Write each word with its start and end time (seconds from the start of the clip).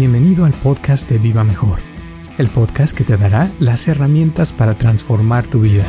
Bienvenido 0.00 0.46
al 0.46 0.54
podcast 0.54 1.10
de 1.10 1.18
Viva 1.18 1.44
Mejor, 1.44 1.78
el 2.38 2.48
podcast 2.48 2.96
que 2.96 3.04
te 3.04 3.18
dará 3.18 3.52
las 3.60 3.86
herramientas 3.86 4.50
para 4.50 4.78
transformar 4.78 5.46
tu 5.46 5.60
vida. 5.60 5.84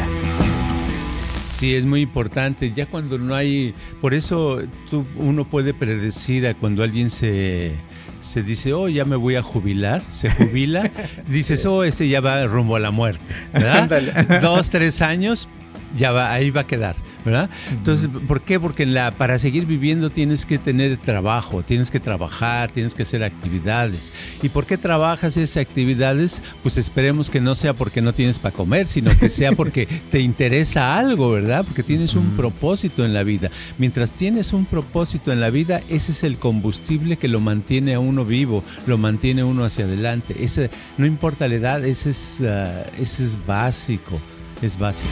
Sí, 1.53 1.75
es 1.75 1.85
muy 1.85 2.01
importante. 2.01 2.73
Ya 2.75 2.87
cuando 2.87 3.17
no 3.17 3.35
hay, 3.35 3.73
por 4.01 4.13
eso 4.13 4.59
tú, 4.89 5.05
uno 5.15 5.49
puede 5.49 5.73
predecir 5.73 6.45
a 6.45 6.55
cuando 6.55 6.83
alguien 6.83 7.09
se, 7.09 7.71
se 8.19 8.43
dice, 8.43 8.73
oh, 8.73 8.89
ya 8.89 9.05
me 9.05 9.15
voy 9.15 9.35
a 9.35 9.43
jubilar, 9.43 10.03
se 10.09 10.29
jubila, 10.35 10.91
dices, 11.29 11.65
oh, 11.65 11.85
este 11.85 12.09
ya 12.09 12.19
va 12.19 12.45
rumbo 12.47 12.75
a 12.75 12.81
la 12.81 12.91
muerte, 12.91 13.33
¿verdad? 13.53 14.41
Dos, 14.41 14.71
tres 14.71 15.01
años, 15.01 15.47
ya 15.95 16.11
va, 16.11 16.33
ahí 16.33 16.51
va 16.51 16.61
a 16.61 16.67
quedar. 16.67 16.97
¿Verdad? 17.25 17.49
Entonces, 17.69 18.09
¿por 18.27 18.41
qué? 18.41 18.59
Porque 18.59 18.85
la, 18.85 19.11
para 19.11 19.39
seguir 19.39 19.65
viviendo 19.65 20.09
tienes 20.09 20.45
que 20.45 20.57
tener 20.57 20.97
trabajo, 20.97 21.63
tienes 21.63 21.91
que 21.91 21.99
trabajar, 21.99 22.71
tienes 22.71 22.95
que 22.95 23.03
hacer 23.03 23.23
actividades. 23.23 24.13
¿Y 24.41 24.49
por 24.49 24.65
qué 24.65 24.77
trabajas 24.77 25.37
esas 25.37 25.61
actividades? 25.61 26.41
Pues 26.63 26.77
esperemos 26.77 27.29
que 27.29 27.41
no 27.41 27.55
sea 27.55 27.73
porque 27.73 28.01
no 28.01 28.13
tienes 28.13 28.39
para 28.39 28.55
comer, 28.55 28.87
sino 28.87 29.11
que 29.17 29.29
sea 29.29 29.51
porque 29.51 29.87
te 30.11 30.19
interesa 30.19 30.97
algo, 30.97 31.31
¿verdad? 31.31 31.63
Porque 31.65 31.83
tienes 31.83 32.15
un 32.15 32.31
propósito 32.31 33.05
en 33.05 33.13
la 33.13 33.23
vida. 33.23 33.49
Mientras 33.77 34.11
tienes 34.13 34.53
un 34.53 34.65
propósito 34.65 35.31
en 35.31 35.39
la 35.39 35.49
vida, 35.49 35.81
ese 35.89 36.11
es 36.11 36.23
el 36.23 36.37
combustible 36.37 37.17
que 37.17 37.27
lo 37.27 37.39
mantiene 37.39 37.93
a 37.93 37.99
uno 37.99 38.25
vivo, 38.25 38.63
lo 38.87 38.97
mantiene 38.97 39.43
uno 39.43 39.63
hacia 39.63 39.85
adelante. 39.85 40.35
Ese, 40.43 40.69
no 40.97 41.05
importa 41.05 41.47
la 41.47 41.55
edad, 41.55 41.85
ese 41.85 42.11
es, 42.11 42.41
ah, 42.41 42.83
ese 42.99 43.25
es 43.25 43.37
básico, 43.45 44.19
es 44.61 44.77
básico. 44.77 45.09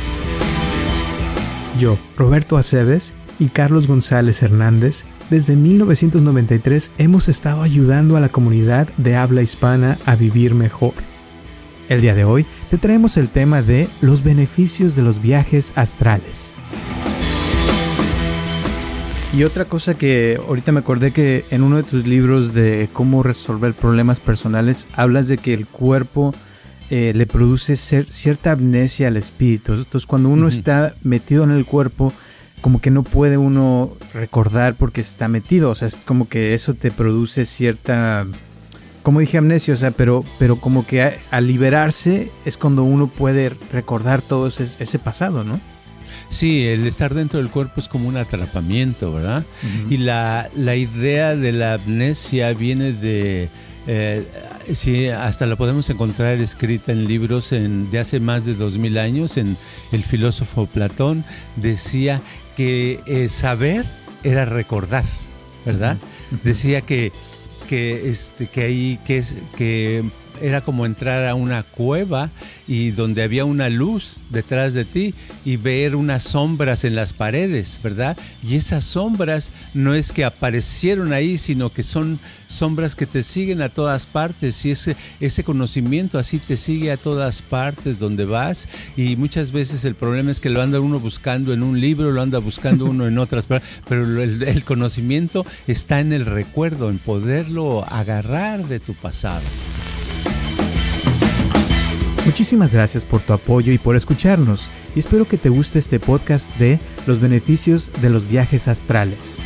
Yo, 1.78 1.98
Roberto 2.18 2.58
Aceves 2.58 3.14
y 3.38 3.48
Carlos 3.48 3.88
González 3.88 4.42
Hernández, 4.42 5.06
desde 5.30 5.56
1993 5.56 6.92
hemos 6.98 7.30
estado 7.30 7.62
ayudando 7.62 8.18
a 8.18 8.20
la 8.20 8.30
comunidad 8.30 8.90
de 8.98 9.16
habla 9.16 9.42
hispana 9.42 9.98
a 10.06 10.16
vivir 10.16 10.56
mejor. 10.56 10.94
El 11.88 12.02
día 12.02 12.16
de 12.16 12.24
hoy 12.24 12.46
te 12.70 12.78
traemos 12.78 13.18
el 13.18 13.30
tema 13.30 13.62
de 13.62 13.88
los 14.02 14.24
beneficios 14.24 14.96
de 14.96 15.04
los 15.04 15.22
viajes 15.22 15.74
astrales. 15.76 16.56
Y 19.32 19.44
otra 19.44 19.66
cosa 19.66 19.94
que 19.94 20.40
ahorita 20.48 20.72
me 20.72 20.80
acordé 20.80 21.12
que 21.12 21.46
en 21.52 21.62
uno 21.62 21.78
de 21.78 21.84
tus 21.84 22.08
libros 22.08 22.54
de 22.54 22.90
cómo 22.92 23.22
resolver 23.22 23.74
problemas 23.76 24.20
personales 24.20 24.88
hablas 24.94 25.28
de 25.28 25.38
que 25.38 25.54
el 25.54 25.68
cuerpo 25.68 26.34
eh, 26.90 27.14
le 27.16 27.26
produce 27.28 27.76
cierta 27.76 28.52
amnesia 28.52 29.08
al 29.08 29.18
espíritu. 29.18 29.74
Entonces 29.74 30.06
cuando 30.06 30.30
uno 30.30 30.48
está 30.48 30.94
metido 31.04 31.44
en 31.44 31.52
el 31.52 31.66
cuerpo, 31.66 32.14
como 32.62 32.82
que 32.82 32.92
no 32.92 33.04
puede 33.04 33.38
uno 33.38 33.96
recordar 34.14 34.76
porque 34.76 35.02
está 35.02 35.28
metido. 35.28 35.70
O 35.70 35.76
sea, 35.76 35.88
es 35.88 35.98
como 35.98 36.28
que 36.28 36.54
eso 36.54 36.74
te 36.74 36.92
produce 36.92 37.46
cierta, 37.46 38.26
como 39.04 39.20
dije, 39.20 39.38
amnesia. 39.38 39.74
O 39.74 39.78
sea, 39.78 39.92
pero, 39.92 40.24
pero 40.40 40.58
como 40.58 40.86
que 40.86 41.14
al 41.32 41.48
liberarse 41.48 42.32
es 42.46 42.58
cuando 42.58 42.84
uno 42.84 43.08
puede 43.08 43.50
recordar 43.72 44.22
todo 44.22 44.48
ese, 44.48 44.64
ese 44.64 45.00
pasado, 45.00 45.44
¿no? 45.44 45.60
Sí, 46.30 46.66
el 46.68 46.86
estar 46.86 47.14
dentro 47.16 47.40
del 47.40 47.50
cuerpo 47.50 47.80
es 47.80 47.88
como 47.88 48.08
un 48.08 48.18
atrapamiento, 48.18 49.14
¿verdad? 49.14 49.44
Y 49.90 49.98
la, 49.98 50.48
la 50.56 50.76
idea 50.76 51.36
de 51.36 51.52
la 51.52 51.74
amnesia 51.74 52.54
viene 52.54 52.94
de 52.94 53.50
eh, 53.92 54.24
sí, 54.76 55.08
hasta 55.08 55.48
la 55.48 55.56
podemos 55.56 55.90
encontrar 55.90 56.40
escrita 56.40 56.92
en 56.92 57.08
libros 57.08 57.50
de 57.50 58.00
hace 58.00 58.20
más 58.20 58.46
de 58.46 58.54
dos 58.54 58.78
mil 58.78 59.00
años. 59.00 59.36
En 59.38 59.58
el 59.92 60.04
filósofo 60.04 60.68
Platón 60.68 61.26
decía 61.56 62.22
que 62.56 63.00
eh, 63.08 63.30
saber 63.30 63.88
era 64.24 64.46
recordar, 64.46 65.06
¿verdad? 65.66 65.98
Decía 66.44 66.82
que 66.82 67.12
que 67.68 68.10
este 68.10 68.46
que 68.46 68.62
ahí 68.62 69.00
que 69.08 69.18
es 69.18 69.34
que 69.58 70.04
era 70.42 70.62
como 70.62 70.86
entrar 70.86 71.28
a 71.28 71.36
una 71.36 71.64
cueva 71.64 72.30
y 72.68 72.92
donde 72.92 73.24
había 73.24 73.46
una 73.46 73.70
luz 73.70 74.26
detrás 74.30 74.74
de 74.74 74.86
ti 74.86 75.14
y 75.46 75.58
ver 75.58 75.96
unas 75.96 76.24
sombras 76.24 76.84
en 76.84 76.96
las 76.96 77.14
paredes, 77.14 77.80
¿verdad? 77.84 78.18
Y 78.44 78.56
esas 78.56 78.84
sombras 78.84 79.52
no 79.74 79.94
es 79.94 80.12
que 80.12 80.26
aparecieron 80.26 81.14
ahí, 81.14 81.38
sino 81.38 81.72
que 81.72 81.84
son 81.84 82.20
sombras 82.48 82.96
que 82.96 83.06
te 83.06 83.24
siguen 83.24 83.62
a 83.62 83.70
todas 83.70 84.06
partes 84.06 84.66
y 84.66 84.72
ese, 84.72 84.96
ese 85.20 85.44
conocimiento 85.44 86.18
así 86.18 86.40
te 86.40 86.58
sigue 86.58 86.92
a 86.92 86.98
todas 86.98 87.42
partes 87.42 88.00
donde 88.00 88.26
vas 88.26 88.68
y 88.98 89.16
muchas 89.16 89.52
veces 89.52 89.86
el 89.86 89.96
problema 89.96 90.32
es 90.32 90.40
que 90.40 90.50
lo 90.50 90.62
anda 90.62 90.80
uno 90.80 91.00
buscando 91.00 91.54
en 91.54 91.64
un 91.64 91.80
libro, 91.80 92.12
lo 92.12 92.22
anda 92.22 92.40
buscando 92.40 92.86
uno 92.86 93.08
en 93.08 93.18
otras, 93.18 93.48
pero 93.88 94.22
el, 94.22 94.44
el 94.44 94.64
conocimiento 94.64 95.46
está 95.68 96.00
en 96.00 96.14
el 96.14 96.26
recuerdo, 96.26 96.90
en 96.90 96.98
poderlo 96.98 97.86
agarrar 97.88 98.68
de 98.68 98.80
tu 98.80 98.94
pasado. 98.94 99.42
Muchísimas 102.30 102.72
gracias 102.72 103.06
por 103.06 103.22
tu 103.22 103.34
apoyo 103.34 103.74
y 103.74 103.80
por 103.80 103.96
escucharnos, 103.96 104.70
y 104.96 105.00
espero 105.00 105.26
que 105.26 105.40
te 105.40 105.50
guste 105.50 105.80
este 105.80 106.00
podcast 106.00 106.56
de 106.58 106.80
los 107.08 107.20
beneficios 107.20 107.92
de 108.04 108.12
los 108.12 108.30
viajes 108.30 108.68
astrales. 108.68 109.42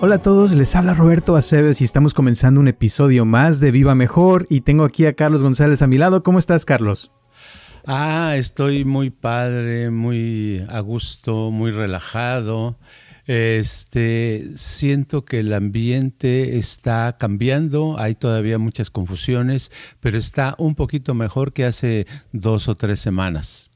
Hola 0.00 0.16
a 0.16 0.18
todos, 0.18 0.54
les 0.54 0.76
habla 0.76 0.92
Roberto 0.92 1.36
Aceves 1.36 1.80
y 1.80 1.84
estamos 1.84 2.12
comenzando 2.12 2.60
un 2.60 2.68
episodio 2.68 3.24
más 3.24 3.60
de 3.60 3.70
Viva 3.70 3.94
Mejor 3.94 4.44
y 4.50 4.60
tengo 4.60 4.84
aquí 4.84 5.06
a 5.06 5.14
Carlos 5.14 5.42
González 5.42 5.80
a 5.80 5.86
mi 5.86 5.96
lado. 5.96 6.22
¿Cómo 6.22 6.38
estás, 6.38 6.66
Carlos? 6.66 7.08
Ah, 7.90 8.36
estoy 8.36 8.84
muy 8.84 9.08
padre, 9.08 9.90
muy 9.90 10.62
a 10.68 10.80
gusto, 10.80 11.50
muy 11.50 11.70
relajado. 11.70 12.76
Este, 13.26 14.44
siento 14.56 15.24
que 15.24 15.40
el 15.40 15.54
ambiente 15.54 16.58
está 16.58 17.16
cambiando, 17.18 17.98
hay 17.98 18.14
todavía 18.14 18.58
muchas 18.58 18.90
confusiones, 18.90 19.72
pero 20.00 20.18
está 20.18 20.54
un 20.58 20.74
poquito 20.74 21.14
mejor 21.14 21.54
que 21.54 21.64
hace 21.64 22.06
dos 22.30 22.68
o 22.68 22.74
tres 22.74 23.00
semanas 23.00 23.70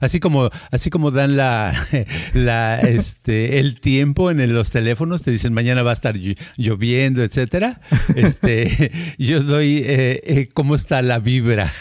así 0.00 0.20
como 0.20 0.50
así 0.70 0.90
como 0.90 1.10
dan 1.10 1.36
la, 1.36 1.74
la 2.32 2.80
este 2.80 3.60
el 3.60 3.80
tiempo 3.80 4.30
en 4.30 4.52
los 4.52 4.70
teléfonos 4.70 5.22
te 5.22 5.30
dicen 5.30 5.52
mañana 5.52 5.82
va 5.82 5.90
a 5.90 5.94
estar 5.94 6.16
lloviendo 6.56 7.22
etcétera 7.22 7.80
este 8.16 8.90
yo 9.18 9.42
doy 9.42 9.78
eh, 9.84 10.20
eh, 10.24 10.48
cómo 10.52 10.74
está 10.74 11.02
la 11.02 11.18
vibra. 11.18 11.72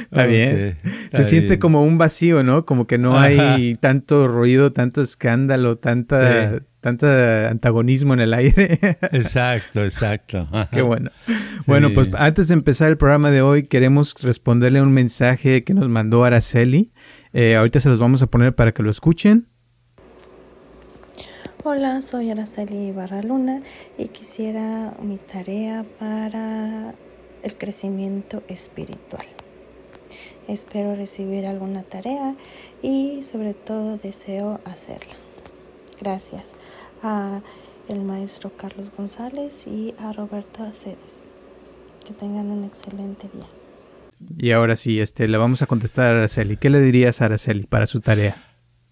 Está 0.00 0.26
bien. 0.26 0.76
Se 1.12 1.24
siente 1.24 1.58
como 1.58 1.82
un 1.82 1.98
vacío 1.98 2.42
no 2.42 2.64
como 2.64 2.86
que 2.86 2.98
no 2.98 3.18
hay 3.18 3.74
tanto 3.74 4.28
ruido 4.28 4.72
tanto 4.72 5.00
escándalo 5.00 5.76
tanta 5.76 6.60
tanto 6.80 7.06
antagonismo 7.06 8.14
en 8.14 8.20
el 8.20 8.34
aire. 8.34 8.78
exacto, 9.12 9.84
exacto. 9.84 10.48
Qué 10.72 10.82
bueno. 10.82 11.10
Bueno, 11.66 11.90
pues 11.92 12.08
antes 12.14 12.48
de 12.48 12.54
empezar 12.54 12.88
el 12.88 12.96
programa 12.96 13.30
de 13.30 13.42
hoy, 13.42 13.64
queremos 13.64 14.14
responderle 14.22 14.82
un 14.82 14.92
mensaje 14.92 15.62
que 15.64 15.74
nos 15.74 15.88
mandó 15.88 16.24
Araceli. 16.24 16.92
Eh, 17.32 17.56
ahorita 17.56 17.80
se 17.80 17.88
los 17.88 17.98
vamos 17.98 18.22
a 18.22 18.26
poner 18.26 18.54
para 18.54 18.72
que 18.72 18.82
lo 18.82 18.90
escuchen. 18.90 19.46
Hola, 21.62 22.00
soy 22.00 22.30
Araceli 22.30 22.90
Barraluna 22.90 23.60
y 23.98 24.08
quisiera 24.08 24.94
mi 25.02 25.18
tarea 25.18 25.84
para 25.98 26.94
el 27.42 27.54
crecimiento 27.58 28.42
espiritual. 28.48 29.26
Espero 30.48 30.96
recibir 30.96 31.46
alguna 31.46 31.82
tarea 31.82 32.34
y 32.82 33.22
sobre 33.22 33.52
todo 33.52 33.98
deseo 33.98 34.58
hacerla. 34.64 35.14
Gracias 36.00 36.54
a 37.02 37.40
el 37.88 38.02
maestro 38.02 38.52
Carlos 38.56 38.90
González 38.96 39.66
y 39.66 39.94
a 39.98 40.12
Roberto 40.12 40.62
Acedes. 40.62 41.28
Que 42.06 42.14
tengan 42.14 42.46
un 42.46 42.64
excelente 42.64 43.28
día. 43.32 43.46
Y 44.38 44.52
ahora 44.52 44.76
sí, 44.76 45.00
este, 45.00 45.28
le 45.28 45.38
vamos 45.38 45.62
a 45.62 45.66
contestar 45.66 46.06
a 46.06 46.18
Araceli. 46.18 46.56
¿Qué 46.56 46.70
le 46.70 46.80
dirías 46.80 47.20
a 47.20 47.26
Araceli 47.26 47.62
para 47.62 47.86
su 47.86 48.00
tarea? 48.00 48.36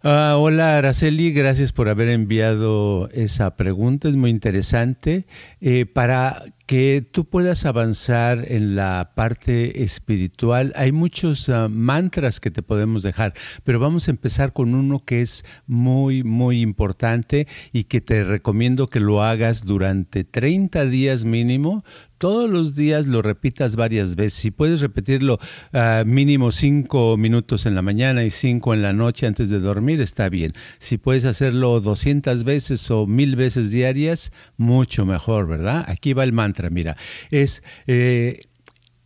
Ah, 0.02 0.36
hola 0.38 0.76
Araceli, 0.76 1.32
gracias 1.32 1.72
por 1.72 1.88
haber 1.88 2.08
enviado 2.08 3.08
esa 3.10 3.56
pregunta, 3.56 4.08
es 4.08 4.14
muy 4.14 4.30
interesante. 4.30 5.26
Eh, 5.60 5.86
para 5.86 6.44
que 6.68 7.02
tú 7.10 7.24
puedas 7.24 7.64
avanzar 7.64 8.44
en 8.46 8.76
la 8.76 9.12
parte 9.14 9.84
espiritual, 9.84 10.74
hay 10.76 10.92
muchos 10.92 11.48
ah, 11.48 11.66
mantras 11.70 12.40
que 12.40 12.50
te 12.50 12.62
podemos 12.62 13.02
dejar, 13.02 13.32
pero 13.64 13.80
vamos 13.80 14.06
a 14.06 14.10
empezar 14.10 14.52
con 14.52 14.74
uno 14.74 15.02
que 15.02 15.22
es 15.22 15.46
muy, 15.66 16.24
muy 16.24 16.60
importante 16.60 17.48
y 17.72 17.84
que 17.84 18.02
te 18.02 18.22
recomiendo 18.22 18.90
que 18.90 19.00
lo 19.00 19.22
hagas 19.22 19.64
durante 19.64 20.24
30 20.24 20.84
días 20.84 21.24
mínimo 21.24 21.84
todos 22.18 22.50
los 22.50 22.74
días 22.74 23.06
lo 23.06 23.22
repitas 23.22 23.76
varias 23.76 24.16
veces. 24.16 24.34
Si 24.34 24.50
puedes 24.50 24.80
repetirlo 24.80 25.38
uh, 25.72 26.04
mínimo 26.04 26.50
cinco 26.50 27.16
minutos 27.16 27.64
en 27.64 27.76
la 27.76 27.82
mañana 27.82 28.24
y 28.24 28.30
cinco 28.30 28.74
en 28.74 28.82
la 28.82 28.92
noche 28.92 29.26
antes 29.26 29.48
de 29.50 29.60
dormir, 29.60 30.00
está 30.00 30.28
bien. 30.28 30.52
Si 30.78 30.98
puedes 30.98 31.24
hacerlo 31.24 31.80
200 31.80 32.42
veces 32.42 32.90
o 32.90 33.06
mil 33.06 33.36
veces 33.36 33.70
diarias, 33.70 34.32
mucho 34.56 35.06
mejor, 35.06 35.46
¿verdad? 35.46 35.84
Aquí 35.88 36.12
va 36.12 36.24
el 36.24 36.32
mantra, 36.32 36.57
mira. 36.70 36.96
Es... 37.30 37.62
Eh, 37.86 38.42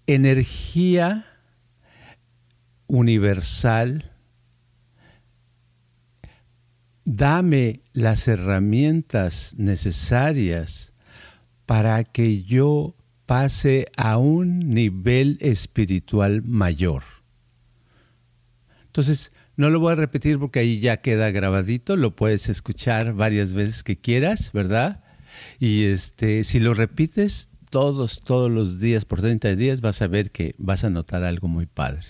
energía 0.06 1.26
universal, 2.86 4.12
dame 7.04 7.80
las 7.92 8.28
herramientas 8.28 9.54
necesarias 9.56 10.92
para 11.66 12.04
que 12.04 12.42
yo 12.42 12.96
pase 13.26 13.86
a 13.96 14.18
un 14.18 14.70
nivel 14.70 15.38
espiritual 15.40 16.42
mayor. 16.42 17.04
Entonces, 18.86 19.30
no 19.56 19.70
lo 19.70 19.80
voy 19.80 19.92
a 19.92 19.96
repetir 19.96 20.38
porque 20.38 20.60
ahí 20.60 20.80
ya 20.80 20.98
queda 20.98 21.30
grabadito, 21.30 21.96
lo 21.96 22.14
puedes 22.14 22.48
escuchar 22.48 23.14
varias 23.14 23.54
veces 23.54 23.82
que 23.82 23.98
quieras, 23.98 24.52
¿verdad? 24.52 25.01
Y 25.58 25.84
este, 25.84 26.44
si 26.44 26.60
lo 26.60 26.74
repites 26.74 27.48
todos, 27.70 28.22
todos 28.22 28.50
los 28.50 28.78
días 28.78 29.04
por 29.04 29.20
30 29.20 29.56
días, 29.56 29.80
vas 29.80 30.02
a 30.02 30.06
ver 30.06 30.30
que 30.30 30.54
vas 30.58 30.84
a 30.84 30.90
notar 30.90 31.24
algo 31.24 31.48
muy 31.48 31.66
padre. 31.66 32.04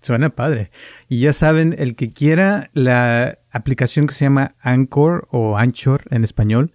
Suena 0.00 0.30
padre. 0.30 0.70
Y 1.08 1.20
ya 1.20 1.32
saben, 1.32 1.74
el 1.78 1.94
que 1.94 2.10
quiera 2.10 2.70
la 2.72 3.38
aplicación 3.50 4.06
que 4.06 4.14
se 4.14 4.24
llama 4.24 4.54
Anchor 4.60 5.28
o 5.30 5.58
Anchor 5.58 6.04
en 6.10 6.24
español, 6.24 6.72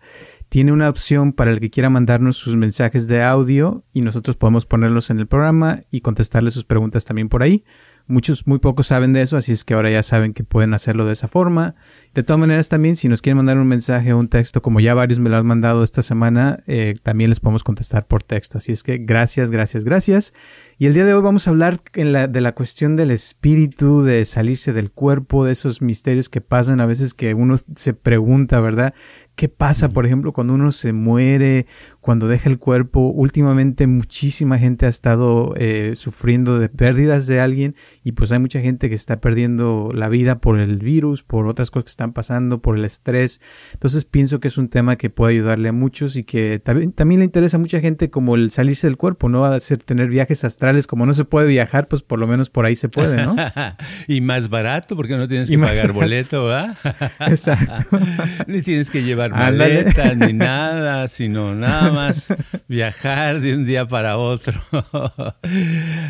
tiene 0.49 0.71
una 0.71 0.89
opción 0.89 1.33
para 1.33 1.51
el 1.51 1.59
que 1.59 1.69
quiera 1.69 1.89
mandarnos 1.89 2.37
sus 2.37 2.55
mensajes 2.55 3.07
de 3.07 3.23
audio 3.23 3.83
y 3.93 4.01
nosotros 4.01 4.35
podemos 4.35 4.65
ponerlos 4.65 5.09
en 5.09 5.19
el 5.19 5.27
programa 5.27 5.81
y 5.91 6.01
contestarle 6.01 6.51
sus 6.51 6.65
preguntas 6.65 7.05
también 7.05 7.29
por 7.29 7.43
ahí. 7.43 7.63
Muchos, 8.07 8.45
muy 8.45 8.59
pocos 8.59 8.87
saben 8.87 9.13
de 9.13 9.23
eso, 9.23 9.35
así 9.35 9.51
es 9.51 9.63
que 9.63 9.73
ahora 9.73 9.89
ya 9.89 10.03
saben 10.03 10.33
que 10.33 10.43
pueden 10.43 10.75
hacerlo 10.75 11.05
de 11.05 11.13
esa 11.13 11.27
forma. 11.27 11.73
De 12.13 12.21
todas 12.21 12.39
maneras, 12.39 12.69
también, 12.69 12.95
si 12.95 13.09
nos 13.09 13.23
quieren 13.23 13.37
mandar 13.37 13.57
un 13.57 13.67
mensaje 13.67 14.13
o 14.13 14.19
un 14.19 14.27
texto, 14.27 14.61
como 14.61 14.79
ya 14.79 14.93
varios 14.93 15.17
me 15.17 15.29
lo 15.31 15.37
han 15.37 15.45
mandado 15.47 15.83
esta 15.83 16.03
semana, 16.03 16.59
eh, 16.67 16.93
también 17.01 17.31
les 17.31 17.39
podemos 17.39 17.63
contestar 17.63 18.05
por 18.05 18.21
texto. 18.21 18.59
Así 18.59 18.71
es 18.71 18.83
que 18.83 18.99
gracias, 18.99 19.49
gracias, 19.49 19.83
gracias. 19.83 20.33
Y 20.77 20.85
el 20.85 20.93
día 20.93 21.05
de 21.05 21.15
hoy 21.15 21.23
vamos 21.23 21.47
a 21.47 21.51
hablar 21.51 21.81
de 21.93 22.41
la 22.41 22.53
cuestión 22.53 22.95
del 22.95 23.09
espíritu, 23.09 24.03
de 24.03 24.23
salirse 24.25 24.71
del 24.71 24.91
cuerpo, 24.91 25.43
de 25.43 25.53
esos 25.53 25.81
misterios 25.81 26.29
que 26.29 26.41
pasan 26.41 26.81
a 26.81 26.85
veces 26.85 27.15
que 27.15 27.33
uno 27.33 27.57
se 27.75 27.93
pregunta, 27.95 28.59
¿verdad? 28.61 28.93
¿Qué 29.35 29.49
pasa, 29.49 29.89
por 29.89 30.05
ejemplo, 30.05 30.31
cuando 30.31 30.53
uno 30.53 30.71
se 30.71 30.93
muere, 30.93 31.65
cuando 31.99 32.27
deja 32.27 32.49
el 32.49 32.57
cuerpo? 32.57 33.09
Últimamente 33.09 33.85
muchísima 33.85 34.57
gente 34.57 34.85
ha 34.85 34.89
estado 34.89 35.53
eh, 35.57 35.91
sufriendo 35.95 36.57
de 36.57 36.69
pérdidas 36.69 37.27
de 37.27 37.41
alguien 37.41 37.75
y 38.03 38.13
pues 38.13 38.31
hay 38.31 38.39
mucha 38.39 38.61
gente 38.61 38.87
que 38.87 38.95
está 38.95 39.19
perdiendo 39.19 39.91
la 39.93 40.07
vida 40.07 40.39
por 40.39 40.59
el 40.59 40.77
virus, 40.77 41.23
por 41.23 41.47
otras 41.47 41.69
cosas 41.69 41.83
que 41.85 41.89
están 41.89 42.13
pasando, 42.13 42.61
por 42.61 42.77
el 42.77 42.85
estrés. 42.85 43.41
Entonces 43.73 44.05
pienso 44.05 44.39
que 44.39 44.47
es 44.47 44.57
un 44.57 44.69
tema 44.69 44.95
que 44.95 45.09
puede 45.09 45.33
ayudarle 45.33 45.69
a 45.69 45.73
muchos 45.73 46.15
y 46.15 46.23
que 46.23 46.59
también, 46.59 46.93
también 46.93 47.19
le 47.19 47.25
interesa 47.25 47.57
a 47.57 47.59
mucha 47.59 47.81
gente 47.81 48.09
como 48.09 48.35
el 48.35 48.51
salirse 48.51 48.87
del 48.87 48.95
cuerpo, 48.95 49.27
¿no? 49.27 49.43
Hacer, 49.43 49.79
tener 49.79 50.07
viajes 50.07 50.45
astrales, 50.45 50.87
como 50.87 51.05
no 51.05 51.13
se 51.13 51.25
puede 51.25 51.47
viajar, 51.47 51.87
pues 51.87 52.03
por 52.03 52.19
lo 52.19 52.27
menos 52.27 52.49
por 52.49 52.65
ahí 52.65 52.75
se 52.75 52.87
puede, 52.89 53.23
¿no? 53.23 53.35
y 54.07 54.21
más 54.21 54.49
barato 54.49 54.95
porque 54.95 55.17
no 55.17 55.27
tienes 55.27 55.49
que 55.49 55.57
pagar 55.57 55.91
boleto, 55.91 56.45
¿verdad? 56.45 56.77
Exacto. 57.27 57.99
Ni 58.47 58.61
tienes 58.61 58.89
que 58.89 59.03
llevar 59.03 59.24
maletas 59.31 60.17
ni 60.17 60.33
nada, 60.33 61.07
sino 61.07 61.55
nada 61.55 61.91
más 61.91 62.33
viajar 62.67 63.41
de 63.41 63.55
un 63.55 63.65
día 63.65 63.87
para 63.87 64.17
otro. 64.17 64.61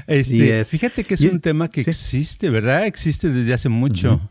Este, 0.08 0.64
Fíjate 0.64 1.04
que 1.04 1.16
es 1.16 1.22
un 1.22 1.40
tema 1.40 1.68
que 1.68 1.82
existe, 1.82 2.50
¿verdad? 2.50 2.86
Existe 2.86 3.30
desde 3.30 3.54
hace 3.54 3.70
mucho. 3.70 4.22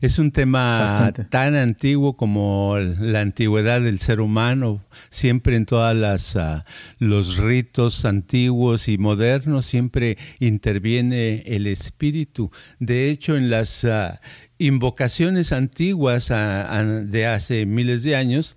Es 0.00 0.18
un 0.18 0.30
tema 0.30 0.86
tan 1.30 1.54
antiguo 1.54 2.16
como 2.16 2.76
la 2.78 3.20
antigüedad 3.20 3.80
del 3.80 3.98
ser 3.98 4.20
humano. 4.20 4.84
Siempre 5.08 5.56
en 5.56 5.64
todas 5.64 5.96
las 5.96 6.36
ah, 6.36 6.66
los 6.98 7.38
ritos 7.38 8.04
antiguos 8.04 8.88
y 8.88 8.98
modernos 8.98 9.64
siempre 9.64 10.18
interviene 10.38 11.42
el 11.46 11.66
espíritu. 11.66 12.50
De 12.78 13.10
hecho, 13.10 13.36
en 13.36 13.48
las 13.48 13.84
ah, 13.84 14.20
invocaciones 14.58 15.52
antiguas 15.52 16.28
de 16.28 17.26
hace 17.26 17.66
miles 17.66 18.02
de 18.02 18.16
años, 18.16 18.56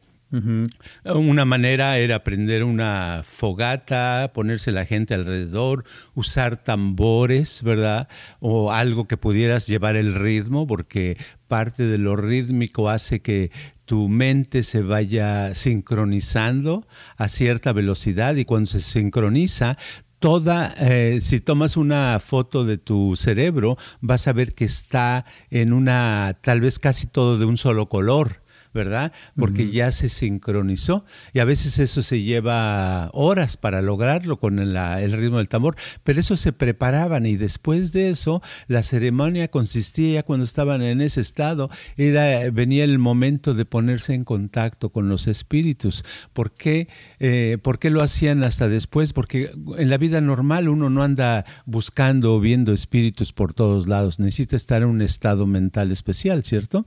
una 1.03 1.45
manera 1.45 1.97
era 1.97 2.23
prender 2.23 2.63
una 2.63 3.23
fogata, 3.25 4.31
ponerse 4.33 4.71
la 4.71 4.85
gente 4.85 5.15
alrededor, 5.15 5.85
usar 6.13 6.57
tambores, 6.63 7.63
¿verdad? 7.63 8.07
O 8.39 8.71
algo 8.71 9.07
que 9.07 9.17
pudieras 9.17 9.65
llevar 9.65 9.95
el 9.95 10.13
ritmo, 10.13 10.67
porque 10.67 11.17
parte 11.47 11.83
de 11.83 11.97
lo 11.97 12.15
rítmico 12.15 12.89
hace 12.89 13.21
que 13.21 13.51
tu 13.85 14.07
mente 14.07 14.61
se 14.61 14.83
vaya 14.83 15.55
sincronizando 15.55 16.87
a 17.17 17.27
cierta 17.27 17.73
velocidad 17.73 18.35
y 18.35 18.45
cuando 18.45 18.67
se 18.67 18.81
sincroniza, 18.81 19.77
toda, 20.19 20.73
eh, 20.77 21.19
si 21.21 21.39
tomas 21.39 21.77
una 21.77 22.19
foto 22.19 22.65
de 22.65 22.77
tu 22.77 23.15
cerebro, 23.15 23.77
vas 24.01 24.27
a 24.27 24.33
ver 24.33 24.53
que 24.53 24.65
está 24.65 25.25
en 25.49 25.73
una, 25.73 26.37
tal 26.41 26.61
vez 26.61 26.79
casi 26.79 27.07
todo 27.07 27.37
de 27.37 27.45
un 27.45 27.57
solo 27.57 27.87
color. 27.87 28.41
¿Verdad? 28.73 29.11
Porque 29.35 29.71
ya 29.71 29.91
se 29.91 30.09
sincronizó 30.09 31.05
y 31.33 31.39
a 31.39 31.45
veces 31.45 31.79
eso 31.79 32.03
se 32.03 32.21
lleva 32.21 33.09
horas 33.13 33.57
para 33.57 33.81
lograrlo 33.81 34.39
con 34.39 34.59
el, 34.59 35.11
ritmo 35.11 35.37
del 35.37 35.49
tambor, 35.49 35.75
pero 36.03 36.19
eso 36.19 36.37
se 36.37 36.53
preparaban 36.53 37.25
y 37.25 37.35
después 37.35 37.93
de 37.93 38.09
eso 38.09 38.41
la 38.67 38.83
ceremonia 38.83 39.47
consistía 39.47 40.13
ya 40.13 40.23
cuando 40.23 40.43
estaban 40.43 40.81
en 40.81 41.01
ese 41.01 41.21
estado, 41.21 41.69
era, 41.97 42.49
venía 42.51 42.83
el 42.83 42.99
momento 42.99 43.53
de 43.53 43.65
ponerse 43.65 44.13
en 44.13 44.23
contacto 44.23 44.89
con 44.89 45.09
los 45.09 45.27
espíritus. 45.27 46.05
¿Por 46.33 46.51
qué, 46.51 46.87
eh, 47.19 47.57
¿Por 47.61 47.79
qué 47.79 47.89
lo 47.89 48.01
hacían 48.01 48.43
hasta 48.43 48.67
después? 48.67 49.13
Porque 49.13 49.51
en 49.77 49.89
la 49.89 49.97
vida 49.97 50.21
normal 50.21 50.69
uno 50.69 50.89
no 50.89 51.03
anda 51.03 51.45
buscando 51.65 52.35
o 52.35 52.39
viendo 52.39 52.71
espíritus 52.73 53.33
por 53.33 53.53
todos 53.53 53.87
lados, 53.87 54.19
necesita 54.19 54.55
estar 54.55 54.81
en 54.81 54.89
un 54.89 55.01
estado 55.01 55.47
mental 55.47 55.91
especial, 55.91 56.43
¿cierto? 56.43 56.85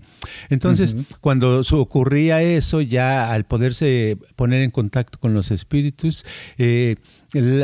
Entonces, 0.49 0.97
cuando 1.21 1.65
ocurría 1.81 2.43
eso 2.43 2.81
ya 2.81 3.33
al 3.33 3.45
poderse 3.45 4.17
poner 4.37 4.63
en 4.63 4.71
contacto 4.71 5.19
con 5.19 5.35
los 5.35 5.51
espíritus, 5.51 6.25
eh, 6.59 6.97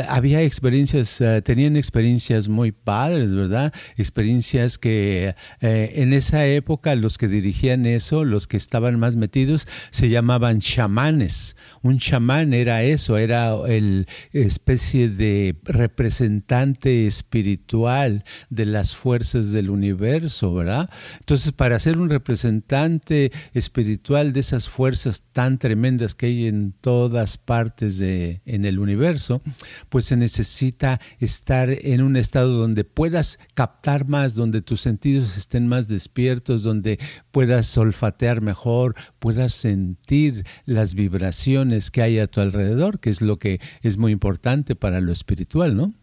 había 0.07 0.41
experiencias, 0.41 1.21
eh, 1.21 1.41
tenían 1.43 1.77
experiencias 1.77 2.47
muy 2.47 2.71
padres, 2.71 3.33
¿verdad? 3.35 3.73
Experiencias 3.97 4.77
que 4.77 5.35
eh, 5.61 5.91
en 5.95 6.13
esa 6.13 6.45
época 6.47 6.95
los 6.95 7.17
que 7.17 7.27
dirigían 7.27 7.85
eso, 7.85 8.25
los 8.25 8.47
que 8.47 8.57
estaban 8.57 8.99
más 8.99 9.15
metidos, 9.15 9.67
se 9.91 10.09
llamaban 10.09 10.59
chamanes. 10.59 11.55
Un 11.83 11.99
chamán 11.99 12.53
era 12.53 12.83
eso, 12.83 13.17
era 13.17 13.55
el 13.67 14.07
especie 14.33 15.09
de 15.09 15.55
representante 15.63 17.05
espiritual 17.05 18.23
de 18.49 18.65
las 18.65 18.95
fuerzas 18.95 19.51
del 19.51 19.69
universo, 19.69 20.53
¿verdad? 20.53 20.89
Entonces, 21.19 21.51
para 21.51 21.77
ser 21.77 21.97
un 21.97 22.09
representante 22.09 23.31
espiritual 23.53 24.33
de 24.33 24.39
esas 24.39 24.67
fuerzas 24.67 25.23
tan 25.31 25.59
tremendas 25.59 26.15
que 26.15 26.25
hay 26.27 26.47
en 26.47 26.73
todas 26.81 27.37
partes 27.37 27.97
de, 27.99 28.41
en 28.45 28.65
el 28.65 28.79
universo, 28.79 29.41
pues 29.89 30.05
se 30.05 30.17
necesita 30.17 30.99
estar 31.19 31.69
en 31.69 32.01
un 32.01 32.15
estado 32.15 32.57
donde 32.57 32.83
puedas 32.83 33.39
captar 33.53 34.07
más, 34.07 34.35
donde 34.35 34.61
tus 34.61 34.81
sentidos 34.81 35.37
estén 35.37 35.67
más 35.67 35.87
despiertos, 35.87 36.63
donde 36.63 36.99
puedas 37.31 37.77
olfatear 37.77 38.41
mejor, 38.41 38.95
puedas 39.19 39.53
sentir 39.53 40.45
las 40.65 40.95
vibraciones 40.95 41.91
que 41.91 42.01
hay 42.01 42.19
a 42.19 42.27
tu 42.27 42.41
alrededor, 42.41 42.99
que 42.99 43.09
es 43.09 43.21
lo 43.21 43.39
que 43.39 43.59
es 43.81 43.97
muy 43.97 44.11
importante 44.11 44.75
para 44.75 45.01
lo 45.01 45.11
espiritual, 45.11 45.75
¿no? 45.75 45.93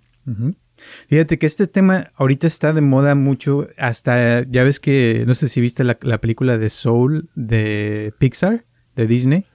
Fíjate 1.09 1.39
que 1.39 1.47
este 1.47 1.67
tema 1.67 2.11
ahorita 2.17 2.47
está 2.47 2.73
de 2.73 2.81
moda 2.81 3.15
mucho, 3.15 3.69
hasta 3.79 4.43
ya 4.43 4.65
ves 4.65 4.81
que, 4.81 5.25
no 5.27 5.35
sé 5.35 5.49
si 5.49 5.61
viste 5.61 5.85
la, 5.85 5.97
la 6.03 6.21
película 6.21 6.59
de 6.59 6.69
Soul 6.69 7.29
de 7.35 8.13
Pixar, 8.19 8.67
de 8.95 9.07
Disney. 9.07 9.47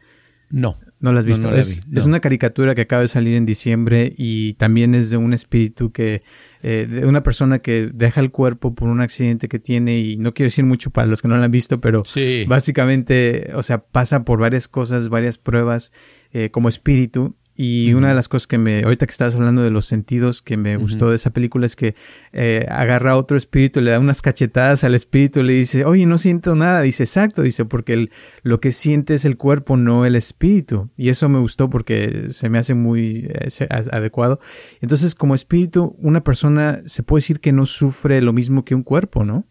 No. 0.50 0.78
No 1.02 1.12
la 1.12 1.20
has 1.20 1.26
visto. 1.26 1.54
es, 1.56 1.82
una 2.06 2.20
caricatura 2.20 2.76
que 2.76 2.82
acaba 2.82 3.02
de 3.02 3.08
salir 3.08 3.36
en 3.36 3.46
diciembre 3.46 4.14
y 4.16 4.54
también 4.54 4.94
es 4.94 5.10
de 5.10 5.18
un 5.18 5.34
espíritu 5.34 5.92
que, 5.92 6.22
eh, 6.62 6.88
de 6.90 7.08
una 7.08 7.24
persona 7.24 7.58
que 7.58 7.90
deja 7.92 8.22
el 8.22 8.30
cuerpo 8.30 8.76
por 8.76 8.88
un 8.88 9.02
accidente 9.02 9.50
que 9.50 9.58
tiene 9.58 10.00
y 10.00 10.18
no 10.18 10.34
quiero 10.34 10.48
decir 10.48 10.64
mucho 10.64 10.92
para 10.92 11.08
los 11.08 11.24
que 11.24 11.28
no 11.28 11.38
la 11.38 11.46
han 11.46 11.52
visto, 11.52 11.82
pero 11.82 12.04
básicamente, 12.48 13.52
o 13.56 13.64
sea, 13.64 13.84
pasa 13.84 14.24
por 14.24 14.40
varias 14.40 14.68
cosas, 14.68 15.10
varias 15.10 15.40
pruebas 15.40 15.92
eh, 16.34 16.52
como 16.52 16.70
espíritu 16.70 17.36
y 17.56 17.94
una 17.94 18.10
de 18.10 18.16
las 18.16 18.28
cosas 18.28 18.48
que 18.48 18.58
me, 18.58 18.84
ahorita 18.84 19.06
que 19.06 19.12
estabas 19.12 19.36
hablando 19.36 19.62
de 19.62 19.72
los 19.72 19.86
sentidos 19.86 20.42
que 20.42 20.58
me 20.58 20.78
gustó 20.78 21.10
de 21.10 21.16
esa 21.16 21.32
película 21.32 21.66
es 21.66 21.76
que 21.76 21.96
eh, 22.32 22.66
agarra 22.70 23.12
a 23.12 23.18
otro 23.18 23.36
espíritu, 23.36 23.82
le 23.82 23.92
da 23.92 24.00
unas 24.00 24.22
cachetadas 24.22 24.84
al 24.84 24.96
espíritu, 24.96 25.44
le 25.44 25.54
dice, 25.54 25.86
oye, 25.86 26.06
no 26.06 26.18
siento 26.18 26.56
nada. 26.56 26.82
Dice, 26.82 27.04
exacto, 27.04 27.42
dice, 27.42 27.66
porque 27.66 28.10
lo 28.44 28.60
que 28.60 28.72
siente 28.72 29.14
es 29.14 29.26
el 29.26 29.38
cuerpo, 29.38 29.78
no 29.78 30.06
el 30.06 30.16
espíritu. 30.16 30.90
Y 30.96 31.10
eso 31.10 31.28
me 31.30 31.40
gustó 31.40 31.70
porque 31.70 32.28
se 32.30 32.50
me 32.50 32.58
hace 32.58 32.74
muy 32.74 33.28
eh, 33.30 33.68
adecuado. 33.70 34.40
Entonces, 34.80 35.14
como 35.14 35.36
espíritu, 35.36 35.96
una 36.00 36.24
persona 36.24 36.82
se 36.86 37.04
puede 37.04 37.20
decir 37.20 37.42
que 37.42 37.52
no 37.52 37.66
sufre 37.66 38.22
lo 38.22 38.34
mismo 38.34 38.64
que 38.64 38.76
un 38.76 38.84
cuerpo, 38.84 39.26
¿no? 39.26 39.46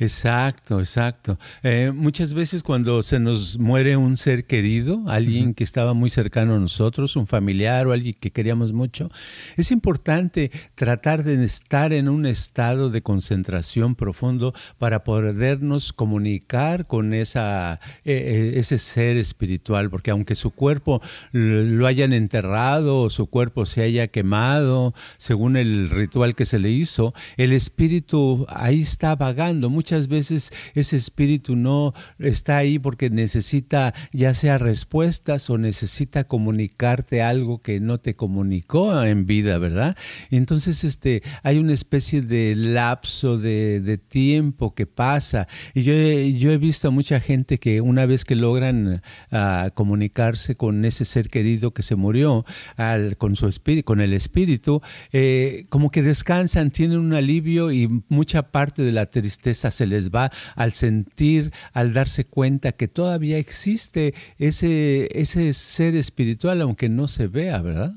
Exacto, 0.00 0.78
exacto. 0.78 1.40
Eh, 1.64 1.90
muchas 1.92 2.32
veces 2.32 2.62
cuando 2.62 3.02
se 3.02 3.18
nos 3.18 3.58
muere 3.58 3.96
un 3.96 4.16
ser 4.16 4.44
querido, 4.44 5.02
alguien 5.08 5.54
que 5.54 5.64
estaba 5.64 5.92
muy 5.92 6.08
cercano 6.08 6.54
a 6.54 6.58
nosotros, 6.60 7.16
un 7.16 7.26
familiar 7.26 7.88
o 7.88 7.92
alguien 7.92 8.14
que 8.20 8.30
queríamos 8.30 8.72
mucho, 8.72 9.10
es 9.56 9.72
importante 9.72 10.52
tratar 10.76 11.24
de 11.24 11.44
estar 11.44 11.92
en 11.92 12.08
un 12.08 12.26
estado 12.26 12.90
de 12.90 13.02
concentración 13.02 13.96
profundo 13.96 14.54
para 14.78 15.02
podernos 15.02 15.92
comunicar 15.92 16.86
con 16.86 17.12
esa, 17.12 17.80
e, 18.04 18.12
e, 18.12 18.58
ese 18.60 18.78
ser 18.78 19.16
espiritual, 19.16 19.90
porque 19.90 20.12
aunque 20.12 20.36
su 20.36 20.52
cuerpo 20.52 21.02
lo 21.32 21.88
hayan 21.88 22.12
enterrado 22.12 23.02
o 23.02 23.10
su 23.10 23.26
cuerpo 23.26 23.66
se 23.66 23.82
haya 23.82 24.06
quemado, 24.06 24.94
según 25.16 25.56
el 25.56 25.90
ritual 25.90 26.36
que 26.36 26.46
se 26.46 26.60
le 26.60 26.70
hizo, 26.70 27.14
el 27.36 27.52
espíritu 27.52 28.46
ahí 28.48 28.82
está 28.82 29.16
vagando 29.16 29.70
muchas 29.70 29.87
veces 30.08 30.52
ese 30.74 30.96
espíritu 30.96 31.56
no 31.56 31.94
está 32.18 32.58
ahí 32.58 32.78
porque 32.78 33.10
necesita 33.10 33.94
ya 34.12 34.34
sea 34.34 34.58
respuestas 34.58 35.50
o 35.50 35.58
necesita 35.58 36.24
comunicarte 36.24 37.22
algo 37.22 37.60
que 37.60 37.80
no 37.80 37.98
te 37.98 38.14
comunicó 38.14 39.02
en 39.04 39.26
vida, 39.26 39.58
¿verdad? 39.58 39.96
Entonces 40.30 40.84
este, 40.84 41.22
hay 41.42 41.58
una 41.58 41.72
especie 41.72 42.22
de 42.22 42.54
lapso 42.54 43.38
de, 43.38 43.98
tiempo 44.08 44.74
que 44.74 44.86
pasa. 44.86 45.48
Y 45.74 45.82
yo 45.82 45.92
yo 45.92 46.52
he 46.52 46.58
visto 46.58 46.88
a 46.88 46.90
mucha 46.90 47.20
gente 47.20 47.58
que 47.58 47.80
una 47.80 48.06
vez 48.06 48.24
que 48.24 48.36
logran 48.36 49.02
ah, 49.32 49.70
comunicarse 49.74 50.54
con 50.54 50.84
ese 50.84 51.04
ser 51.04 51.28
querido 51.28 51.72
que 51.72 51.82
se 51.82 51.96
murió, 51.96 52.44
al, 52.76 53.16
con, 53.16 53.36
su 53.36 53.46
espíritu, 53.46 53.84
con 53.84 54.00
el 54.00 54.12
espíritu, 54.12 54.82
eh, 55.12 55.66
como 55.70 55.90
que 55.90 56.02
descansan, 56.02 56.70
tienen 56.70 56.98
un 56.98 57.14
alivio 57.14 57.72
y 57.72 57.88
mucha 58.08 58.50
parte 58.50 58.82
de 58.82 58.92
la 58.92 59.06
tristeza 59.06 59.70
se 59.78 59.86
les 59.86 60.10
va 60.10 60.30
al 60.54 60.72
sentir, 60.74 61.52
al 61.72 61.92
darse 61.92 62.24
cuenta 62.26 62.72
que 62.72 62.88
todavía 62.88 63.38
existe 63.38 64.14
ese, 64.38 65.08
ese 65.18 65.52
ser 65.52 65.96
espiritual, 65.96 66.60
aunque 66.60 66.88
no 66.88 67.08
se 67.08 67.28
vea, 67.28 67.62
¿verdad? 67.62 67.94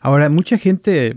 Ahora, 0.00 0.28
mucha 0.28 0.58
gente 0.58 1.16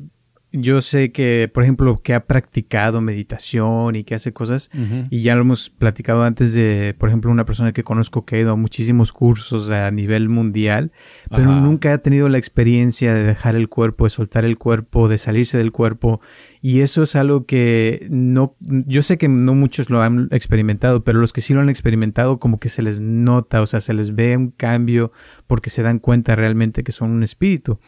yo 0.51 0.81
sé 0.81 1.11
que, 1.11 1.49
por 1.53 1.61
ejemplo, 1.61 2.01
que 2.01 2.15
ha 2.15 2.25
practicado 2.25 3.01
meditación 3.01 3.95
y 3.95 4.03
que 4.03 4.15
hace 4.15 4.33
cosas, 4.33 4.71
y 5.11 5.21
ya 5.21 5.35
lo 5.35 5.41
hemos 5.41 5.69
platicado 5.69 6.23
antes 6.23 6.53
de, 6.53 6.95
por 6.97 7.09
ejemplo, 7.09 7.29
una 7.29 7.45
persona 7.45 7.71
que 7.71 7.83
conozco 7.83 8.25
que 8.25 8.37
ha 8.37 8.39
ido 8.39 8.53
a 8.53 8.55
muchísimos 8.55 9.13
cursos 9.13 9.69
a 9.69 9.91
nivel 9.91 10.27
mundial, 10.27 10.91
pero 11.29 11.51
nunca 11.51 11.93
ha 11.93 11.97
tenido 11.99 12.29
la 12.29 12.39
experiencia 12.39 13.13
de 13.13 13.23
dejar 13.23 13.55
el 13.55 13.69
cuerpo, 13.69 14.05
de 14.05 14.09
soltar 14.09 14.43
el 14.43 14.57
cuerpo, 14.57 15.07
de 15.07 15.19
salirse 15.19 15.59
del 15.59 15.71
cuerpo, 15.71 16.19
y 16.61 16.81
eso 16.81 17.03
es 17.03 17.15
algo 17.15 17.45
que 17.45 18.07
no, 18.09 18.55
yo 18.59 19.01
sé 19.01 19.17
que 19.17 19.29
no 19.29 19.55
muchos 19.55 19.89
lo 19.89 20.01
han 20.01 20.27
experimentado, 20.31 21.03
pero 21.03 21.19
los 21.19 21.31
que 21.31 21.41
sí 21.41 21.53
lo 21.53 21.61
han 21.61 21.69
experimentado, 21.69 22.39
como 22.39 22.59
que 22.59 22.69
se 22.69 22.81
les 22.81 22.99
nota, 22.99 23.61
o 23.61 23.65
sea, 23.65 23.79
se 23.79 23.93
les 23.93 24.15
ve 24.15 24.35
un 24.35 24.51
cambio 24.51 25.11
porque 25.47 25.69
se 25.69 25.83
dan 25.83 25.99
cuenta 25.99 26.35
realmente 26.35 26.83
que 26.83 26.91
son 26.91 27.11
un 27.11 27.23
espíritu. 27.23 27.79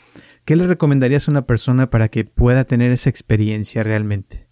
¿Qué 0.46 0.56
le 0.56 0.68
recomendarías 0.68 1.28
a 1.28 1.32
una 1.32 1.46
persona 1.46 1.90
para 1.90 2.08
que 2.08 2.24
pueda 2.24 2.64
tener 2.64 2.92
esa 2.92 3.10
experiencia 3.10 3.84
realmente? 3.84 4.51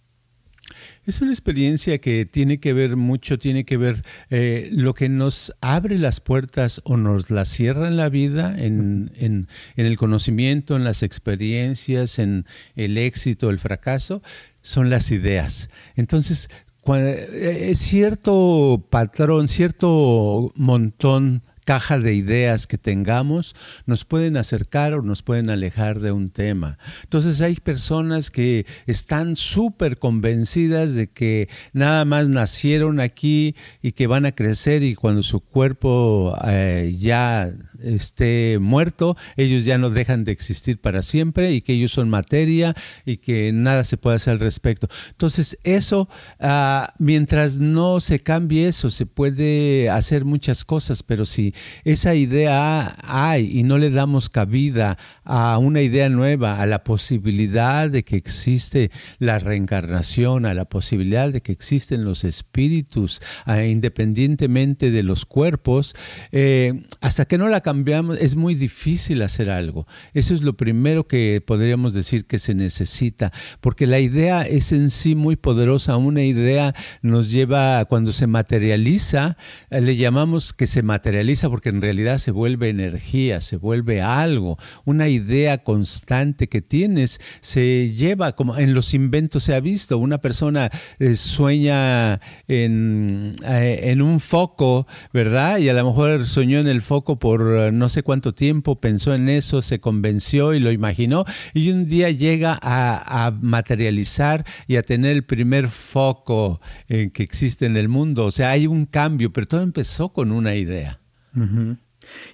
Es 1.06 1.22
una 1.22 1.30
experiencia 1.30 1.98
que 1.98 2.26
tiene 2.26 2.60
que 2.60 2.72
ver 2.72 2.96
mucho, 2.96 3.38
tiene 3.38 3.64
que 3.64 3.78
ver 3.78 4.02
eh, 4.28 4.68
lo 4.70 4.92
que 4.92 5.08
nos 5.08 5.52
abre 5.60 5.98
las 5.98 6.20
puertas 6.20 6.82
o 6.84 6.96
nos 6.96 7.30
las 7.30 7.48
cierra 7.48 7.88
en 7.88 7.96
la 7.96 8.10
vida, 8.10 8.54
en, 8.56 9.48
el 9.76 9.96
conocimiento, 9.96 10.76
en 10.76 10.84
las 10.84 11.02
experiencias, 11.02 12.18
en 12.18 12.44
el 12.76 12.98
éxito, 12.98 13.48
el 13.48 13.58
fracaso, 13.58 14.22
son 14.60 14.90
las 14.90 15.10
ideas. 15.10 15.70
Entonces, 15.96 16.50
eh, 16.86 17.72
cierto 17.74 18.86
patrón, 18.90 19.48
cierto 19.48 20.52
montón 20.54 21.42
caja 21.64 21.98
de 21.98 22.14
ideas 22.14 22.66
que 22.66 22.78
tengamos 22.78 23.54
nos 23.86 24.04
pueden 24.04 24.36
acercar 24.36 24.94
o 24.94 25.02
nos 25.02 25.22
pueden 25.22 25.50
alejar 25.50 26.00
de 26.00 26.12
un 26.12 26.28
tema. 26.28 26.78
Entonces 27.04 27.40
hay 27.40 27.56
personas 27.56 28.30
que 28.30 28.66
están 28.86 29.36
súper 29.36 29.98
convencidas 29.98 30.94
de 30.94 31.08
que 31.08 31.48
nada 31.72 32.04
más 32.04 32.28
nacieron 32.28 33.00
aquí 33.00 33.54
y 33.82 33.92
que 33.92 34.06
van 34.06 34.26
a 34.26 34.32
crecer 34.32 34.82
y 34.82 34.94
cuando 34.94 35.22
su 35.22 35.40
cuerpo 35.40 36.36
eh, 36.46 36.96
ya 36.98 37.52
esté 37.82 38.58
muerto, 38.60 39.16
ellos 39.36 39.64
ya 39.64 39.78
no 39.78 39.90
dejan 39.90 40.24
de 40.24 40.32
existir 40.32 40.80
para 40.80 41.02
siempre 41.02 41.52
y 41.52 41.60
que 41.62 41.72
ellos 41.72 41.92
son 41.92 42.08
materia 42.08 42.74
y 43.04 43.18
que 43.18 43.52
nada 43.52 43.84
se 43.84 43.96
puede 43.96 44.16
hacer 44.16 44.32
al 44.32 44.40
respecto. 44.40 44.88
Entonces, 45.10 45.58
eso, 45.64 46.08
ah, 46.38 46.94
mientras 46.98 47.58
no 47.58 48.00
se 48.00 48.20
cambie 48.20 48.68
eso, 48.68 48.90
se 48.90 49.06
puede 49.06 49.90
hacer 49.90 50.24
muchas 50.24 50.64
cosas, 50.64 51.02
pero 51.02 51.26
si 51.26 51.54
esa 51.84 52.14
idea 52.14 52.96
hay 53.02 53.58
y 53.58 53.62
no 53.62 53.78
le 53.78 53.90
damos 53.90 54.28
cabida 54.28 54.98
a 55.24 55.58
una 55.58 55.82
idea 55.82 56.08
nueva, 56.08 56.60
a 56.60 56.66
la 56.66 56.84
posibilidad 56.84 57.90
de 57.90 58.04
que 58.04 58.16
existe 58.16 58.90
la 59.18 59.38
reencarnación, 59.38 60.46
a 60.46 60.54
la 60.54 60.64
posibilidad 60.64 61.32
de 61.32 61.40
que 61.40 61.52
existen 61.52 62.04
los 62.04 62.24
espíritus, 62.24 63.20
independientemente 63.46 64.90
de 64.90 65.02
los 65.02 65.26
cuerpos, 65.26 65.94
eh, 66.32 66.82
hasta 67.00 67.24
que 67.24 67.38
no 67.38 67.48
la 67.48 67.60
cambiamos, 67.70 68.18
es 68.18 68.34
muy 68.34 68.56
difícil 68.56 69.22
hacer 69.22 69.48
algo. 69.48 69.86
Eso 70.12 70.34
es 70.34 70.42
lo 70.42 70.54
primero 70.54 71.06
que 71.06 71.40
podríamos 71.40 71.94
decir 71.94 72.24
que 72.24 72.40
se 72.40 72.52
necesita, 72.52 73.32
porque 73.60 73.86
la 73.86 74.00
idea 74.00 74.42
es 74.42 74.72
en 74.72 74.90
sí 74.90 75.14
muy 75.14 75.36
poderosa. 75.36 75.96
Una 75.96 76.24
idea 76.24 76.74
nos 77.00 77.30
lleva, 77.30 77.84
cuando 77.84 78.12
se 78.12 78.26
materializa, 78.26 79.36
eh, 79.70 79.80
le 79.80 79.94
llamamos 79.94 80.52
que 80.52 80.66
se 80.66 80.82
materializa 80.82 81.48
porque 81.48 81.68
en 81.68 81.80
realidad 81.80 82.18
se 82.18 82.32
vuelve 82.32 82.70
energía, 82.70 83.40
se 83.40 83.56
vuelve 83.56 84.02
algo. 84.02 84.58
Una 84.84 85.08
idea 85.08 85.58
constante 85.58 86.48
que 86.48 86.62
tienes 86.62 87.20
se 87.40 87.94
lleva, 87.94 88.34
como 88.34 88.58
en 88.58 88.74
los 88.74 88.94
inventos 88.94 89.44
se 89.44 89.54
ha 89.54 89.60
visto, 89.60 89.96
una 89.96 90.18
persona 90.18 90.70
eh, 90.98 91.14
sueña 91.14 92.20
en, 92.48 93.36
eh, 93.44 93.80
en 93.84 94.02
un 94.02 94.18
foco, 94.18 94.88
¿verdad? 95.12 95.58
Y 95.58 95.68
a 95.68 95.72
lo 95.72 95.84
mejor 95.84 96.26
soñó 96.26 96.58
en 96.58 96.66
el 96.66 96.82
foco 96.82 97.20
por 97.20 97.59
no 97.72 97.88
sé 97.88 98.02
cuánto 98.02 98.34
tiempo, 98.34 98.80
pensó 98.80 99.14
en 99.14 99.28
eso, 99.28 99.62
se 99.62 99.80
convenció 99.80 100.54
y 100.54 100.60
lo 100.60 100.72
imaginó, 100.72 101.24
y 101.54 101.70
un 101.70 101.86
día 101.86 102.10
llega 102.10 102.58
a, 102.60 103.32
materializar 103.40 104.44
y 104.66 104.76
a 104.76 104.82
tener 104.82 105.12
el 105.12 105.24
primer 105.24 105.68
foco 105.68 106.60
eh, 106.88 107.10
que 107.12 107.22
existe 107.22 107.66
en 107.66 107.76
el 107.76 107.88
mundo. 107.88 108.26
O 108.26 108.30
sea, 108.30 108.50
hay 108.50 108.66
un 108.66 108.86
cambio, 108.86 109.32
pero 109.32 109.46
todo 109.46 109.62
empezó 109.62 110.10
con 110.10 110.32
una 110.32 110.54
idea. 110.54 111.00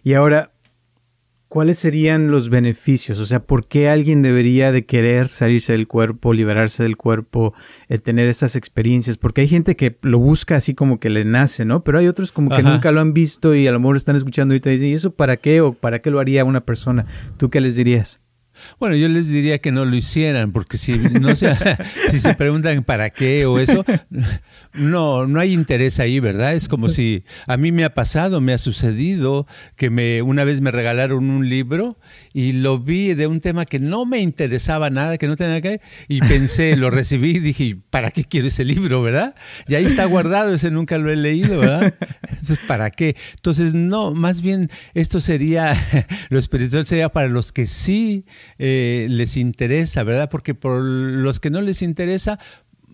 Y 0.03 0.15
ahora, 0.15 0.53
¿cuáles 1.49 1.79
serían 1.79 2.31
los 2.31 2.51
beneficios? 2.51 3.21
O 3.21 3.27
sea, 3.27 3.41
¿por 3.41 3.67
qué 3.67 3.89
alguien 3.89 4.23
debería 4.23 4.73
de 4.73 4.85
querer 4.85 5.29
salirse 5.29 5.73
del 5.73 5.87
cuerpo, 5.87 6.33
liberarse 6.33 6.83
del 6.83 6.97
cuerpo, 6.97 7.55
eh, 7.89 7.99
tener 7.99 8.29
esas 8.29 8.57
experiencias? 8.57 9.17
Porque 9.17 9.43
hay 9.43 9.49
gente 9.49 9.77
que 9.77 9.99
lo 10.03 10.19
busca 10.19 10.57
así 10.57 10.75
como 10.75 10.99
que 11.01 11.11
le 11.11 11.25
nace, 11.25 11.65
¿no? 11.65 11.85
Pero 11.85 11.99
hay 11.99 12.09
otros 12.09 12.33
como 12.33 12.51
que 12.51 12.63
nunca 12.63 12.93
lo 12.93 13.01
han 13.01 13.15
visto 13.15 13.55
y 13.55 13.67
a 13.67 13.73
lo 13.73 13.81
mejor 13.81 13.97
están 13.97 14.17
escuchando 14.17 14.55
y 14.55 14.61
te 14.61 14.71
dicen, 14.71 14.89
¿y 14.89 14.93
eso 14.93 15.13
para 15.15 15.37
qué 15.37 15.61
o 15.61 15.73
para 15.73 16.01
qué 16.01 16.11
lo 16.11 16.21
haría 16.21 16.45
una 16.45 16.65
persona? 16.65 17.07
¿Tú 17.37 17.51
qué 17.51 17.61
les 17.61 17.77
dirías? 17.77 18.26
Bueno, 18.79 18.95
yo 18.95 19.09
les 19.09 19.29
diría 19.29 19.59
que 19.59 19.73
no 19.73 19.87
lo 19.87 19.97
hicieran, 19.97 20.53
porque 20.53 20.77
si 20.77 20.93
no 20.93 21.35
si 21.37 22.21
se 22.21 22.35
preguntan 22.35 22.85
para 22.85 23.09
qué 23.09 23.47
o 23.47 23.59
eso, 23.59 23.85
no, 24.75 25.27
no 25.27 25.41
hay 25.41 25.55
interés 25.55 25.99
ahí, 25.99 26.21
¿verdad? 26.21 26.55
Es 26.55 26.69
como 26.69 26.91
si 26.91 27.25
a 27.47 27.57
mí 27.57 27.73
me 27.73 27.85
ha 27.85 27.95
pasado, 27.95 28.43
me 28.43 28.53
ha 28.53 28.59
sucedido 28.59 29.47
que 29.77 29.89
me 29.89 30.21
una 30.21 30.45
vez 30.45 30.61
me 30.61 30.71
regalaron 30.71 31.31
un 31.31 31.49
libro 31.49 31.99
y 32.35 32.53
lo 32.53 32.79
vi 32.79 33.15
de 33.15 33.27
un 33.27 33.41
tema 33.41 33.65
que 33.65 33.79
no 33.79 34.05
me 34.05 34.21
interesaba 34.21 34.91
nada, 34.91 35.17
que 35.17 35.27
no 35.27 35.37
tenía 35.37 35.63
que 35.63 35.81
y 36.07 36.21
pensé, 36.21 36.77
lo 36.77 36.91
recibí 36.91 37.31
y 37.31 37.41
dije, 37.41 37.79
¿para 37.89 38.11
qué 38.11 38.25
quiero 38.25 38.49
ese 38.49 38.67
libro, 38.67 39.01
verdad? 39.01 39.35
Y 39.69 39.75
ahí 39.75 39.87
está 39.87 40.05
guardado, 40.05 40.53
ese 40.53 40.71
nunca 40.71 40.99
lo 40.99 41.11
he 41.11 41.17
leído, 41.17 41.61
¿verdad? 41.61 41.95
Entonces, 42.29 42.59
¿para 42.69 42.91
qué? 42.91 43.17
Entonces, 43.37 43.73
no, 43.73 44.13
más 44.13 44.43
bien 44.43 44.71
esto 44.93 45.23
sería, 45.23 45.75
lo 46.29 46.39
espiritual 46.39 46.85
sería 46.85 47.09
para 47.09 47.29
los 47.29 47.53
que 47.53 47.65
sí 47.65 48.27
eh, 48.59 48.66
les 49.09 49.37
interesa, 49.37 50.03
¿verdad? 50.05 50.31
Porque 50.31 50.55
por 50.55 50.83
los 50.83 51.41
que 51.41 51.51
no 51.51 51.61
les 51.61 51.83
interesa, 51.83 52.39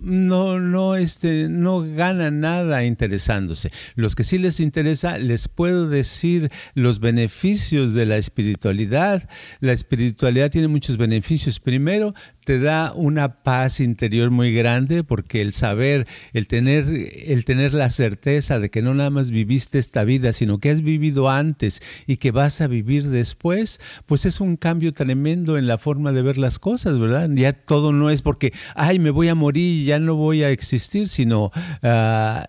no, 0.02 0.58
no, 0.58 0.96
este, 0.96 1.48
no 1.48 1.80
ganan 1.80 2.40
nada 2.40 2.84
interesándose. 2.84 3.70
Los 3.94 4.16
que 4.16 4.24
sí 4.24 4.38
les 4.38 4.58
interesa, 4.60 5.18
les 5.18 5.48
puedo 5.48 5.88
decir 5.88 6.50
los 6.74 6.98
beneficios 6.98 7.94
de 7.94 8.06
la 8.06 8.16
espiritualidad. 8.16 9.28
La 9.60 9.72
espiritualidad 9.72 10.50
tiene 10.50 10.68
muchos 10.68 10.96
beneficios. 10.96 11.60
Primero, 11.60 12.14
te 12.44 12.58
da 12.58 12.92
una 12.94 13.42
paz 13.42 13.80
interior 13.80 14.30
muy 14.30 14.52
grande 14.52 15.04
porque 15.04 15.40
el 15.40 15.52
saber, 15.52 16.06
el 16.32 16.46
tener, 16.46 16.84
el 17.26 17.44
tener 17.44 17.74
la 17.74 17.90
certeza 17.90 18.58
de 18.58 18.70
que 18.70 18.82
no 18.82 18.94
nada 18.94 19.10
más 19.10 19.30
viviste 19.30 19.78
esta 19.78 20.04
vida, 20.04 20.32
sino 20.32 20.58
que 20.58 20.70
has 20.70 20.82
vivido 20.82 21.30
antes 21.30 21.82
y 22.06 22.16
que 22.16 22.30
vas 22.30 22.60
a 22.60 22.66
vivir 22.66 23.08
después, 23.08 23.80
pues 24.06 24.26
es 24.26 24.40
un 24.40 24.56
cambio 24.56 24.92
tremendo 24.92 25.56
en 25.58 25.66
la 25.66 25.78
forma 25.78 26.12
de 26.12 26.22
ver 26.22 26.38
las 26.38 26.58
cosas, 26.58 26.98
¿verdad? 26.98 27.30
Ya 27.32 27.52
todo 27.52 27.92
no 27.92 28.10
es 28.10 28.22
porque, 28.22 28.52
ay, 28.74 28.98
me 28.98 29.10
voy 29.10 29.28
a 29.28 29.34
morir 29.34 29.82
y 29.82 29.84
ya 29.84 29.98
no 29.98 30.14
voy 30.14 30.42
a 30.42 30.50
existir, 30.50 31.08
sino 31.08 31.52
uh, 31.82 32.42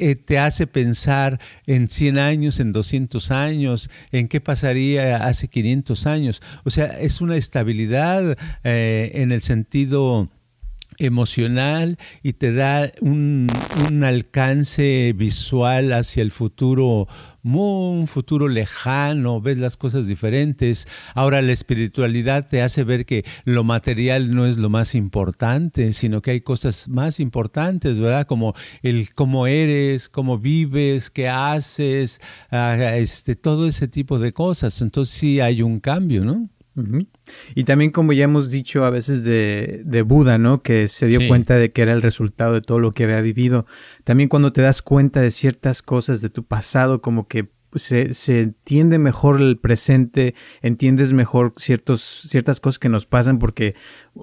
eh, 0.00 0.16
te 0.16 0.38
hace 0.38 0.66
pensar 0.66 1.38
en 1.66 1.88
100 1.88 2.18
años, 2.18 2.58
en 2.58 2.72
200 2.72 3.30
años, 3.30 3.90
en 4.12 4.28
qué 4.28 4.40
pasaría 4.40 5.26
hace 5.26 5.48
500 5.48 6.06
años. 6.06 6.42
O 6.64 6.70
sea, 6.70 6.86
es 6.86 7.20
una 7.20 7.36
estabilidad 7.36 8.38
eh, 8.64 9.12
en 9.14 9.30
el 9.30 9.42
sentido 9.42 10.30
emocional 11.00 11.98
y 12.22 12.34
te 12.34 12.52
da 12.52 12.92
un, 13.00 13.48
un, 13.88 14.04
alcance 14.04 15.12
visual 15.16 15.92
hacia 15.92 16.22
el 16.22 16.30
futuro 16.30 17.08
un 17.42 18.06
futuro 18.06 18.48
lejano, 18.48 19.40
ves 19.40 19.58
las 19.58 19.76
cosas 19.76 20.06
diferentes. 20.06 20.86
Ahora 21.14 21.42
la 21.42 21.52
espiritualidad 21.52 22.46
te 22.46 22.62
hace 22.62 22.84
ver 22.84 23.06
que 23.06 23.24
lo 23.44 23.64
material 23.64 24.34
no 24.34 24.46
es 24.46 24.58
lo 24.58 24.68
más 24.68 24.94
importante, 24.94 25.92
sino 25.92 26.22
que 26.22 26.32
hay 26.32 26.40
cosas 26.40 26.88
más 26.88 27.20
importantes, 27.20 27.98
¿verdad? 27.98 28.26
Como 28.26 28.54
el 28.82 29.12
cómo 29.14 29.46
eres, 29.46 30.08
cómo 30.08 30.38
vives, 30.38 31.10
qué 31.10 31.28
haces, 31.28 32.20
ah, 32.50 32.96
este, 32.96 33.36
todo 33.36 33.66
ese 33.66 33.88
tipo 33.88 34.18
de 34.18 34.32
cosas. 34.32 34.80
Entonces 34.82 35.14
sí 35.16 35.40
hay 35.40 35.62
un 35.62 35.80
cambio, 35.80 36.24
¿no? 36.24 36.48
Y 37.54 37.64
también 37.64 37.90
como 37.90 38.12
ya 38.12 38.24
hemos 38.24 38.50
dicho 38.50 38.84
a 38.84 38.90
veces 38.90 39.24
de, 39.24 39.82
de 39.84 40.02
Buda, 40.02 40.38
¿no? 40.38 40.62
Que 40.62 40.88
se 40.88 41.06
dio 41.06 41.26
cuenta 41.28 41.56
de 41.56 41.72
que 41.72 41.82
era 41.82 41.92
el 41.92 42.02
resultado 42.02 42.54
de 42.54 42.60
todo 42.60 42.78
lo 42.78 42.92
que 42.92 43.04
había 43.04 43.20
vivido. 43.20 43.66
También 44.04 44.28
cuando 44.28 44.52
te 44.52 44.62
das 44.62 44.82
cuenta 44.82 45.20
de 45.20 45.30
ciertas 45.30 45.82
cosas 45.82 46.20
de 46.20 46.30
tu 46.30 46.44
pasado, 46.44 47.00
como 47.00 47.28
que 47.28 47.50
se, 47.74 48.12
se, 48.12 48.40
entiende 48.40 48.98
mejor 48.98 49.40
el 49.40 49.58
presente, 49.58 50.34
entiendes 50.62 51.12
mejor 51.12 51.54
ciertos, 51.56 52.00
ciertas 52.00 52.60
cosas 52.60 52.78
que 52.78 52.88
nos 52.88 53.06
pasan, 53.06 53.38
porque, 53.38 53.74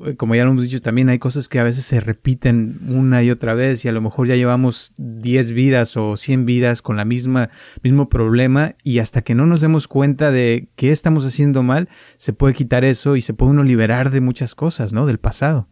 eh, 0.06 0.16
como 0.16 0.36
ya 0.36 0.44
lo 0.44 0.52
hemos 0.52 0.64
dicho, 0.64 0.82
también 0.82 1.10
hay 1.10 1.20
cosas 1.20 1.48
que 1.48 1.60
a 1.60 1.64
veces 1.64 1.86
se 1.86 2.00
repiten 2.00 2.80
una 2.88 3.24
y 3.24 3.32
otra 3.32 3.54
vez, 3.54 3.86
y 3.86 3.88
a 3.88 3.92
lo 3.92 4.02
mejor 4.02 4.28
ya 4.28 4.36
llevamos 4.36 4.94
10 4.98 5.54
vidas 5.54 5.98
o 5.98 6.18
100 6.18 6.46
vidas 6.46 6.82
con 6.82 6.98
la 6.98 7.06
misma, 7.06 7.50
mismo 7.84 8.10
problema, 8.10 8.76
y 8.84 9.00
hasta 9.00 9.22
que 9.22 9.36
no 9.36 9.46
nos 9.46 9.62
demos 9.62 9.88
cuenta 9.88 10.32
de 10.32 10.70
qué 10.76 10.92
estamos 10.92 11.26
haciendo 11.26 11.64
mal, 11.64 11.90
se 12.18 12.34
puede 12.34 12.54
quitar 12.54 12.84
eso 12.84 13.16
y 13.16 13.22
se 13.22 13.34
puede 13.34 13.52
uno 13.52 13.64
liberar 13.64 14.12
de 14.12 14.22
muchas 14.22 14.56
cosas, 14.56 14.94
¿no? 14.94 15.06
Del 15.06 15.20
pasado. 15.20 15.68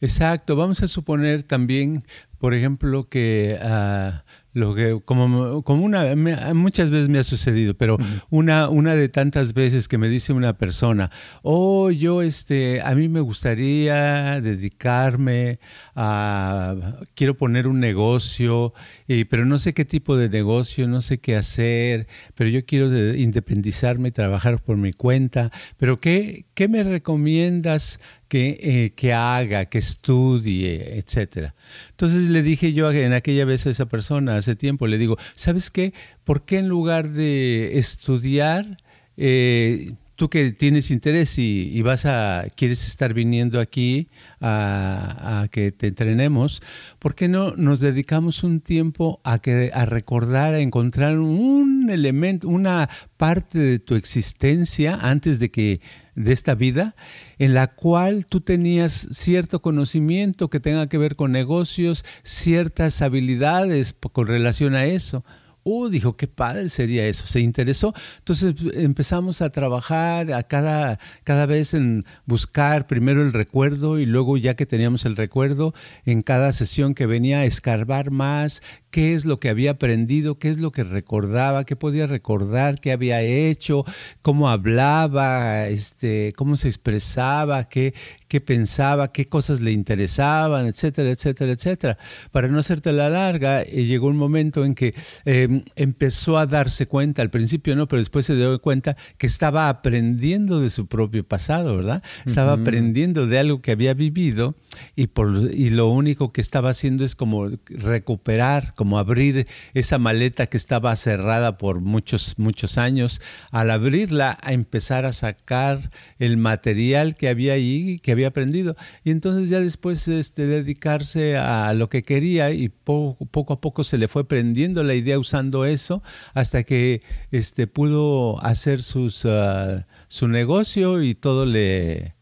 Exacto. 0.00 0.56
Vamos 0.56 0.82
a 0.82 0.86
suponer 0.86 1.42
también, 1.42 2.02
por 2.38 2.54
ejemplo, 2.54 3.08
que 3.08 3.58
uh, 3.58 4.20
lo 4.54 4.74
que, 4.74 5.00
como, 5.04 5.62
como 5.64 5.84
una, 5.84 6.14
muchas 6.54 6.90
veces 6.90 7.08
me 7.08 7.18
ha 7.18 7.24
sucedido, 7.24 7.74
pero 7.74 7.98
una, 8.30 8.68
una 8.68 8.94
de 8.94 9.08
tantas 9.08 9.52
veces 9.52 9.88
que 9.88 9.98
me 9.98 10.08
dice 10.08 10.32
una 10.32 10.56
persona, 10.56 11.10
oh, 11.42 11.90
yo, 11.90 12.22
este, 12.22 12.80
a 12.80 12.94
mí 12.94 13.08
me 13.08 13.20
gustaría 13.20 14.40
dedicarme 14.40 15.58
a, 15.96 16.76
quiero 17.14 17.36
poner 17.36 17.66
un 17.66 17.80
negocio, 17.80 18.72
y, 19.08 19.24
pero 19.24 19.44
no 19.44 19.58
sé 19.58 19.74
qué 19.74 19.84
tipo 19.84 20.16
de 20.16 20.28
negocio, 20.28 20.86
no 20.86 21.02
sé 21.02 21.18
qué 21.18 21.34
hacer, 21.34 22.06
pero 22.36 22.48
yo 22.48 22.64
quiero 22.64 22.86
independizarme 23.14 24.08
y 24.08 24.12
trabajar 24.12 24.62
por 24.62 24.76
mi 24.76 24.92
cuenta, 24.92 25.50
pero 25.78 26.00
¿qué, 26.00 26.46
qué 26.54 26.68
me 26.68 26.84
recomiendas 26.84 27.98
que, 28.34 28.58
eh, 28.60 28.90
que 28.96 29.12
haga, 29.12 29.66
que 29.66 29.78
estudie, 29.78 30.98
etcétera. 30.98 31.54
Entonces 31.90 32.26
le 32.26 32.42
dije 32.42 32.72
yo 32.72 32.90
en 32.90 33.12
aquella 33.12 33.44
vez 33.44 33.64
a 33.64 33.70
esa 33.70 33.86
persona, 33.86 34.36
hace 34.36 34.56
tiempo, 34.56 34.88
le 34.88 34.98
digo, 34.98 35.16
¿sabes 35.36 35.70
qué? 35.70 35.94
¿Por 36.24 36.44
qué 36.44 36.58
en 36.58 36.66
lugar 36.68 37.10
de 37.10 37.78
estudiar, 37.78 38.78
eh, 39.16 39.92
tú 40.16 40.30
que 40.30 40.50
tienes 40.50 40.90
interés 40.90 41.38
y, 41.38 41.80
vas 41.82 42.06
a, 42.06 42.46
quieres 42.56 42.84
estar 42.88 43.14
viniendo 43.14 43.60
aquí 43.60 44.08
a, 44.40 45.46
que 45.52 45.70
te 45.70 45.86
entrenemos, 45.86 46.60
¿por 46.98 47.14
qué 47.14 47.28
no 47.28 47.54
nos 47.54 47.78
dedicamos 47.78 48.42
un 48.42 48.58
tiempo 48.60 49.20
a, 49.22 49.38
que, 49.38 49.70
a 49.72 49.86
recordar, 49.86 50.54
a 50.54 50.60
encontrar 50.60 51.20
un 51.20 51.88
elemento, 51.88 52.48
una 52.48 52.90
parte 53.16 53.60
de 53.60 53.78
tu 53.78 53.94
existencia 53.94 54.98
antes 55.00 55.38
de 55.38 55.52
que 55.52 55.80
de 56.16 56.32
esta 56.32 56.56
vida 56.56 56.96
en 57.38 57.54
la 57.54 57.68
cual 57.68 58.26
tú 58.26 58.40
tenías 58.40 59.08
cierto 59.12 59.62
conocimiento 59.62 60.50
que 60.50 60.60
tenga 60.60 60.88
que 60.88 60.98
ver 60.98 61.16
con 61.16 61.32
negocios, 61.32 62.04
ciertas 62.22 63.02
habilidades 63.02 63.94
con 64.12 64.26
relación 64.26 64.74
a 64.74 64.86
eso. 64.86 65.24
Uh, 65.66 65.88
dijo, 65.88 66.14
qué 66.14 66.28
padre 66.28 66.68
sería 66.68 67.06
eso. 67.06 67.26
Se 67.26 67.40
interesó. 67.40 67.94
Entonces 68.18 68.54
empezamos 68.74 69.40
a 69.40 69.48
trabajar 69.48 70.30
a 70.34 70.42
cada, 70.42 70.98
cada 71.24 71.46
vez 71.46 71.72
en 71.72 72.04
buscar 72.26 72.86
primero 72.86 73.22
el 73.22 73.32
recuerdo 73.32 73.98
y 73.98 74.04
luego 74.04 74.36
ya 74.36 74.54
que 74.54 74.66
teníamos 74.66 75.06
el 75.06 75.16
recuerdo, 75.16 75.72
en 76.04 76.22
cada 76.22 76.52
sesión 76.52 76.94
que 76.94 77.06
venía 77.06 77.38
a 77.38 77.44
escarbar 77.46 78.10
más, 78.10 78.62
qué 78.94 79.14
es 79.14 79.24
lo 79.24 79.40
que 79.40 79.48
había 79.48 79.72
aprendido, 79.72 80.38
qué 80.38 80.50
es 80.50 80.60
lo 80.60 80.70
que 80.70 80.84
recordaba, 80.84 81.64
qué 81.64 81.74
podía 81.74 82.06
recordar, 82.06 82.80
qué 82.80 82.92
había 82.92 83.22
hecho, 83.22 83.84
cómo 84.22 84.48
hablaba, 84.48 85.66
este, 85.66 86.32
cómo 86.36 86.56
se 86.56 86.68
expresaba, 86.68 87.64
qué, 87.64 87.92
qué 88.28 88.40
pensaba, 88.40 89.10
qué 89.10 89.26
cosas 89.26 89.60
le 89.60 89.72
interesaban, 89.72 90.66
etcétera, 90.66 91.10
etcétera, 91.10 91.50
etcétera. 91.50 91.98
Para 92.30 92.46
no 92.46 92.60
hacerte 92.60 92.92
la 92.92 93.10
larga, 93.10 93.62
eh, 93.62 93.84
llegó 93.84 94.06
un 94.06 94.16
momento 94.16 94.64
en 94.64 94.76
que 94.76 94.94
em, 95.24 95.64
empezó 95.74 96.38
a 96.38 96.46
darse 96.46 96.86
cuenta, 96.86 97.20
al 97.20 97.30
principio 97.30 97.74
no, 97.74 97.88
pero 97.88 97.98
después 97.98 98.26
se 98.26 98.36
dio 98.36 98.60
cuenta 98.60 98.96
que 99.18 99.26
estaba 99.26 99.68
aprendiendo 99.68 100.60
de 100.60 100.70
su 100.70 100.86
propio 100.86 101.26
pasado, 101.26 101.76
¿verdad? 101.76 102.04
Estaba 102.26 102.52
aprendiendo 102.52 103.26
de 103.26 103.40
algo 103.40 103.60
que 103.60 103.72
había 103.72 103.94
vivido 103.94 104.54
y, 104.94 105.08
por, 105.08 105.50
y 105.52 105.70
lo 105.70 105.88
único 105.88 106.32
que 106.32 106.40
estaba 106.40 106.70
haciendo 106.70 107.04
es 107.04 107.16
como 107.16 107.50
recuperar, 107.66 108.74
como 108.84 108.98
abrir 108.98 109.46
esa 109.72 109.98
maleta 109.98 110.46
que 110.46 110.58
estaba 110.58 110.94
cerrada 110.94 111.56
por 111.56 111.80
muchos, 111.80 112.38
muchos 112.38 112.76
años, 112.76 113.22
al 113.50 113.70
abrirla 113.70 114.36
a 114.42 114.52
empezar 114.52 115.06
a 115.06 115.14
sacar 115.14 115.90
el 116.18 116.36
material 116.36 117.14
que 117.14 117.30
había 117.30 117.54
ahí, 117.54 117.98
que 118.00 118.12
había 118.12 118.28
aprendido. 118.28 118.76
Y 119.02 119.10
entonces 119.10 119.48
ya 119.48 119.60
después 119.60 120.06
este, 120.06 120.46
dedicarse 120.46 121.38
a 121.38 121.72
lo 121.72 121.88
que 121.88 122.02
quería 122.02 122.50
y 122.50 122.68
poco, 122.68 123.54
a 123.54 123.60
poco 123.62 123.84
se 123.84 123.96
le 123.96 124.06
fue 124.06 124.28
prendiendo 124.28 124.82
la 124.82 124.94
idea 124.94 125.18
usando 125.18 125.64
eso 125.64 126.02
hasta 126.34 126.62
que 126.62 127.00
este, 127.30 127.66
pudo 127.66 128.38
hacer 128.44 128.82
sus, 128.82 129.24
uh, 129.24 129.82
su 130.08 130.28
negocio 130.28 131.02
y 131.02 131.14
todo 131.14 131.46
le 131.46 132.16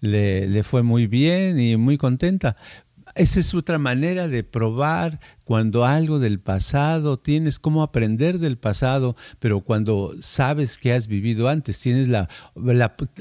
le, 0.00 0.62
fue 0.62 0.82
muy 0.82 1.06
bien 1.06 1.58
y 1.58 1.76
muy 1.76 1.98
contenta. 1.98 2.56
Esa 3.18 3.40
es 3.40 3.52
otra 3.52 3.78
manera 3.78 4.28
de 4.28 4.44
probar 4.44 5.18
cuando 5.44 5.84
algo 5.84 6.20
del 6.20 6.38
pasado, 6.38 7.18
tienes 7.18 7.58
cómo 7.58 7.82
aprender 7.82 8.38
del 8.38 8.58
pasado, 8.58 9.16
pero 9.40 9.60
cuando 9.60 10.14
sabes 10.20 10.78
que 10.78 10.92
has 10.92 11.08
vivido 11.08 11.48
antes, 11.48 11.80
tienes 11.80 12.06
la, 12.06 12.28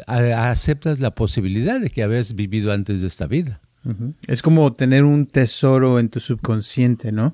aceptas 0.08 1.00
la 1.00 1.16
posibilidad 1.16 1.82
de 1.82 1.90
que 1.90 2.04
habías 2.04 2.36
vivido 2.36 2.72
antes 2.72 3.02
de 3.02 3.08
esta 3.08 3.26
vida. 3.26 3.60
Es 4.28 4.42
como 4.42 4.74
tener 4.74 5.04
un 5.04 5.26
tesoro 5.26 5.98
en 5.98 6.10
tu 6.10 6.20
subconsciente, 6.20 7.12
¿no? 7.12 7.34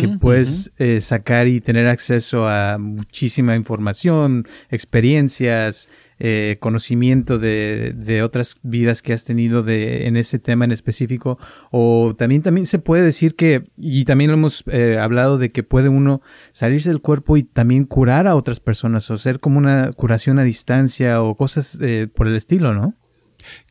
que 0.00 0.08
puedes 0.08 0.72
eh, 0.78 1.00
sacar 1.00 1.46
y 1.46 1.60
tener 1.60 1.86
acceso 1.86 2.48
a 2.48 2.78
muchísima 2.78 3.54
información, 3.54 4.46
experiencias, 4.70 5.90
eh, 6.20 6.56
conocimiento 6.60 7.38
de, 7.38 7.92
de, 7.96 8.22
otras 8.22 8.58
vidas 8.62 9.02
que 9.02 9.12
has 9.12 9.24
tenido 9.24 9.62
de, 9.62 10.06
en 10.06 10.16
ese 10.16 10.38
tema 10.38 10.64
en 10.64 10.72
específico. 10.72 11.38
O 11.70 12.14
también, 12.16 12.42
también 12.42 12.66
se 12.66 12.78
puede 12.78 13.02
decir 13.02 13.34
que, 13.34 13.64
y 13.76 14.04
también 14.04 14.30
lo 14.30 14.36
hemos 14.36 14.64
eh, 14.68 14.98
hablado 15.00 15.38
de 15.38 15.50
que 15.50 15.62
puede 15.62 15.88
uno 15.88 16.22
salirse 16.52 16.90
del 16.90 17.00
cuerpo 17.00 17.36
y 17.36 17.42
también 17.42 17.84
curar 17.84 18.26
a 18.26 18.36
otras 18.36 18.60
personas 18.60 19.10
o 19.10 19.16
ser 19.16 19.40
como 19.40 19.58
una 19.58 19.92
curación 19.92 20.38
a 20.38 20.44
distancia 20.44 21.22
o 21.22 21.36
cosas 21.36 21.78
por 22.14 22.28
el 22.28 22.36
estilo, 22.36 22.74
¿no? 22.74 22.94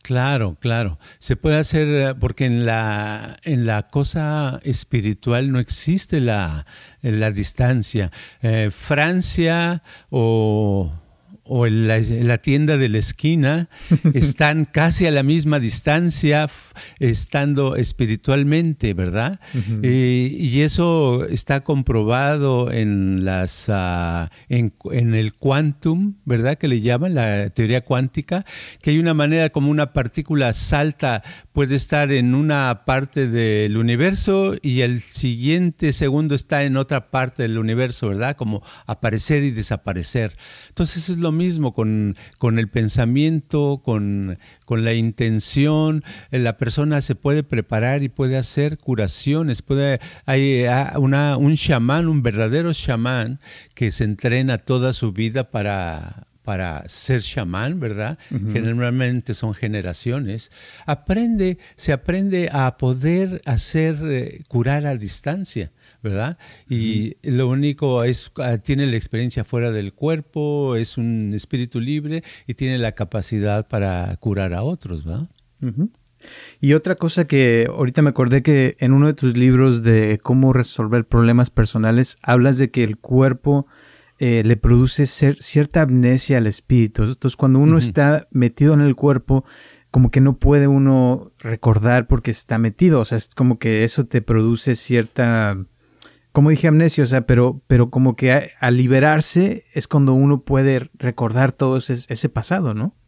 Claro, 0.01 0.57
claro. 0.59 0.99
Se 1.19 1.35
puede 1.35 1.57
hacer 1.57 1.88
eh, 1.88 2.15
porque 2.15 2.45
en 2.45 2.65
la, 2.65 3.38
en 3.43 3.65
la 3.65 3.83
cosa 3.83 4.59
espiritual 4.63 5.51
no 5.51 5.59
existe 5.59 6.19
la, 6.19 6.65
la 7.01 7.31
distancia. 7.31 8.12
Eh, 8.41 8.69
Francia 8.71 9.83
o, 10.09 10.98
o 11.51 11.65
en 11.65 11.88
la, 11.88 12.38
tienda 12.38 12.77
de 12.77 12.89
la 12.89 12.99
esquina 12.99 13.69
están 14.13 14.65
casi 14.65 15.07
a 15.07 15.12
la 15.12 15.23
misma 15.23 15.59
distancia, 15.59 16.47
estando 16.99 17.75
espiritualmente, 17.75 18.93
¿verdad? 18.93 19.39
Eh, 19.81 20.31
y 20.39 20.62
eso 20.62 21.25
está 21.25 21.62
comprobado 21.62 22.71
en 22.71 23.25
las 23.25 23.65
ah, 23.69 24.29
en, 24.47 24.73
el 25.15 25.33
quantum, 25.33 26.17
¿verdad? 26.23 26.55
Que 26.55 26.67
le 26.67 26.81
llaman 26.81 27.15
la 27.15 27.49
teoría 27.49 27.81
cuántica, 27.81 28.45
que 28.83 28.91
hay 28.91 28.99
una 28.99 29.15
manera 29.15 29.49
como 29.49 29.71
una 29.71 29.91
partícula 29.91 30.53
salta 30.53 31.23
puede 31.60 31.76
estar 31.76 32.13
en 32.13 32.36
una 32.36 32.84
parte 32.86 33.28
del 33.28 33.76
universo 33.76 34.56
y 34.62 34.80
el 34.80 35.02
siguiente 35.02 35.91
segundo 35.91 36.34
está 36.34 36.63
en 36.63 36.78
otra 36.78 37.12
parte 37.12 37.43
del 37.43 37.58
universo, 37.58 38.08
¿verdad? 38.08 38.38
Como 38.38 38.63
aparecer 38.86 39.43
y 39.43 39.52
desaparecer. 39.52 40.38
Entonces 40.69 41.10
es 41.10 41.17
lo 41.17 41.34
mismo 41.34 41.74
con, 41.74 42.15
con 42.38 42.60
el 42.60 42.69
pensamiento, 42.69 43.82
con, 43.84 44.39
con 44.65 44.86
la 44.86 44.93
intención, 44.93 46.06
la 46.32 46.56
persona 46.56 47.02
se 47.02 47.15
puede 47.15 47.43
preparar 47.43 48.04
y 48.04 48.08
puede 48.08 48.38
hacer 48.38 48.78
curaciones, 48.78 49.62
puede, 49.62 50.00
hay 50.26 50.63
ah, 50.63 50.93
un 50.98 51.58
chamán, 51.58 52.08
un 52.08 52.24
verdadero 52.24 52.72
chamán 52.72 53.41
que 53.74 53.91
se 53.91 54.06
entrena 54.06 54.60
toda 54.60 54.93
su 54.93 55.12
vida 55.12 55.52
para, 55.52 56.28
para 56.49 56.89
ser 56.89 57.21
chamán, 57.21 57.79
¿verdad? 57.79 58.17
Generalmente 58.31 59.35
son 59.35 59.53
generaciones. 59.53 60.49
Aprende, 60.88 61.59
se 61.75 61.93
aprende 61.93 62.49
a 62.51 62.75
poder 62.75 63.39
hacer 63.45 63.97
eh, 64.01 64.41
curar 64.47 64.88
a 64.88 64.95
distancia, 64.95 65.71
¿verdad? 66.01 66.39
Y 66.67 67.17
lo 67.21 67.49
único 67.49 68.03
es, 68.03 68.31
ah, 68.38 68.57
tiene 68.57 68.88
la 68.88 68.97
experiencia 68.97 69.43
fuera 69.43 69.69
del 69.69 69.93
cuerpo, 69.93 70.75
es 70.75 70.97
un 70.97 71.33
espíritu 71.35 71.79
libre 71.79 72.23
y 72.47 72.55
tiene 72.55 72.79
la 72.79 72.93
capacidad 72.93 73.67
para 73.67 74.17
curar 74.17 74.55
a 74.55 74.63
otros, 74.63 75.05
¿verdad? 75.05 75.29
Y 76.59 76.73
otra 76.73 76.95
cosa 76.95 77.27
que 77.27 77.67
ahorita 77.69 78.01
me 78.01 78.09
acordé 78.09 78.41
que 78.41 78.75
en 78.79 78.93
uno 78.93 79.05
de 79.05 79.13
tus 79.13 79.38
libros 79.38 79.83
de 79.83 80.19
cómo 80.23 80.51
resolver 80.51 81.05
problemas 81.05 81.51
personales 81.51 82.17
hablas 82.23 82.57
de 82.57 82.69
que 82.69 82.83
el 82.83 82.97
cuerpo 82.97 83.67
eh, 84.19 84.43
le 84.43 84.58
produce 84.58 85.05
cierta 85.05 85.82
amnesia 85.82 86.38
al 86.38 86.47
espíritu. 86.47 87.03
Entonces, 87.03 87.38
cuando 87.38 87.60
uno 87.60 87.77
está 87.77 88.27
metido 88.32 88.73
en 88.73 88.82
el 88.82 88.95
cuerpo, 88.95 89.45
como 89.91 90.12
que 90.12 90.19
no 90.19 90.38
puede 90.38 90.67
uno 90.67 91.32
recordar 91.39 92.05
porque 92.08 92.32
está 92.32 92.58
metido. 92.58 92.99
O 92.99 93.05
sea, 93.05 93.17
es 93.17 93.29
como 93.34 93.60
que 93.60 93.86
eso 93.86 94.05
te 94.05 94.21
produce 94.21 94.75
cierta, 94.75 95.58
como 96.34 96.49
dije, 96.49 96.67
amnesia. 96.67 97.03
O 97.03 97.08
sea, 97.08 97.25
pero, 97.25 97.62
pero 97.67 97.89
como 97.89 98.17
que 98.17 98.51
al 98.60 98.75
liberarse 98.75 99.63
es 99.73 99.88
cuando 99.88 100.13
uno 100.13 100.43
puede 100.43 100.89
recordar 100.95 101.53
todo 101.53 101.77
ese, 101.77 101.93
ese 101.93 102.27
pasado, 102.27 102.73
¿no? 102.73 102.98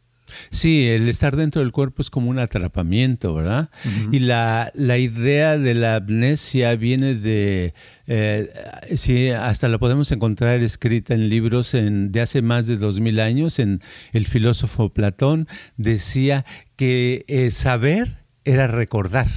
Sí, 0.50 0.88
el 0.88 1.10
estar 1.10 1.36
dentro 1.36 1.62
del 1.62 1.72
cuerpo 1.72 2.02
es 2.02 2.10
como 2.10 2.30
un 2.30 2.40
atrapamiento, 2.40 3.34
¿verdad? 3.34 3.70
Y 4.12 4.20
la, 4.20 4.72
la, 4.76 4.98
idea 4.98 5.58
de 5.58 5.74
la 5.74 5.96
amnesia 5.98 6.76
viene 6.76 7.16
de, 7.16 7.74
eh, 8.08 8.50
sí, 8.96 9.30
hasta 9.30 9.68
la 9.68 9.78
podemos 9.78 10.12
encontrar 10.12 10.62
escrita 10.62 11.14
en 11.14 11.30
libros 11.30 11.74
en, 11.74 12.12
de 12.12 12.22
hace 12.22 12.42
más 12.42 12.68
de 12.68 12.78
dos 12.78 13.00
mil 13.00 13.20
años, 13.20 13.60
en 13.60 13.82
el 14.12 14.28
filósofo 14.28 14.90
Platón, 14.94 15.48
decía 15.78 16.46
que 16.76 17.26
eh, 17.28 17.52
saber 17.52 18.26
era 18.44 18.68
recordar, 18.68 19.28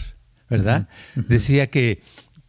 ¿verdad? 0.48 0.88
Decía 1.14 1.68
que 1.68 2.00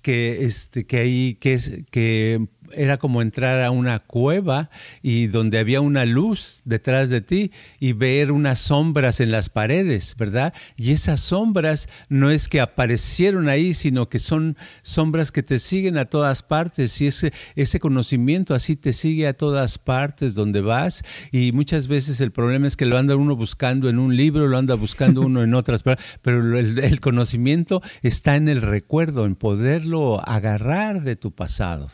que 0.01 0.45
este 0.45 0.85
que 0.85 0.97
ahí 0.99 1.35
que 1.41 1.59
que 1.89 2.47
era 2.75 2.97
como 2.97 3.21
entrar 3.21 3.63
a 3.63 3.71
una 3.71 3.99
cueva 3.99 4.69
y 5.01 5.27
donde 5.27 5.59
había 5.59 5.81
una 5.81 6.05
luz 6.05 6.61
detrás 6.65 7.09
de 7.09 7.21
ti 7.21 7.51
y 7.79 7.93
ver 7.93 8.31
unas 8.31 8.59
sombras 8.59 9.19
en 9.19 9.31
las 9.31 9.49
paredes, 9.49 10.15
¿verdad? 10.17 10.53
Y 10.77 10.91
esas 10.91 11.19
sombras 11.19 11.89
no 12.09 12.29
es 12.29 12.47
que 12.47 12.61
aparecieron 12.61 13.49
ahí, 13.49 13.73
sino 13.73 14.09
que 14.09 14.19
son 14.19 14.57
sombras 14.81 15.31
que 15.31 15.43
te 15.43 15.59
siguen 15.59 15.97
a 15.97 16.05
todas 16.05 16.43
partes 16.43 17.01
y 17.01 17.07
ese, 17.07 17.33
ese 17.55 17.79
conocimiento 17.79 18.53
así 18.53 18.75
te 18.75 18.93
sigue 18.93 19.27
a 19.27 19.33
todas 19.33 19.77
partes 19.77 20.35
donde 20.35 20.61
vas 20.61 21.03
y 21.31 21.51
muchas 21.51 21.87
veces 21.87 22.21
el 22.21 22.31
problema 22.31 22.67
es 22.67 22.77
que 22.77 22.85
lo 22.85 22.97
anda 22.97 23.15
uno 23.15 23.35
buscando 23.35 23.89
en 23.89 23.99
un 23.99 24.15
libro, 24.15 24.47
lo 24.47 24.57
anda 24.57 24.75
buscando 24.75 25.21
uno 25.21 25.43
en 25.43 25.53
otras, 25.53 25.83
pero 26.21 26.57
el, 26.57 26.79
el 26.79 26.99
conocimiento 26.99 27.81
está 28.01 28.35
en 28.35 28.49
el 28.49 28.61
recuerdo, 28.61 29.25
en 29.25 29.35
poderlo 29.35 30.21
agarrar 30.27 31.01
de 31.01 31.15
tu 31.15 31.31
pasado. 31.31 31.89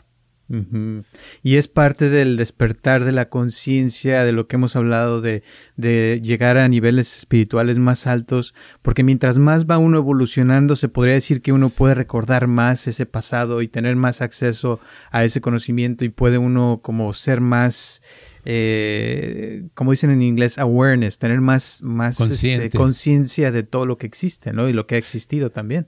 Y 1.42 1.56
es 1.56 1.66
parte 1.66 2.10
del 2.10 2.36
despertar 2.36 3.04
de 3.04 3.12
la 3.12 3.30
conciencia, 3.30 4.24
de 4.24 4.32
lo 4.32 4.46
que 4.46 4.56
hemos 4.56 4.76
hablado, 4.76 5.22
de, 5.22 5.42
de, 5.76 6.20
llegar 6.22 6.58
a 6.58 6.68
niveles 6.68 7.16
espirituales 7.16 7.78
más 7.78 8.06
altos, 8.06 8.54
porque 8.82 9.02
mientras 9.02 9.38
más 9.38 9.64
va 9.64 9.78
uno 9.78 9.98
evolucionando, 9.98 10.76
se 10.76 10.88
podría 10.88 11.14
decir 11.14 11.40
que 11.40 11.52
uno 11.52 11.70
puede 11.70 11.94
recordar 11.94 12.48
más 12.48 12.86
ese 12.86 13.06
pasado 13.06 13.62
y 13.62 13.68
tener 13.68 13.96
más 13.96 14.20
acceso 14.20 14.78
a 15.10 15.24
ese 15.24 15.40
conocimiento 15.40 16.04
y 16.04 16.10
puede 16.10 16.36
uno 16.36 16.80
como 16.82 17.12
ser 17.14 17.40
más, 17.40 18.02
eh, 18.44 19.68
como 19.74 19.92
dicen 19.92 20.10
en 20.10 20.20
inglés, 20.20 20.58
awareness, 20.58 21.18
tener 21.18 21.40
más, 21.40 21.82
más 21.82 22.20
este, 22.20 22.70
conciencia 22.70 23.50
de 23.52 23.62
todo 23.62 23.86
lo 23.86 23.96
que 23.96 24.06
existe, 24.06 24.52
¿no? 24.52 24.68
Y 24.68 24.74
lo 24.74 24.86
que 24.86 24.96
ha 24.96 24.98
existido 24.98 25.50
también. 25.50 25.86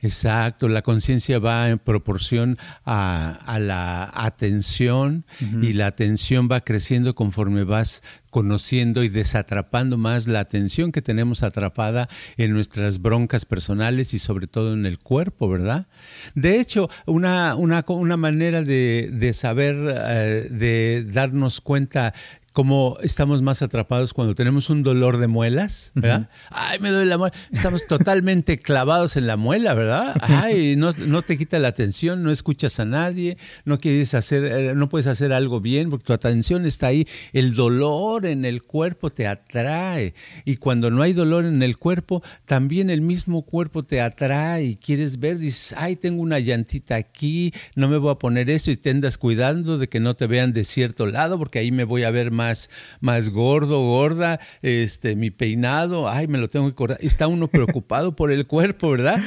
Exacto, 0.00 0.68
la 0.68 0.82
conciencia 0.82 1.40
va 1.40 1.68
en 1.70 1.78
proporción 1.78 2.56
a, 2.84 3.58
la 3.60 4.10
atención 4.14 5.24
y 5.40 5.72
la 5.72 5.86
atención 5.86 6.48
va 6.50 6.60
creciendo 6.60 7.14
conforme 7.14 7.64
vas 7.64 8.02
conociendo 8.30 9.02
y 9.02 9.08
desatrapando 9.08 9.96
más 9.96 10.28
la 10.28 10.40
atención 10.40 10.92
que 10.92 11.02
tenemos 11.02 11.42
atrapada 11.42 12.08
en 12.36 12.52
nuestras 12.52 13.00
broncas 13.00 13.44
personales 13.44 14.14
y 14.14 14.20
sobre 14.20 14.46
todo 14.46 14.74
en 14.74 14.86
el 14.86 14.98
cuerpo, 14.98 15.48
¿verdad? 15.48 15.86
De 16.34 16.60
hecho, 16.60 16.88
una, 17.06 17.56
una, 17.56 17.84
una 17.88 18.16
manera 18.16 18.62
de, 18.62 19.10
de 19.12 19.32
saber, 19.32 19.76
eh, 19.78 20.48
de 20.50 21.04
darnos 21.04 21.60
cuenta 21.60 22.14
como 22.58 22.98
estamos 23.04 23.40
más 23.40 23.62
atrapados 23.62 24.12
cuando 24.12 24.34
tenemos 24.34 24.68
un 24.68 24.82
dolor 24.82 25.18
de 25.18 25.28
muelas, 25.28 25.92
¿verdad? 25.94 26.28
Ay, 26.50 26.80
me 26.80 26.90
duele 26.90 27.06
la 27.06 27.16
muela. 27.16 27.32
Estamos 27.52 27.86
totalmente 27.86 28.58
clavados 28.58 29.16
en 29.16 29.28
la 29.28 29.36
muela, 29.36 29.74
¿verdad? 29.74 30.16
Ay, 30.22 30.74
no, 30.74 30.92
no, 31.06 31.22
te 31.22 31.38
quita 31.38 31.60
la 31.60 31.68
atención, 31.68 32.24
no 32.24 32.32
escuchas 32.32 32.80
a 32.80 32.84
nadie, 32.84 33.38
no 33.64 33.78
quieres 33.78 34.12
hacer, 34.14 34.44
eh, 34.44 34.74
no 34.74 34.88
puedes 34.88 35.06
hacer 35.06 35.32
algo 35.32 35.60
bien 35.60 35.88
porque 35.88 36.06
tu 36.06 36.12
atención 36.12 36.66
está 36.66 36.88
ahí. 36.88 37.06
El 37.32 37.54
dolor 37.54 38.26
en 38.26 38.44
el 38.44 38.64
cuerpo 38.64 39.10
te 39.10 39.28
atrae. 39.28 40.14
Y 40.44 40.56
cuando 40.56 40.90
no 40.90 41.02
hay 41.02 41.12
dolor 41.12 41.44
en 41.44 41.62
el 41.62 41.78
cuerpo, 41.78 42.24
también 42.44 42.90
el 42.90 43.02
mismo 43.02 43.42
cuerpo 43.42 43.84
te 43.84 44.00
atrae 44.00 44.64
y 44.64 44.74
quieres 44.74 45.20
ver, 45.20 45.38
dices, 45.38 45.76
ay, 45.78 45.94
tengo 45.94 46.22
una 46.22 46.40
llantita 46.40 46.96
aquí, 46.96 47.54
no 47.76 47.86
me 47.86 47.98
voy 47.98 48.10
a 48.10 48.16
poner 48.16 48.50
eso 48.50 48.72
y 48.72 48.76
te 48.76 48.90
andas 48.90 49.16
cuidando 49.16 49.78
de 49.78 49.88
que 49.88 50.00
no 50.00 50.16
te 50.16 50.26
vean 50.26 50.52
de 50.52 50.64
cierto 50.64 51.06
lado 51.06 51.38
porque 51.38 51.60
ahí 51.60 51.70
me 51.70 51.84
voy 51.84 52.02
a 52.02 52.10
ver 52.10 52.32
más 52.32 52.47
más, 53.00 53.30
gordo, 53.30 53.80
gorda, 53.80 54.40
este, 54.62 55.16
mi 55.16 55.30
peinado, 55.30 56.08
ay, 56.08 56.26
me 56.28 56.38
lo 56.38 56.48
tengo 56.48 56.66
que 56.68 56.74
cortar. 56.74 56.98
Está 57.00 57.26
uno 57.26 57.48
preocupado 57.48 58.14
por 58.16 58.30
el 58.32 58.46
cuerpo, 58.46 58.90
¿verdad? 58.90 59.18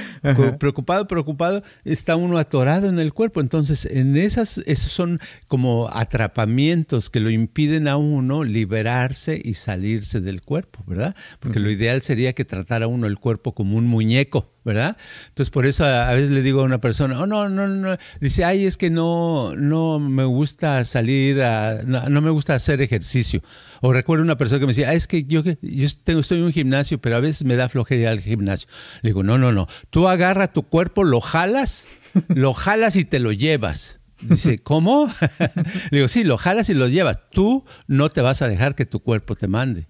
Preocupado, 0.60 1.08
preocupado, 1.08 1.64
está 1.86 2.16
uno 2.16 2.38
atorado 2.38 2.88
en 2.90 3.00
el 3.00 3.14
cuerpo. 3.14 3.42
Entonces, 3.42 3.86
en 3.86 4.18
esas, 4.18 4.60
esos 4.66 4.92
son 4.92 5.20
como 5.48 5.90
atrapamientos 5.92 7.10
que 7.10 7.20
lo 7.20 7.30
impiden 7.30 7.88
a 7.88 7.98
uno 7.98 8.44
liberarse 8.44 9.42
y 9.44 9.56
salirse 9.56 10.22
del 10.22 10.42
cuerpo, 10.42 10.84
¿verdad? 10.86 11.16
Porque 11.40 11.60
lo 11.60 11.70
ideal 11.70 12.02
sería 12.02 12.34
que 12.34 12.46
tratara 12.46 12.88
uno 12.88 13.08
el 13.08 13.18
cuerpo 13.18 13.54
como 13.54 13.78
un 13.78 13.88
muñeco. 13.88 14.52
¿Verdad? 14.64 14.98
Entonces 15.30 15.50
por 15.50 15.66
eso 15.66 15.84
a, 15.86 16.12
veces 16.14 16.30
le 16.30 16.42
digo 16.42 16.62
a 16.62 16.64
una 16.64 16.80
persona, 16.80 17.20
oh, 17.20 17.26
no, 17.26 17.50
no, 17.50 17.68
no, 17.68 17.98
dice, 18.20 18.44
ay, 18.46 18.66
es 18.66 18.78
que 18.78 18.90
no, 18.90 19.56
no 19.56 20.00
me 20.00 20.24
gusta 20.24 20.84
salir, 20.86 21.42
a, 21.42 21.82
no, 21.84 22.22
me 22.22 22.30
gusta 22.30 22.56
hacer 22.56 22.82
ejercicio. 22.82 23.42
O 23.82 23.94
recuerdo 23.94 24.24
una 24.24 24.38
persona 24.38 24.60
que 24.60 24.68
me 24.68 24.72
decía, 24.72 24.94
es 24.94 25.08
que 25.08 25.24
yo, 25.24 25.42
yo 25.44 25.88
tengo, 26.04 26.20
estoy 26.20 26.40
en 26.40 26.46
un 26.46 26.54
gimnasio, 26.54 27.00
pero 27.00 27.18
a 27.18 27.20
veces 27.20 27.44
me 27.46 27.56
da 27.56 27.70
flojera 27.70 28.12
al 28.12 28.22
gimnasio. 28.22 28.70
Le 29.02 29.10
digo, 29.10 29.24
no, 29.24 29.38
no, 29.38 29.52
no, 29.52 29.68
tú 29.90 30.08
agarra 30.08 30.54
tu 30.54 30.64
cuerpo, 30.64 31.04
lo 31.04 31.22
jalas, 31.22 32.12
lo 32.30 32.54
jalas 32.54 32.96
y 32.96 33.06
te 33.06 33.20
lo 33.20 33.32
llevas. 33.32 34.02
Dice, 34.22 34.60
¿cómo? 34.60 35.12
Le 35.90 35.98
digo, 35.98 36.08
sí, 36.08 36.24
lo 36.24 36.38
jalas 36.38 36.70
y 36.70 36.76
lo 36.76 36.88
llevas. 36.88 37.20
Tú 37.32 37.66
no 37.88 38.10
te 38.10 38.22
vas 38.22 38.42
a 38.42 38.48
dejar 38.48 38.76
que 38.76 38.86
tu 38.86 39.00
cuerpo 39.00 39.36
te 39.36 39.48
mande. 39.48 39.88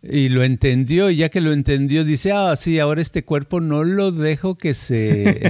Y 0.00 0.28
lo 0.28 0.44
entendió, 0.44 1.10
y 1.10 1.16
ya 1.16 1.28
que 1.28 1.40
lo 1.40 1.52
entendió, 1.52 2.04
dice, 2.04 2.30
ah, 2.30 2.54
sí, 2.54 2.78
ahora 2.78 3.02
este 3.02 3.24
cuerpo 3.24 3.60
no 3.60 3.82
lo 3.82 4.12
dejo 4.12 4.56
que 4.56 4.74
se 4.74 5.40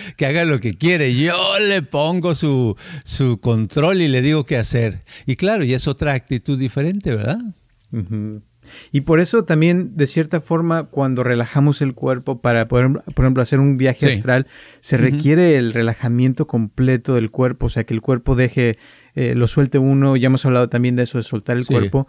que 0.16 0.26
haga 0.26 0.44
lo 0.44 0.58
que 0.58 0.76
quiere. 0.76 1.14
Yo 1.14 1.60
le 1.60 1.82
pongo 1.82 2.34
su, 2.34 2.76
su 3.04 3.38
control 3.40 4.02
y 4.02 4.08
le 4.08 4.22
digo 4.22 4.44
qué 4.44 4.56
hacer. 4.56 5.04
Y 5.24 5.36
claro, 5.36 5.62
y 5.62 5.72
es 5.72 5.86
otra 5.86 6.14
actitud 6.14 6.58
diferente, 6.58 7.14
¿verdad? 7.14 7.38
Y 8.92 9.02
por 9.02 9.20
eso 9.20 9.44
también, 9.44 9.96
de 9.96 10.06
cierta 10.06 10.40
forma, 10.40 10.84
cuando 10.84 11.22
relajamos 11.22 11.82
el 11.82 11.94
cuerpo 11.94 12.40
para 12.40 12.66
poder, 12.68 13.02
por 13.14 13.24
ejemplo, 13.24 13.42
hacer 13.42 13.60
un 13.60 13.76
viaje 13.76 14.06
astral, 14.06 14.46
se 14.80 14.96
requiere 14.96 15.56
el 15.56 15.72
relajamiento 15.72 16.46
completo 16.46 17.14
del 17.14 17.30
cuerpo, 17.30 17.66
o 17.66 17.68
sea, 17.68 17.84
que 17.84 17.94
el 17.94 18.00
cuerpo 18.00 18.34
deje, 18.34 18.78
eh, 19.14 19.34
lo 19.34 19.46
suelte 19.46 19.78
uno, 19.78 20.16
ya 20.16 20.26
hemos 20.26 20.44
hablado 20.46 20.68
también 20.68 20.96
de 20.96 21.04
eso, 21.04 21.18
de 21.18 21.24
soltar 21.24 21.56
el 21.56 21.66
cuerpo, 21.66 22.06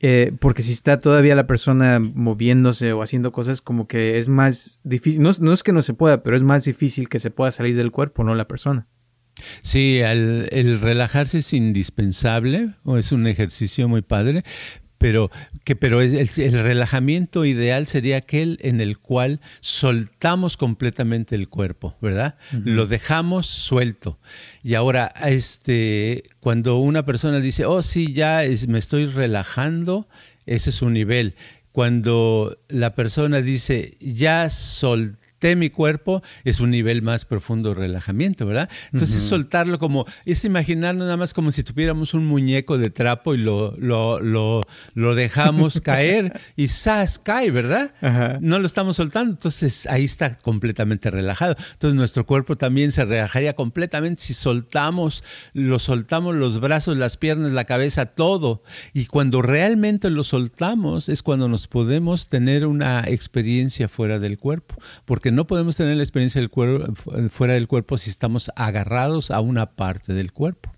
eh, 0.00 0.32
porque 0.40 0.62
si 0.62 0.72
está 0.72 1.00
todavía 1.00 1.34
la 1.34 1.46
persona 1.46 1.98
moviéndose 1.98 2.92
o 2.92 3.02
haciendo 3.02 3.32
cosas, 3.32 3.62
como 3.62 3.86
que 3.88 4.18
es 4.18 4.28
más 4.28 4.80
difícil, 4.84 5.22
no, 5.22 5.30
no 5.40 5.52
es 5.52 5.62
que 5.62 5.72
no 5.72 5.82
se 5.82 5.94
pueda, 5.94 6.22
pero 6.22 6.36
es 6.36 6.42
más 6.42 6.64
difícil 6.64 7.08
que 7.08 7.18
se 7.18 7.30
pueda 7.30 7.50
salir 7.50 7.76
del 7.76 7.90
cuerpo, 7.90 8.24
no 8.24 8.34
la 8.34 8.48
persona. 8.48 8.86
Sí, 9.62 9.98
el, 9.98 10.80
relajarse 10.80 11.38
es 11.38 11.52
indispensable, 11.52 12.74
o 12.84 12.96
es 12.96 13.12
un 13.12 13.26
ejercicio 13.26 13.88
muy 13.88 14.02
padre, 14.02 14.44
pero, 14.98 15.30
que, 15.64 15.76
pero 15.76 16.00
el, 16.00 16.14
el, 16.14 16.52
relajamiento 16.52 17.44
ideal 17.44 17.86
sería 17.86 18.18
aquel 18.18 18.58
en 18.62 18.80
el 18.80 18.98
cual 18.98 19.40
soltamos 19.60 20.56
completamente 20.56 21.34
el 21.34 21.48
cuerpo, 21.48 21.96
¿verdad? 22.00 22.36
Lo 22.52 22.86
dejamos 22.86 23.46
suelto. 23.46 24.18
Y 24.62 24.74
ahora, 24.74 25.12
este, 25.24 26.24
cuando 26.40 26.78
una 26.78 27.04
persona 27.04 27.40
dice, 27.40 27.66
oh, 27.66 27.82
sí, 27.82 28.12
ya 28.12 28.42
me 28.68 28.78
estoy 28.78 29.06
relajando, 29.06 30.08
ese 30.46 30.70
es 30.70 30.82
un 30.82 30.94
nivel. 30.94 31.34
Cuando 31.72 32.58
la 32.68 32.94
persona 32.94 33.42
dice, 33.42 33.96
ya 34.00 34.48
solté, 34.48 35.25
mi 35.54 35.70
cuerpo 35.70 36.22
es 36.44 36.60
un 36.60 36.70
nivel 36.70 37.02
más 37.02 37.24
profundo 37.24 37.70
de 37.70 37.74
relajamiento, 37.76 38.46
¿verdad? 38.46 38.70
Entonces 38.92 39.22
soltarlo 39.22 39.78
como, 39.78 40.06
es 40.24 40.44
imaginarlo 40.44 41.04
nada 41.04 41.16
más 41.16 41.34
como 41.34 41.52
si 41.52 41.62
tuviéramos 41.62 42.14
un 42.14 42.26
muñeco 42.26 42.78
de 42.78 42.90
trapo 42.90 43.34
y 43.34 43.38
lo, 43.38 43.76
lo, 43.78 44.20
lo, 44.20 44.62
lo 44.94 45.14
dejamos 45.14 45.80
caer 45.82 46.40
y 46.56 46.68
¡zas! 46.68 47.18
cae, 47.18 47.50
¿verdad? 47.50 47.92
No 48.40 48.58
lo 48.58 48.66
estamos 48.66 48.96
soltando, 48.96 49.32
entonces 49.32 49.86
ahí 49.86 50.04
está 50.04 50.36
completamente 50.36 51.10
relajado. 51.10 51.56
Entonces 51.72 51.96
nuestro 51.96 52.24
cuerpo 52.26 52.56
también 52.56 52.92
se 52.92 53.04
relajaría 53.04 53.54
completamente 53.54 54.22
si 54.22 54.34
soltamos, 54.34 55.22
lo 55.52 55.78
soltamos 55.78 56.34
los 56.34 56.60
brazos, 56.60 56.96
las 56.96 57.16
piernas, 57.16 57.52
la 57.52 57.64
cabeza, 57.64 58.06
todo. 58.06 58.62
Y 58.94 59.06
cuando 59.06 59.42
realmente 59.42 60.10
lo 60.10 60.24
soltamos 60.24 61.08
es 61.08 61.22
cuando 61.22 61.48
nos 61.48 61.66
podemos 61.66 62.28
tener 62.28 62.66
una 62.66 63.04
experiencia 63.06 63.88
fuera 63.88 64.18
del 64.18 64.38
cuerpo, 64.38 64.76
porque 65.04 65.32
no 65.36 65.46
podemos 65.46 65.76
tener 65.76 65.96
la 65.96 66.02
experiencia 66.02 66.40
del 66.40 66.50
cuerpo, 66.50 66.92
fuera 67.30 67.54
del 67.54 67.68
cuerpo 67.68 67.98
si 67.98 68.10
estamos 68.10 68.50
agarrados 68.56 69.30
a 69.30 69.40
una 69.40 69.66
parte 69.66 70.14
del 70.14 70.32
cuerpo. 70.32 70.72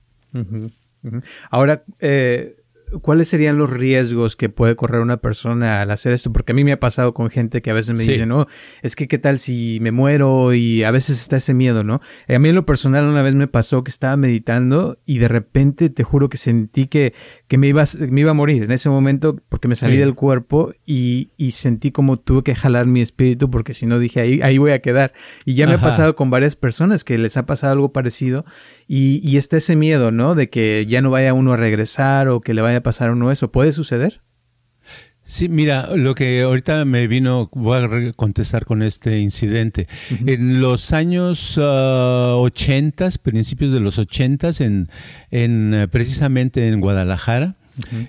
Ahora, 1.50 1.84
eh, 2.00 2.56
¿cuáles 3.02 3.28
serían 3.28 3.58
los 3.58 3.70
riesgos 3.70 4.36
que 4.36 4.48
puede 4.48 4.76
correr 4.76 5.00
una 5.00 5.18
persona 5.18 5.82
al 5.82 5.90
hacer 5.90 6.12
esto? 6.12 6.32
Porque 6.32 6.52
a 6.52 6.54
mí 6.54 6.64
me 6.64 6.72
ha 6.72 6.80
pasado 6.80 7.14
con 7.14 7.30
gente 7.30 7.62
que 7.62 7.70
a 7.70 7.74
veces 7.74 7.94
me 7.94 8.04
dice, 8.04 8.26
no, 8.26 8.46
es 8.82 8.96
que 8.96 9.08
qué 9.08 9.18
tal 9.18 9.38
si 9.38 9.78
me 9.80 9.92
muero 9.92 10.54
y 10.54 10.84
a 10.84 10.90
veces 10.90 11.20
está 11.20 11.36
ese 11.36 11.54
miedo, 11.54 11.84
¿no? 11.84 12.00
Eh, 12.26 12.34
a 12.34 12.38
mí 12.38 12.48
en 12.48 12.54
lo 12.54 12.66
personal 12.66 13.04
una 13.04 13.22
vez 13.22 13.34
me 13.34 13.46
pasó 13.46 13.84
que 13.84 13.90
estaba 13.90 14.16
meditando 14.16 14.98
y 15.06 15.18
de 15.18 15.28
repente 15.28 15.90
te 15.90 16.04
juro 16.04 16.28
que 16.28 16.38
sentí 16.38 16.86
que, 16.86 17.14
que 17.46 17.58
me, 17.58 17.68
iba, 17.68 17.84
me 18.10 18.20
iba 18.20 18.30
a 18.30 18.34
morir 18.34 18.64
en 18.64 18.72
ese 18.72 18.88
momento 18.88 19.36
porque 19.48 19.68
me 19.68 19.74
salí 19.74 19.96
del 19.96 20.14
cuerpo 20.14 20.72
y, 20.86 21.30
y, 21.36 21.52
sentí 21.52 21.90
como 21.90 22.18
tuve 22.18 22.42
que 22.42 22.54
jalar 22.54 22.86
mi 22.86 23.00
espíritu 23.00 23.50
porque 23.50 23.74
si 23.74 23.86
no 23.86 23.98
dije, 23.98 24.20
ahí, 24.20 24.40
ahí 24.42 24.58
voy 24.58 24.72
a 24.72 24.80
quedar. 24.80 25.12
Y 25.44 25.54
ya 25.54 25.66
me 25.66 25.74
ha 25.74 25.80
pasado 25.80 26.14
con 26.14 26.30
varias 26.30 26.56
personas 26.56 27.04
que 27.04 27.18
les 27.18 27.36
ha 27.36 27.46
pasado 27.46 27.72
algo 27.72 27.92
parecido 27.92 28.44
y, 28.86 29.20
y 29.28 29.36
está 29.36 29.56
ese 29.56 29.76
miedo, 29.76 30.10
¿no? 30.10 30.34
De 30.34 30.50
que 30.50 30.86
ya 30.86 31.02
no 31.02 31.10
vaya 31.10 31.34
uno 31.34 31.52
a 31.52 31.56
regresar 31.56 32.28
o 32.28 32.40
que 32.40 32.54
le 32.54 32.62
vaya 32.62 32.77
a 32.78 32.82
pasar 32.82 33.10
uno 33.10 33.30
eso. 33.30 33.52
¿Puede 33.52 33.72
suceder? 33.72 34.22
Sí, 35.24 35.50
mira, 35.50 35.94
lo 35.94 36.14
que 36.14 36.40
ahorita 36.40 36.86
me 36.86 37.06
vino, 37.06 37.50
voy 37.52 37.82
a 37.82 38.12
contestar 38.12 38.64
con 38.64 38.82
este 38.82 39.18
incidente. 39.18 39.86
En 40.24 40.62
los 40.62 40.94
años 40.94 41.58
uh, 41.58 42.40
ochentas, 42.40 43.18
principios 43.18 43.70
de 43.70 43.80
los 43.80 43.98
ochentas, 43.98 44.62
en, 44.62 44.88
en, 45.30 45.74
eh, 45.74 45.86
precisamente 45.86 46.66
en 46.68 46.80
Guadalajara, 46.80 47.56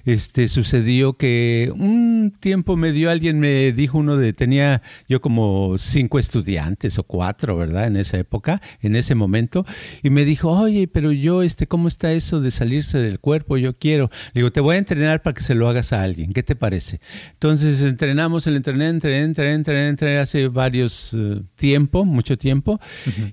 este 0.05 0.47
sucedió 0.47 1.13
que 1.13 1.71
un 1.75 2.33
tiempo 2.39 2.75
me 2.75 2.91
dio 2.91 3.09
alguien 3.09 3.39
me 3.39 3.71
dijo 3.71 3.97
uno 3.97 4.17
de 4.17 4.33
tenía 4.33 4.81
yo 5.07 5.21
como 5.21 5.77
cinco 5.77 6.19
estudiantes 6.19 6.97
o 6.97 7.03
cuatro 7.03 7.57
verdad 7.57 7.87
en 7.87 7.97
esa 7.97 8.17
época 8.17 8.61
en 8.81 8.95
ese 8.95 9.15
momento 9.15 9.65
y 10.03 10.09
me 10.09 10.25
dijo 10.25 10.51
oye 10.51 10.87
pero 10.87 11.11
yo 11.11 11.43
este 11.43 11.67
cómo 11.67 11.87
está 11.87 12.13
eso 12.13 12.41
de 12.41 12.51
salirse 12.51 12.99
del 12.99 13.19
cuerpo 13.19 13.57
yo 13.57 13.77
quiero 13.77 14.09
le 14.33 14.41
digo 14.41 14.51
te 14.51 14.61
voy 14.61 14.75
a 14.75 14.79
entrenar 14.79 15.21
para 15.21 15.33
que 15.33 15.43
se 15.43 15.55
lo 15.55 15.69
hagas 15.69 15.93
a 15.93 16.03
alguien 16.03 16.33
qué 16.33 16.43
te 16.43 16.55
parece 16.55 16.99
entonces 17.33 17.81
entrenamos 17.81 18.47
el 18.47 18.55
entrené 18.55 18.87
entrené 18.87 19.23
entrené 19.23 19.53
entrené, 19.53 19.89
entrené 19.89 20.17
hace 20.17 20.47
varios 20.47 21.13
uh, 21.13 21.43
tiempo 21.55 22.05
mucho 22.05 22.37
tiempo 22.37 22.79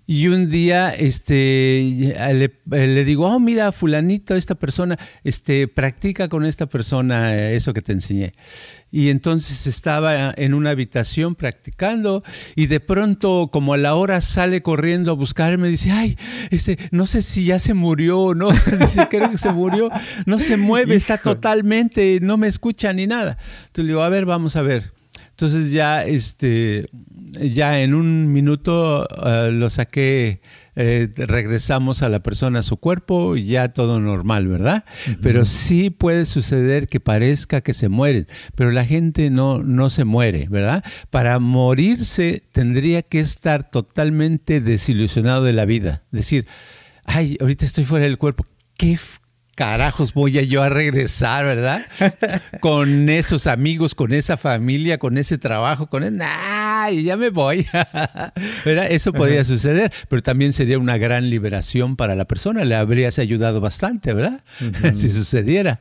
y 0.07 0.29
un 0.29 0.51
día 0.51 0.91
este 0.91 2.15
le, 2.35 2.53
le 2.71 3.05
digo 3.05 3.27
oh 3.27 3.39
mira 3.39 3.73
fulanito 3.73 4.35
esta 4.35 4.55
persona 4.55 4.99
este 5.25 5.69
practica 5.69 6.26
con 6.29 6.45
esta 6.45 6.67
persona 6.67 7.35
eh, 7.35 7.57
eso 7.57 7.73
que 7.73 7.83
te 7.83 7.93
enseñé. 7.93 8.33
Y 8.91 9.11
entonces 9.11 9.67
estaba 9.67 10.33
en 10.37 10.55
una 10.55 10.71
habitación 10.71 11.35
practicando 11.35 12.23
y 12.55 12.67
de 12.67 12.81
pronto 12.81 13.51
como 13.53 13.75
a 13.75 13.77
la 13.77 13.95
hora 13.95 14.21
sale 14.21 14.63
corriendo 14.63 15.11
a 15.11 15.15
buscarme, 15.15 15.69
dice, 15.69 15.91
ay, 15.91 16.17
este, 16.51 16.79
no 16.93 17.07
sé 17.07 17.23
si 17.23 17.45
ya 17.45 17.59
se 17.59 17.75
murió 17.75 18.19
o 18.21 18.35
no, 18.35 18.51
dice, 18.81 19.09
creo 19.11 19.31
que 19.31 19.39
se 19.39 19.53
murió, 19.53 19.91
no 20.25 20.39
se 20.39 20.57
mueve, 20.57 20.95
está 20.95 21.19
totalmente, 21.19 22.21
no 22.23 22.37
me 22.37 22.49
escucha 22.49 22.93
ni 22.93 23.07
nada. 23.07 23.37
Entonces 23.67 23.85
le 23.85 23.89
digo, 23.89 24.03
a 24.03 24.09
ver, 24.09 24.25
vamos 24.25 24.57
a 24.57 24.63
ver. 24.63 24.93
Entonces 25.31 25.71
ya, 25.71 26.03
este, 26.03 26.89
ya 27.33 27.81
en 27.81 27.95
un 27.95 28.33
minuto 28.33 29.07
eh, 29.27 29.51
lo 29.53 29.69
saqué 29.69 30.41
eh, 30.77 31.09
regresamos 31.17 32.03
a 32.03 32.09
la 32.11 32.21
persona 32.21 32.59
a 32.59 32.63
su 32.63 32.77
cuerpo 32.77 33.37
y 33.37 33.47
ya 33.47 33.73
todo 33.73 33.99
normal, 33.99 34.47
¿verdad? 34.47 34.85
Pero 35.23 35.47
sí 35.47 35.89
puede 35.89 36.27
suceder 36.27 36.87
que 36.87 37.01
parezca 37.01 37.63
que 37.63 37.75
se 37.75 37.89
mueren, 37.89 38.29
pero 38.55 38.71
la 38.71 38.85
gente 38.85 39.31
no, 39.31 39.63
no 39.63 39.89
se 39.89 40.05
muere, 40.05 40.49
¿verdad? 40.51 40.85
Para 41.11 41.39
morirse 41.39 42.43
tendría 42.53 43.03
que 43.03 43.21
estar 43.21 43.71
totalmente 43.71 44.61
desilusionado 44.61 45.45
de 45.45 45.55
la 45.55 45.65
vida. 45.65 46.03
Decir, 46.11 46.47
ay, 47.05 47.39
ahorita 47.41 47.65
estoy 47.65 47.85
fuera 47.85 48.05
del 48.05 48.19
cuerpo. 48.19 48.45
¿Qué, 48.77 48.99
carajos 49.57 50.13
voy 50.13 50.39
a 50.39 50.43
yo 50.43 50.63
a 50.63 50.69
regresar, 50.69 51.45
verdad? 51.45 51.81
con 52.61 53.09
esos 53.09 53.49
amigos, 53.49 53.97
con 53.97 54.13
esa 54.13 54.37
familia, 54.37 54.99
con 54.99 55.19
ese 55.19 55.39
trabajo, 55.39 55.89
con 55.89 56.05
el... 56.05 56.21
¡Ay, 56.87 57.03
ya 57.03 57.17
me 57.17 57.31
voy! 57.31 57.67
Eso 58.65 59.13
podría 59.13 59.45
suceder, 59.45 59.93
pero 60.09 60.23
también 60.23 60.53
sería 60.53 60.79
una 60.79 60.99
gran 60.99 61.29
liberación 61.29 61.97
para 61.97 62.15
la 62.15 62.27
persona, 62.27 62.65
le 62.65 62.77
habrías 62.77 63.19
ayudado 63.19 63.61
bastante, 63.61 64.15
¿verdad? 64.15 64.45
si 64.95 65.11
sucediera. 65.11 65.81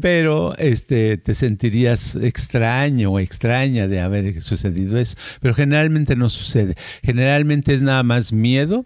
Pero 0.00 0.56
este, 0.58 1.16
te 1.16 1.36
sentirías 1.36 2.16
extraño 2.16 3.12
o 3.12 3.20
extraña 3.20 3.86
de 3.86 4.00
haber 4.00 4.42
sucedido 4.42 4.98
eso. 4.98 5.16
Pero 5.40 5.54
generalmente 5.54 6.16
no 6.16 6.28
sucede. 6.28 6.74
Generalmente 7.04 7.72
es 7.72 7.82
nada 7.82 8.02
más 8.02 8.32
miedo 8.32 8.84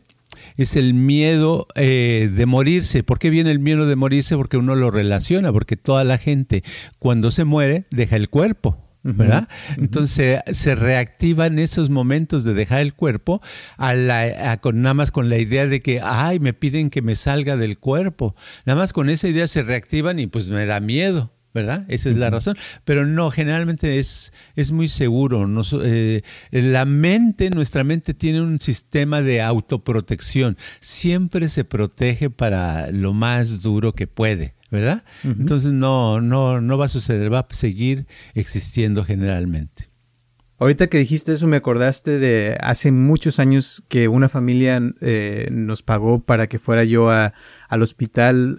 es 0.59 0.77
el 0.77 0.93
miedo 0.93 1.67
eh, 1.75 2.31
de 2.31 2.47
morirse. 2.47 3.03
¿Por 3.03 3.19
qué 3.19 3.31
viene 3.31 3.51
el 3.51 3.59
miedo 3.59 3.87
de 3.87 3.97
morirse? 3.97 4.37
Porque 4.37 4.59
uno 4.59 4.75
lo 4.75 4.91
relaciona, 4.91 5.53
porque 5.53 5.77
toda 5.77 6.05
la 6.05 6.19
gente 6.19 6.63
cuando 6.99 7.31
se 7.31 7.45
muere 7.45 7.87
deja 7.91 8.17
el 8.17 8.29
cuerpo. 8.29 8.86
¿Verdad? 9.15 9.49
Entonces 9.77 10.41
se 10.53 10.75
reactivan 10.75 11.59
esos 11.59 11.91
momentos 11.91 12.45
de 12.45 12.55
dejar 12.55 12.81
el 12.81 12.95
cuerpo 12.95 13.41
a 13.77 13.95
la, 13.95 14.59
con, 14.59 14.81
nada 14.83 14.95
más 14.95 15.13
con 15.13 15.29
la 15.29 15.39
idea 15.39 15.67
de 15.67 15.81
que, 15.81 16.01
ay, 16.03 16.41
me 16.41 16.53
piden 16.53 16.91
que 16.91 17.03
me 17.03 17.17
salga 17.17 17.57
del 17.57 17.79
cuerpo. 17.79 18.35
Nada 18.65 18.81
más 18.81 18.93
con 18.93 19.09
esa 19.09 19.29
idea 19.29 19.47
se 19.47 19.63
reactivan 19.63 20.19
y 20.19 20.27
pues 20.27 20.51
me 20.51 20.67
da 20.67 20.81
miedo. 20.81 21.33
¿verdad? 21.55 21.87
Esa 21.89 22.11
es 22.11 22.17
la 22.17 22.29
razón. 22.29 22.59
Pero 22.85 23.07
no, 23.07 23.31
generalmente 23.31 23.99
es, 23.99 24.35
es 24.57 24.73
muy 24.73 24.89
seguro. 24.89 25.49
Eh, 25.83 26.21
la 26.51 26.85
mente, 26.85 27.49
nuestra 27.49 27.83
mente 27.83 28.13
tiene 28.13 28.43
un 28.43 28.61
sistema 28.61 29.23
de 29.23 29.41
autoprotección. 29.41 30.59
Siempre 30.81 31.49
se 31.49 31.65
protege 31.65 32.29
para 32.29 32.91
lo 32.91 33.15
más 33.15 33.63
duro 33.63 33.95
que 33.95 34.07
puede. 34.07 34.56
¿Verdad? 34.77 35.03
Entonces 35.25 35.73
no, 35.73 36.21
no, 36.21 36.61
no 36.61 36.79
va 36.79 36.85
a 36.85 36.89
suceder, 36.89 37.33
va 37.33 37.41
a 37.41 37.55
seguir 37.55 38.07
existiendo 38.35 39.05
generalmente. 39.05 39.89
Ahorita 40.59 40.87
que 40.87 40.97
dijiste 40.97 41.35
eso 41.35 41.47
me 41.49 41.59
acordaste 41.59 42.19
de 42.19 42.57
hace 42.61 42.91
muchos 42.91 43.41
años 43.41 43.85
que 43.89 44.09
una 44.09 44.31
familia 44.31 44.81
eh, 45.03 45.51
nos 45.53 45.83
pagó 45.83 46.21
para 46.21 46.47
que 46.47 46.59
fuera 46.59 46.83
yo 46.85 47.11
a, 47.11 47.35
al 47.69 47.83
hospital 47.83 48.59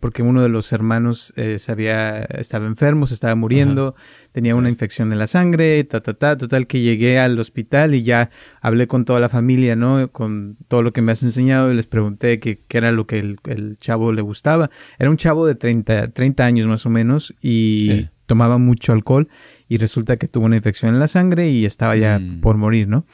porque 0.00 0.22
uno 0.22 0.42
de 0.42 0.48
los 0.48 0.72
hermanos 0.72 1.34
eh, 1.36 1.58
se 1.58 1.72
había, 1.72 2.22
estaba 2.22 2.66
enfermo, 2.66 3.06
se 3.06 3.12
estaba 3.12 3.34
muriendo, 3.34 3.94
tenía 4.32 4.54
una 4.54 4.70
infección 4.70 5.12
en 5.12 5.18
la 5.18 5.26
sangre, 5.26 5.84
ta, 5.84 6.00
ta, 6.00 6.14
ta, 6.14 6.38
total 6.38 6.66
que 6.66 6.80
llegué 6.80 7.18
al 7.18 7.38
hospital 7.38 7.94
y 7.94 8.02
ya 8.02 8.30
hablé 8.62 8.86
con 8.86 9.04
toda 9.04 9.20
la 9.20 9.28
familia, 9.28 9.76
¿no? 9.76 10.10
Con 10.10 10.56
todo 10.68 10.80
lo 10.80 10.94
que 10.94 11.02
me 11.02 11.12
has 11.12 11.22
enseñado 11.22 11.70
y 11.70 11.74
les 11.74 11.86
pregunté 11.86 12.40
qué, 12.40 12.62
qué 12.66 12.78
era 12.78 12.92
lo 12.92 13.06
que 13.06 13.18
el, 13.18 13.36
el, 13.44 13.76
chavo 13.76 14.10
le 14.14 14.22
gustaba. 14.22 14.70
Era 14.98 15.10
un 15.10 15.18
chavo 15.18 15.46
de 15.46 15.54
30, 15.54 16.12
30 16.12 16.44
años 16.46 16.66
más 16.66 16.86
o 16.86 16.90
menos 16.90 17.34
y 17.42 18.08
tomaba 18.26 18.58
mucho 18.58 18.92
alcohol 18.92 19.28
y 19.68 19.78
resulta 19.78 20.16
que 20.16 20.28
tuvo 20.28 20.44
una 20.46 20.56
infección 20.56 20.94
en 20.94 21.00
la 21.00 21.08
sangre 21.08 21.48
y 21.48 21.64
estaba 21.64 21.96
ya 21.96 22.18
mm. 22.18 22.40
por 22.40 22.56
morir, 22.56 22.88
¿no? 22.88 23.06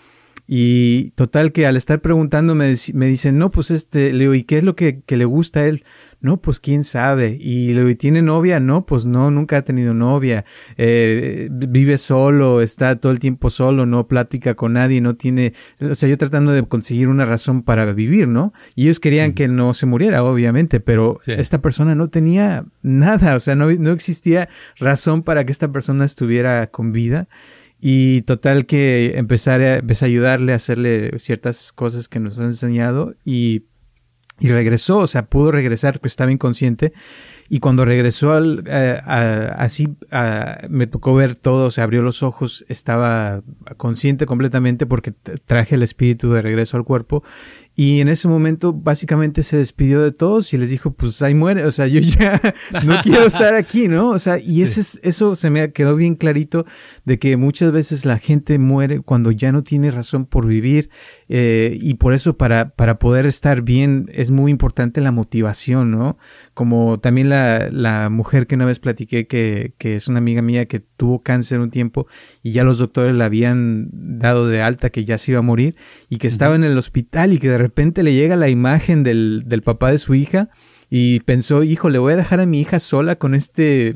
Y 0.54 1.12
total 1.12 1.50
que 1.50 1.64
al 1.64 1.78
estar 1.78 2.02
preguntando 2.02 2.54
me, 2.54 2.70
me 2.92 3.06
dicen, 3.06 3.38
no, 3.38 3.50
pues 3.50 3.70
este, 3.70 4.12
Leo, 4.12 4.34
¿y 4.34 4.42
qué 4.42 4.58
es 4.58 4.64
lo 4.64 4.76
que, 4.76 5.00
que, 5.00 5.16
le 5.16 5.24
gusta 5.24 5.60
a 5.60 5.64
él? 5.64 5.82
No, 6.20 6.42
pues 6.42 6.60
quién 6.60 6.84
sabe. 6.84 7.38
Y 7.40 7.72
Leo, 7.72 7.88
¿y 7.88 7.94
tiene 7.94 8.20
novia? 8.20 8.60
No, 8.60 8.84
pues 8.84 9.06
no, 9.06 9.30
nunca 9.30 9.56
ha 9.56 9.62
tenido 9.62 9.94
novia. 9.94 10.44
Eh, 10.76 11.48
vive 11.50 11.96
solo, 11.96 12.60
está 12.60 12.96
todo 12.96 13.12
el 13.12 13.18
tiempo 13.18 13.48
solo, 13.48 13.86
no 13.86 14.06
plática 14.08 14.52
con 14.54 14.74
nadie, 14.74 15.00
no 15.00 15.14
tiene, 15.14 15.54
o 15.80 15.94
sea, 15.94 16.06
yo 16.06 16.18
tratando 16.18 16.52
de 16.52 16.62
conseguir 16.64 17.08
una 17.08 17.24
razón 17.24 17.62
para 17.62 17.90
vivir, 17.94 18.28
¿no? 18.28 18.52
Y 18.74 18.82
ellos 18.82 19.00
querían 19.00 19.32
que 19.32 19.48
no 19.48 19.72
se 19.72 19.86
muriera, 19.86 20.22
obviamente, 20.22 20.80
pero 20.80 21.18
esta 21.26 21.62
persona 21.62 21.94
no 21.94 22.10
tenía 22.10 22.66
nada, 22.82 23.36
o 23.36 23.40
sea, 23.40 23.54
no, 23.54 23.72
no 23.72 23.92
existía 23.92 24.50
razón 24.76 25.22
para 25.22 25.46
que 25.46 25.52
esta 25.52 25.72
persona 25.72 26.04
estuviera 26.04 26.66
con 26.66 26.92
vida. 26.92 27.26
Y 27.84 28.22
total 28.22 28.64
que 28.64 29.18
empezar 29.18 29.60
a, 29.60 29.78
empecé 29.78 30.04
a 30.04 30.06
ayudarle 30.06 30.52
a 30.52 30.56
hacerle 30.56 31.18
ciertas 31.18 31.72
cosas 31.72 32.06
que 32.06 32.20
nos 32.20 32.38
han 32.38 32.44
enseñado 32.44 33.16
y, 33.24 33.64
y 34.38 34.50
regresó, 34.50 34.98
o 34.98 35.08
sea, 35.08 35.26
pudo 35.26 35.50
regresar, 35.50 35.98
pues 35.98 36.12
estaba 36.12 36.30
inconsciente. 36.30 36.92
Y 37.54 37.60
cuando 37.60 37.84
regresó 37.84 38.32
al, 38.32 38.64
eh, 38.66 38.98
así, 39.58 39.94
me 40.70 40.86
tocó 40.86 41.14
ver 41.14 41.34
todo, 41.34 41.70
se 41.70 41.82
abrió 41.82 42.00
los 42.00 42.22
ojos, 42.22 42.64
estaba 42.70 43.42
consciente 43.76 44.24
completamente 44.24 44.86
porque 44.86 45.12
traje 45.44 45.74
el 45.74 45.82
espíritu 45.82 46.32
de 46.32 46.40
regreso 46.40 46.78
al 46.78 46.84
cuerpo 46.84 47.22
y 47.74 48.00
en 48.00 48.08
ese 48.08 48.28
momento 48.28 48.74
básicamente 48.74 49.42
se 49.42 49.56
despidió 49.56 50.02
de 50.02 50.12
todos 50.12 50.52
y 50.52 50.58
les 50.58 50.68
dijo, 50.68 50.92
pues 50.92 51.22
ahí 51.22 51.34
muere, 51.34 51.64
o 51.64 51.70
sea, 51.70 51.86
yo 51.86 52.00
ya 52.00 52.38
no 52.84 53.00
quiero 53.02 53.24
estar 53.24 53.54
aquí, 53.54 53.88
¿no? 53.88 54.10
O 54.10 54.18
sea, 54.18 54.38
y 54.38 54.62
ese 54.62 54.82
es, 54.82 55.00
eso 55.02 55.34
se 55.34 55.48
me 55.48 55.72
quedó 55.72 55.96
bien 55.96 56.14
clarito 56.14 56.66
de 57.06 57.18
que 57.18 57.38
muchas 57.38 57.72
veces 57.72 58.04
la 58.04 58.18
gente 58.18 58.58
muere 58.58 59.00
cuando 59.00 59.30
ya 59.30 59.52
no 59.52 59.62
tiene 59.62 59.90
razón 59.90 60.26
por 60.26 60.46
vivir 60.46 60.90
eh, 61.30 61.78
y 61.80 61.94
por 61.94 62.12
eso 62.12 62.36
para, 62.36 62.70
para 62.70 62.98
poder 62.98 63.24
estar 63.24 63.62
bien 63.62 64.10
es 64.12 64.30
muy 64.30 64.50
importante 64.50 65.00
la 65.00 65.10
motivación, 65.10 65.90
¿no? 65.90 66.18
Como 66.52 67.00
también 67.00 67.30
la, 67.30 67.41
la 67.70 68.08
mujer 68.08 68.46
que 68.46 68.54
una 68.54 68.64
vez 68.64 68.80
platiqué 68.80 69.26
que, 69.26 69.74
que 69.78 69.94
es 69.94 70.08
una 70.08 70.18
amiga 70.18 70.42
mía 70.42 70.66
que 70.66 70.80
tuvo 70.80 71.22
cáncer 71.22 71.60
un 71.60 71.70
tiempo 71.70 72.06
y 72.42 72.52
ya 72.52 72.64
los 72.64 72.78
doctores 72.78 73.14
la 73.14 73.26
habían 73.26 73.88
dado 73.92 74.46
de 74.46 74.62
alta 74.62 74.90
que 74.90 75.04
ya 75.04 75.18
se 75.18 75.32
iba 75.32 75.38
a 75.40 75.42
morir 75.42 75.76
y 76.08 76.18
que 76.18 76.26
estaba 76.26 76.54
en 76.54 76.64
el 76.64 76.76
hospital 76.78 77.32
y 77.32 77.38
que 77.38 77.48
de 77.48 77.58
repente 77.58 78.02
le 78.02 78.14
llega 78.14 78.36
la 78.36 78.48
imagen 78.48 79.02
del, 79.02 79.44
del 79.46 79.62
papá 79.62 79.90
de 79.90 79.98
su 79.98 80.14
hija 80.14 80.50
y 80.94 81.20
pensó, 81.20 81.62
hijo, 81.62 81.88
le 81.88 81.96
voy 81.96 82.12
a 82.12 82.16
dejar 82.16 82.40
a 82.40 82.44
mi 82.44 82.60
hija 82.60 82.78
sola 82.78 83.16
con 83.16 83.34
este 83.34 83.94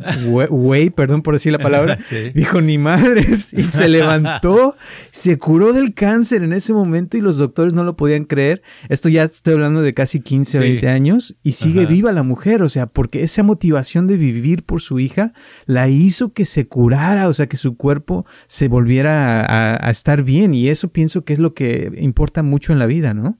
güey, 0.48 0.88
perdón 0.88 1.20
por 1.20 1.35
decir 1.35 1.52
la 1.52 1.59
palabra. 1.59 1.98
Dijo, 2.35 2.62
ni 2.62 2.78
madres. 2.78 3.52
Y 3.52 3.64
se 3.64 3.87
levantó, 3.87 4.74
se 5.11 5.37
curó 5.37 5.74
del 5.74 5.92
cáncer 5.92 6.42
en 6.42 6.54
ese 6.54 6.72
momento 6.72 7.18
y 7.18 7.20
los 7.20 7.37
doctores 7.37 7.74
no 7.74 7.85
lo 7.85 7.96
podían 7.98 8.24
creer. 8.24 8.62
Esto 8.88 9.11
ya 9.11 9.24
estoy 9.24 9.52
hablando 9.52 9.82
de 9.82 9.92
casi 9.92 10.20
15, 10.20 10.59
20 10.59 10.88
años 10.88 11.37
y 11.42 11.52
sigue 11.52 11.85
viva 11.85 12.12
la 12.12 12.22
mujer, 12.22 12.62
o 12.62 12.70
sea, 12.70 12.87
porque 12.87 13.22
esa 13.22 13.42
motivación 13.42 14.06
de 14.06 14.16
vivir 14.16 14.64
por 14.64 14.80
su 14.80 14.98
hija 14.98 15.35
la 15.66 15.90
hizo 15.90 16.32
que 16.32 16.46
se 16.46 16.66
curara, 16.66 17.28
o 17.28 17.35
sea, 17.35 17.46
que 17.46 17.59
su 17.59 17.76
cuerpo 17.76 18.24
se 18.46 18.68
volviera 18.68 19.85
a 19.87 19.90
estar 19.90 20.22
bien 20.22 20.54
y 20.54 20.70
eso 20.70 20.88
pienso 20.88 21.26
que 21.26 21.35
es 21.35 21.40
lo 21.40 21.52
que 21.52 21.92
importa 21.98 22.42
mucho 22.42 22.72
en 22.72 22.78
la 22.78 22.87
vida, 22.87 23.12
¿no? 23.12 23.38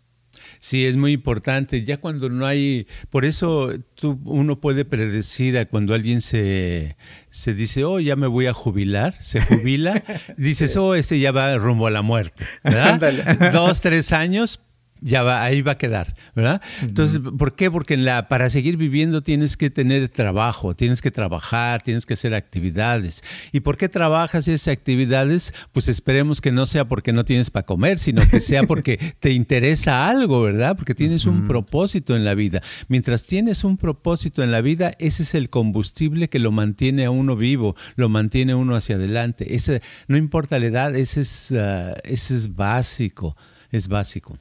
Sí, 0.59 0.87
es 0.87 0.97
muy 0.97 1.13
importante. 1.13 1.85
Ya 1.85 1.99
cuando 1.99 2.29
no 2.29 2.47
hay, 2.47 2.87
por 3.11 3.25
eso 3.25 3.73
tú, 3.95 4.21
uno 4.25 4.61
puede 4.61 4.85
predecir 4.85 5.59
a 5.59 5.67
cuando 5.67 5.95
alguien 5.95 6.21
se, 6.21 6.97
se 7.31 7.55
dice, 7.55 7.85
oh, 7.85 8.01
ya 8.01 8.17
me 8.17 8.27
voy 8.27 8.47
a 8.47 8.53
jubilar, 8.53 9.17
se 9.21 9.41
jubila, 9.41 10.03
dices, 10.37 10.77
oh, 10.77 10.95
este 10.95 11.19
ya 11.19 11.33
va 11.33 11.57
rumbo 11.59 11.87
a 11.87 11.91
la 11.91 12.03
muerte. 12.03 12.45
¿verdad? 12.65 13.51
Dos, 13.53 13.81
tres 13.81 14.13
años, 14.13 14.61
ya 15.07 15.23
va, 15.23 15.45
ahí 15.45 15.63
va 15.63 15.73
a 15.73 15.79
quedar, 15.79 16.17
¿verdad? 16.35 16.61
Entonces, 16.83 17.21
¿por 17.39 17.55
qué? 17.55 17.71
Porque 17.71 17.95
en 17.95 18.05
la, 18.05 18.27
para 18.29 18.51
seguir 18.51 18.77
viviendo 18.77 19.23
tienes 19.23 19.57
que 19.57 19.71
tener 19.71 20.09
trabajo, 20.09 20.75
tienes 20.75 21.01
que 21.01 21.13
trabajar, 21.13 21.81
tienes 21.81 22.07
que 22.07 22.15
hacer 22.15 22.35
actividades. 22.35 23.23
¿Y 23.53 23.61
por 23.61 23.77
qué 23.77 23.89
trabajas 23.89 24.49
esas 24.49 24.73
actividades? 24.73 25.55
Pues 25.73 25.87
esperemos 25.89 26.41
que 26.41 26.51
no 26.51 26.67
sea 26.67 26.89
porque 26.89 27.13
no 27.13 27.25
tienes 27.25 27.51
para 27.51 27.65
comer, 27.65 28.01
sino 28.01 28.21
que 28.29 28.41
sea 28.41 28.63
porque 28.67 29.15
te 29.21 29.31
interesa 29.31 30.09
algo, 30.09 30.43
¿verdad? 30.43 30.77
Porque 30.77 30.95
tienes 30.95 31.27
un 31.27 31.47
propósito 31.47 32.17
en 32.17 32.25
la 32.25 32.35
vida. 32.35 32.61
Mientras 32.89 33.23
tienes 33.25 33.63
un 33.63 33.77
propósito 33.77 34.43
en 34.43 34.51
la 34.51 34.61
vida, 34.61 34.93
ese 34.99 35.23
es 35.23 35.37
el 35.37 35.51
combustible 35.51 36.29
que 36.29 36.41
lo 36.41 36.51
mantiene 36.51 37.05
a 37.05 37.13
uno 37.13 37.37
vivo, 37.37 37.77
lo 37.95 38.09
mantiene 38.09 38.57
uno 38.57 38.75
hacia 38.75 38.97
adelante. 38.97 39.55
Ese, 39.55 39.83
no 40.09 40.17
importa 40.17 40.59
la 40.59 40.67
edad, 40.67 40.97
ese 40.97 41.21
es, 41.21 41.53
ah, 41.53 41.95
ese 42.03 42.35
es 42.35 42.57
básico, 42.57 43.37
es 43.71 43.87
básico. 43.87 44.37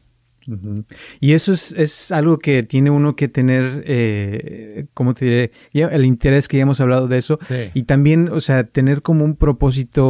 Y 1.20 1.34
eso 1.34 1.54
es, 1.54 1.72
es, 1.72 2.12
algo 2.12 2.38
que 2.38 2.64
tiene 2.64 2.92
uno 2.92 3.16
que 3.16 3.28
tener, 3.28 3.84
eh, 3.86 4.86
¿cómo 4.94 5.14
te 5.14 5.26
diré? 5.26 5.52
El 5.74 6.06
interés 6.06 6.48
que 6.48 6.58
ya 6.58 6.64
hemos 6.64 6.82
hablado 6.82 7.08
de 7.08 7.18
eso. 7.18 7.40
Y 7.74 7.84
también, 7.84 8.30
o 8.30 8.40
sea, 8.40 8.64
tener 8.64 9.02
como 9.02 9.26
un 9.26 9.36
propósito, 9.36 10.06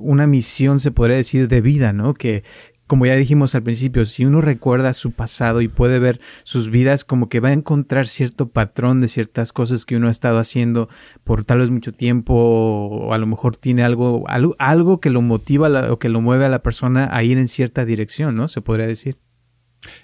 una 0.00 0.26
misión, 0.26 0.80
se 0.80 0.90
podría 0.90 1.16
decir, 1.16 1.48
de 1.48 1.60
vida, 1.60 1.92
¿no? 1.92 2.14
Que, 2.14 2.42
como 2.86 3.04
ya 3.04 3.16
dijimos 3.16 3.54
al 3.54 3.64
principio, 3.64 4.04
si 4.04 4.24
uno 4.24 4.40
recuerda 4.40 4.94
su 4.94 5.10
pasado 5.10 5.60
y 5.60 5.68
puede 5.68 5.98
ver 5.98 6.20
sus 6.44 6.70
vidas, 6.70 7.04
como 7.04 7.28
que 7.28 7.40
va 7.40 7.48
a 7.48 7.52
encontrar 7.52 8.06
cierto 8.06 8.48
patrón 8.48 9.00
de 9.00 9.08
ciertas 9.08 9.52
cosas 9.52 9.84
que 9.84 9.96
uno 9.96 10.08
ha 10.08 10.12
estado 10.12 10.38
haciendo 10.38 10.88
por 11.24 11.44
tal 11.44 11.58
vez 11.58 11.70
mucho 11.70 11.92
tiempo, 11.92 12.34
o 12.34 13.12
a 13.12 13.18
lo 13.18 13.26
mejor 13.26 13.56
tiene 13.56 13.82
algo, 13.82 14.24
algo, 14.28 14.54
algo 14.58 15.00
que 15.00 15.10
lo 15.10 15.20
motiva 15.20 15.90
o 15.90 15.98
que 15.98 16.08
lo 16.08 16.20
mueve 16.20 16.44
a 16.44 16.48
la 16.48 16.62
persona 16.62 17.08
a 17.12 17.24
ir 17.24 17.38
en 17.38 17.48
cierta 17.48 17.84
dirección, 17.84 18.36
¿no? 18.36 18.48
Se 18.48 18.60
podría 18.60 18.86
decir. 18.86 19.25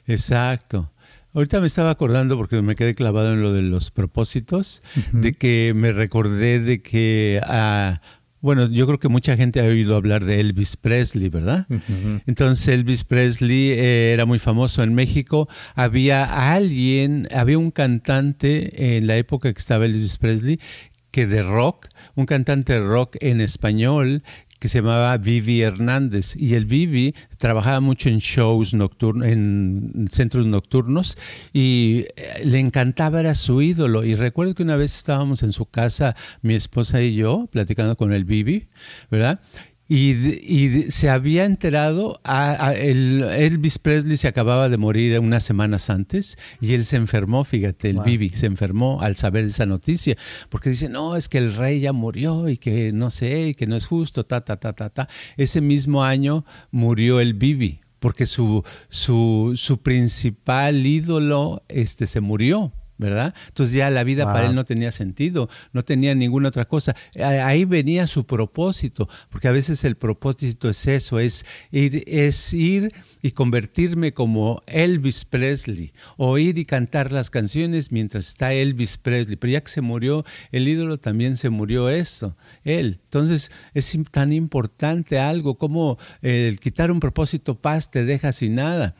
Exacto. 0.07 0.91
Ahorita 1.35 1.61
me 1.61 1.67
estaba 1.67 1.91
acordando, 1.91 2.37
porque 2.37 2.61
me 2.61 2.77
quedé 2.77 2.95
clavado 2.95 3.33
en 3.33 3.41
lo 3.41 3.53
de 3.53 3.63
los 3.63 3.91
propósitos, 3.91 4.83
de 5.13 5.33
que 5.33 5.73
me 5.75 5.93
recordé 5.93 6.61
de 6.61 6.83
que, 6.83 7.41
ah, 7.45 8.03
bueno, 8.43 8.69
yo 8.69 8.87
creo 8.87 8.99
que 8.99 9.09
mucha 9.09 9.37
gente 9.37 9.61
ha 9.61 9.65
oído 9.65 9.97
hablar 9.97 10.27
de 10.27 10.41
Elvis 10.41 10.77
Presley, 10.77 11.31
¿verdad? 11.31 11.67
Entonces 12.27 12.69
Elvis 12.69 13.05
Presley 13.05 13.71
eh, 13.71 14.13
era 14.13 14.27
muy 14.27 14.41
famoso 14.41 14.83
en 14.83 14.95
México. 14.95 15.49
Había 15.75 16.53
alguien, 16.53 17.29
había 17.35 17.57
un 17.57 17.71
cantante 17.71 18.97
en 18.97 19.07
la 19.07 19.17
época 19.17 19.51
que 19.53 19.59
estaba 19.59 19.87
Elvis 19.87 20.19
Presley, 20.19 20.61
que 21.13 21.27
de 21.27 21.43
rock, 21.43 21.87
un 22.15 22.27
cantante 22.27 22.79
rock 22.81 23.17
en 23.21 23.41
español 23.41 24.23
que 24.63 24.69
se 24.69 24.79
llamaba 24.79 25.19
Vivi 25.19 25.61
Hernández. 25.61 26.37
Y 26.37 26.55
el 26.55 26.67
Vivi 26.67 27.17
trabajaba 27.37 27.81
mucho 27.81 28.09
en 28.09 28.19
shows 28.19 28.75
nocturnos, 28.75 29.27
en 29.27 30.09
centros 30.13 30.47
nocturnos, 30.47 31.19
y 31.53 32.05
eh, 32.15 32.43
le 32.45 32.61
encantaba, 32.61 33.19
era 33.19 33.35
su 33.35 33.61
ídolo. 33.61 34.05
Y 34.05 34.15
recuerdo 34.15 34.55
que 34.55 34.63
una 34.63 34.77
vez 34.77 34.97
estábamos 34.97 35.43
en 35.43 35.51
su 35.51 35.67
casa, 35.67 36.15
mi 36.43 36.55
esposa 36.55 37.03
y 37.03 37.17
yo, 37.17 37.49
platicando 37.51 37.97
con 37.97 38.13
el 38.13 38.25
Vivi, 38.25 38.69
¿verdad? 39.11 39.41
Y, 39.95 40.91
se 40.91 41.11
había 41.11 41.45
enterado, 41.45 42.19
a, 42.25 42.73
el, 42.73 43.25
Elvis 43.25 43.79
Presley 43.79 44.17
se 44.17 44.27
acababa 44.27 44.71
de 44.71 44.79
morir 44.79 45.19
unas 45.21 45.45
semanas 45.45 45.91
antes 45.91 46.39
y 46.63 46.73
él 46.73 46.87
se 46.87 46.97
enfermó, 46.97 47.45
fíjate, 47.45 47.91
el 47.91 48.01
Bibi 48.01 48.31
se 48.31 48.47
enfermó 48.47 49.03
al 49.03 49.17
saber 49.17 49.45
esa 49.45 49.67
noticia, 49.67 50.17
porque 50.49 50.71
dice, 50.71 50.89
no, 50.89 51.15
es 51.15 51.29
que 51.29 51.37
el 51.37 51.55
rey 51.55 51.81
ya 51.81 51.93
murió 51.93 52.49
y 52.49 52.57
que 52.57 52.91
no 52.93 53.11
sé, 53.11 53.49
y 53.49 53.55
que 53.55 53.67
no 53.67 53.77
es 53.77 53.87
justo, 53.87 54.25
ta, 54.25 54.41
ta, 54.41 54.57
ta, 54.57 54.73
ta, 54.73 54.89
ta. 54.89 55.09
Ese 55.37 55.61
mismo 55.61 56.03
año 56.03 56.47
murió 56.71 57.21
el 57.21 57.35
Bibi, 57.35 57.81
porque 57.99 58.25
su, 58.25 58.65
su, 58.89 59.53
su 59.57 59.83
principal 59.83 60.87
ídolo 60.87 61.65
este, 61.69 62.07
se 62.07 62.23
murió. 62.23 62.73
¿Verdad? 63.03 63.35
Entonces 63.49 63.75
ya 63.75 63.91
la 63.91 64.05
vida 64.05 64.25
para 64.25 64.47
él 64.47 64.55
no 64.55 64.65
tenía 64.65 64.93
sentido, 64.93 65.51
no 65.73 65.83
tenía 65.83 66.15
ninguna 66.15 66.49
otra 66.49 66.65
cosa. 66.65 66.97
Ahí 67.21 67.65
venía 67.65 68.07
su 68.07 68.25
propósito, 68.25 69.09
porque 69.29 69.49
a 69.49 69.53
veces 69.53 69.85
el 69.85 69.97
propósito 69.97 70.71
es 70.71 70.87
eso, 70.87 71.19
es 71.19 71.45
ir, 71.71 72.05
es 72.07 72.55
ir 72.55 72.93
y 73.21 73.33
convertirme 73.33 74.13
como 74.13 74.63
Elvis 74.67 75.25
Presley, 75.25 75.93
o 76.17 76.39
ir 76.39 76.59
y 76.59 76.65
cantar 76.65 77.13
las 77.13 77.31
canciones 77.31 77.93
mientras 77.93 78.29
está 78.29 78.53
Elvis 78.53 78.97
Presley. 78.97 79.37
Pero 79.37 79.53
ya 79.53 79.61
que 79.61 79.71
se 79.71 79.81
murió 79.81 80.25
el 80.51 80.69
ídolo, 80.69 80.99
también 80.99 81.37
se 81.37 81.51
murió 81.51 81.89
eso, 81.89 82.37
él. 82.65 83.01
Entonces 83.05 83.53
es 83.75 83.97
tan 84.11 84.33
importante 84.33 85.19
algo 85.19 85.57
como 85.59 85.99
el 86.23 86.59
quitar 86.61 86.91
un 86.91 87.01
propósito 87.01 87.57
paz 87.57 87.91
te 87.91 88.05
deja 88.05 88.33
sin 88.33 88.55
nada. 88.55 88.95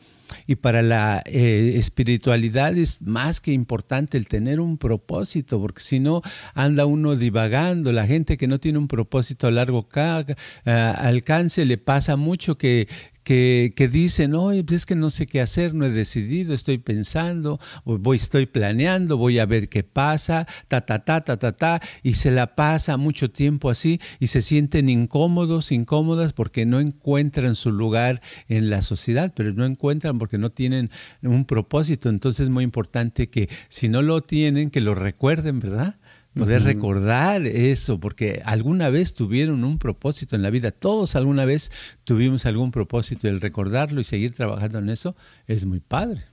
Y 0.47 0.55
para 0.55 0.81
la 0.81 1.23
eh, 1.25 1.73
espiritualidad 1.75 2.77
es 2.77 3.01
más 3.01 3.41
que 3.41 3.51
importante 3.51 4.17
el 4.17 4.27
tener 4.27 4.59
un 4.59 4.77
propósito, 4.77 5.59
porque 5.59 5.81
si 5.81 5.99
no 5.99 6.21
anda 6.53 6.85
uno 6.85 7.15
divagando. 7.15 7.91
La 7.91 8.07
gente 8.07 8.37
que 8.37 8.47
no 8.47 8.59
tiene 8.59 8.77
un 8.77 8.87
propósito 8.87 9.47
a 9.47 9.51
largo 9.51 9.87
eh, 9.95 10.35
alcance 10.65 11.65
le 11.65 11.77
pasa 11.77 12.15
mucho 12.15 12.57
que, 12.57 12.87
que, 13.23 13.73
que 13.75 13.87
dicen, 13.87 14.35
oye, 14.35 14.63
pues 14.63 14.81
es 14.81 14.85
que 14.85 14.95
no 14.95 15.09
sé 15.09 15.27
qué 15.27 15.41
hacer, 15.41 15.73
no 15.73 15.85
he 15.85 15.91
decidido, 15.91 16.53
estoy 16.53 16.77
pensando, 16.77 17.59
voy, 17.85 18.17
estoy 18.17 18.45
planeando, 18.45 19.17
voy 19.17 19.39
a 19.39 19.45
ver 19.45 19.69
qué 19.69 19.83
pasa, 19.83 20.47
ta, 20.67 20.81
ta, 20.81 21.03
ta, 21.03 21.21
ta, 21.21 21.37
ta, 21.37 21.51
ta, 21.53 21.81
y 22.03 22.15
se 22.15 22.31
la 22.31 22.55
pasa 22.55 22.97
mucho 22.97 23.31
tiempo 23.31 23.69
así 23.69 23.99
y 24.19 24.27
se 24.27 24.41
sienten 24.41 24.89
incómodos, 24.89 25.71
incómodas 25.71 26.33
porque 26.33 26.65
no 26.65 26.79
encuentran 26.79 27.55
su 27.55 27.71
lugar 27.71 28.21
en 28.47 28.69
la 28.69 28.81
sociedad, 28.81 29.33
pero 29.35 29.53
no 29.53 29.65
encuentran 29.65 30.19
porque 30.19 30.37
no 30.37 30.51
tienen 30.51 30.91
un 31.21 31.45
propósito. 31.45 32.09
Entonces 32.09 32.45
es 32.45 32.49
muy 32.49 32.63
importante 32.63 33.29
que 33.29 33.49
si 33.69 33.89
no 33.89 34.01
lo 34.01 34.21
tienen, 34.21 34.69
que 34.69 34.81
lo 34.81 34.95
recuerden, 34.95 35.59
¿verdad? 35.59 35.95
Poder 36.35 36.63
recordar 36.63 37.45
eso, 37.45 37.99
porque 37.99 38.41
alguna 38.43 38.89
vez 38.89 39.13
tuvieron 39.13 39.63
un 39.63 39.77
propósito 39.77 40.35
en 40.35 40.41
la 40.41 40.49
vida. 40.49 40.71
Todos 40.71 41.15
alguna 41.15 41.45
vez 41.45 41.71
tuvimos 42.05 42.45
algún 42.47 42.71
propósito 42.71 43.27
y 43.27 43.29
el 43.29 43.39
recordarlo 43.39 44.01
y 44.01 44.03
seguir 44.03 44.33
trabajando 44.33 44.79
en 44.79 44.89
eso 44.89 45.15
es 45.45 45.65
muy 45.65 45.79
padre. 45.79 46.23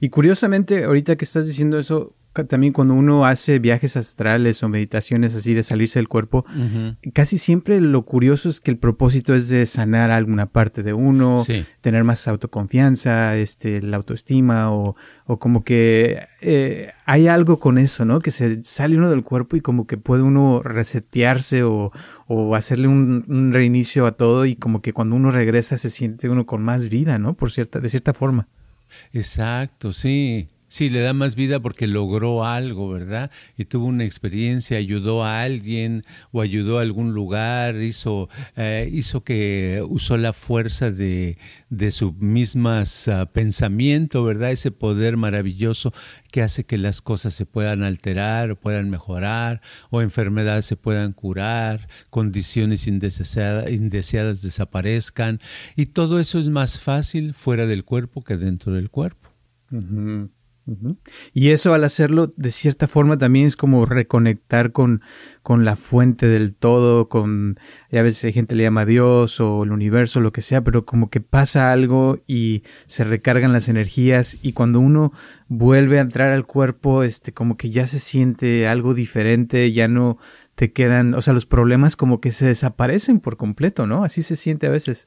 Y 0.00 0.08
curiosamente, 0.08 0.84
ahorita 0.84 1.16
que 1.16 1.24
estás 1.24 1.48
diciendo 1.48 1.78
eso, 1.78 2.14
también 2.44 2.72
cuando 2.72 2.94
uno 2.94 3.26
hace 3.26 3.58
viajes 3.58 3.96
astrales 3.96 4.62
o 4.62 4.68
meditaciones 4.68 5.34
así 5.34 5.54
de 5.54 5.62
salirse 5.62 5.98
del 5.98 6.08
cuerpo, 6.08 6.44
casi 7.14 7.38
siempre 7.38 7.80
lo 7.80 8.02
curioso 8.02 8.48
es 8.48 8.60
que 8.60 8.70
el 8.70 8.78
propósito 8.78 9.34
es 9.34 9.48
de 9.48 9.66
sanar 9.66 10.10
alguna 10.10 10.46
parte 10.46 10.82
de 10.82 10.92
uno, 10.92 11.44
tener 11.80 12.04
más 12.04 12.28
autoconfianza, 12.28 13.36
este, 13.36 13.80
la 13.82 13.96
autoestima 13.96 14.72
o, 14.72 14.96
o 15.26 15.38
como 15.38 15.64
que 15.64 16.26
eh, 16.40 16.90
hay 17.06 17.28
algo 17.28 17.58
con 17.58 17.78
eso, 17.78 18.04
¿no? 18.04 18.20
Que 18.20 18.30
se 18.30 18.62
sale 18.64 18.96
uno 18.96 19.10
del 19.10 19.22
cuerpo 19.22 19.56
y 19.56 19.60
como 19.60 19.86
que 19.86 19.96
puede 19.96 20.22
uno 20.22 20.60
resetearse 20.62 21.62
o, 21.62 21.92
o 22.26 22.54
hacerle 22.54 22.88
un, 22.88 23.24
un, 23.28 23.52
reinicio 23.52 24.06
a 24.06 24.12
todo 24.12 24.44
y 24.46 24.56
como 24.56 24.82
que 24.82 24.92
cuando 24.92 25.16
uno 25.16 25.30
regresa 25.30 25.76
se 25.76 25.90
siente 25.90 26.28
uno 26.28 26.46
con 26.46 26.62
más 26.62 26.88
vida, 26.88 27.18
¿no? 27.18 27.34
Por 27.34 27.50
cierta, 27.50 27.80
de 27.80 27.88
cierta 27.88 28.12
forma. 28.12 28.48
Exacto, 29.12 29.92
sí. 29.92 30.48
Sí, 30.68 30.90
le 30.90 31.00
da 31.00 31.12
más 31.12 31.36
vida 31.36 31.60
porque 31.60 31.86
logró 31.86 32.44
algo, 32.44 32.88
¿verdad? 32.88 33.30
Y 33.56 33.66
tuvo 33.66 33.86
una 33.86 34.04
experiencia, 34.04 34.78
ayudó 34.78 35.24
a 35.24 35.42
alguien 35.42 36.04
o 36.32 36.40
ayudó 36.40 36.78
a 36.78 36.82
algún 36.82 37.14
lugar, 37.14 37.76
hizo, 37.76 38.28
eh, 38.56 38.90
hizo 38.92 39.22
que 39.22 39.84
usó 39.88 40.16
la 40.16 40.32
fuerza 40.32 40.90
de, 40.90 41.38
de 41.70 41.90
su 41.92 42.12
mismo 42.14 42.70
uh, 42.70 43.26
pensamiento, 43.32 44.24
¿verdad? 44.24 44.50
Ese 44.50 44.72
poder 44.72 45.16
maravilloso 45.16 45.92
que 46.32 46.42
hace 46.42 46.64
que 46.64 46.78
las 46.78 47.00
cosas 47.00 47.32
se 47.34 47.46
puedan 47.46 47.84
alterar 47.84 48.50
o 48.50 48.56
puedan 48.56 48.90
mejorar 48.90 49.60
o 49.90 50.02
enfermedades 50.02 50.66
se 50.66 50.76
puedan 50.76 51.12
curar, 51.12 51.88
condiciones 52.10 52.88
indeseadas 52.88 54.42
desaparezcan. 54.42 55.40
Y 55.76 55.86
todo 55.86 56.18
eso 56.18 56.40
es 56.40 56.48
más 56.48 56.80
fácil 56.80 57.34
fuera 57.34 57.66
del 57.66 57.84
cuerpo 57.84 58.22
que 58.22 58.36
dentro 58.36 58.72
del 58.72 58.90
cuerpo. 58.90 59.30
Y 61.32 61.50
eso 61.50 61.74
al 61.74 61.84
hacerlo, 61.84 62.28
de 62.36 62.50
cierta 62.50 62.88
forma, 62.88 63.16
también 63.16 63.46
es 63.46 63.56
como 63.56 63.86
reconectar 63.86 64.72
con, 64.72 65.00
con 65.42 65.64
la 65.64 65.76
fuente 65.76 66.26
del 66.26 66.56
todo, 66.56 67.08
con, 67.08 67.56
a 67.92 68.02
veces 68.02 68.24
hay 68.24 68.32
gente 68.32 68.56
le 68.56 68.64
llama 68.64 68.84
Dios 68.84 69.40
o 69.40 69.62
el 69.62 69.70
universo, 69.70 70.20
lo 70.20 70.32
que 70.32 70.42
sea, 70.42 70.64
pero 70.64 70.84
como 70.84 71.08
que 71.08 71.20
pasa 71.20 71.70
algo 71.70 72.18
y 72.26 72.64
se 72.86 73.04
recargan 73.04 73.52
las 73.52 73.68
energías 73.68 74.38
y 74.42 74.54
cuando 74.54 74.80
uno 74.80 75.12
vuelve 75.48 75.98
a 75.98 76.02
entrar 76.02 76.32
al 76.32 76.46
cuerpo, 76.46 77.04
este, 77.04 77.32
como 77.32 77.56
que 77.56 77.70
ya 77.70 77.86
se 77.86 78.00
siente 78.00 78.66
algo 78.66 78.92
diferente, 78.92 79.72
ya 79.72 79.86
no 79.86 80.18
te 80.56 80.72
quedan, 80.72 81.14
o 81.14 81.22
sea, 81.22 81.34
los 81.34 81.46
problemas 81.46 81.96
como 81.96 82.20
que 82.20 82.32
se 82.32 82.46
desaparecen 82.46 83.20
por 83.20 83.36
completo, 83.36 83.86
¿no? 83.86 84.02
Así 84.02 84.22
se 84.22 84.36
siente 84.36 84.66
a 84.66 84.70
veces. 84.70 85.06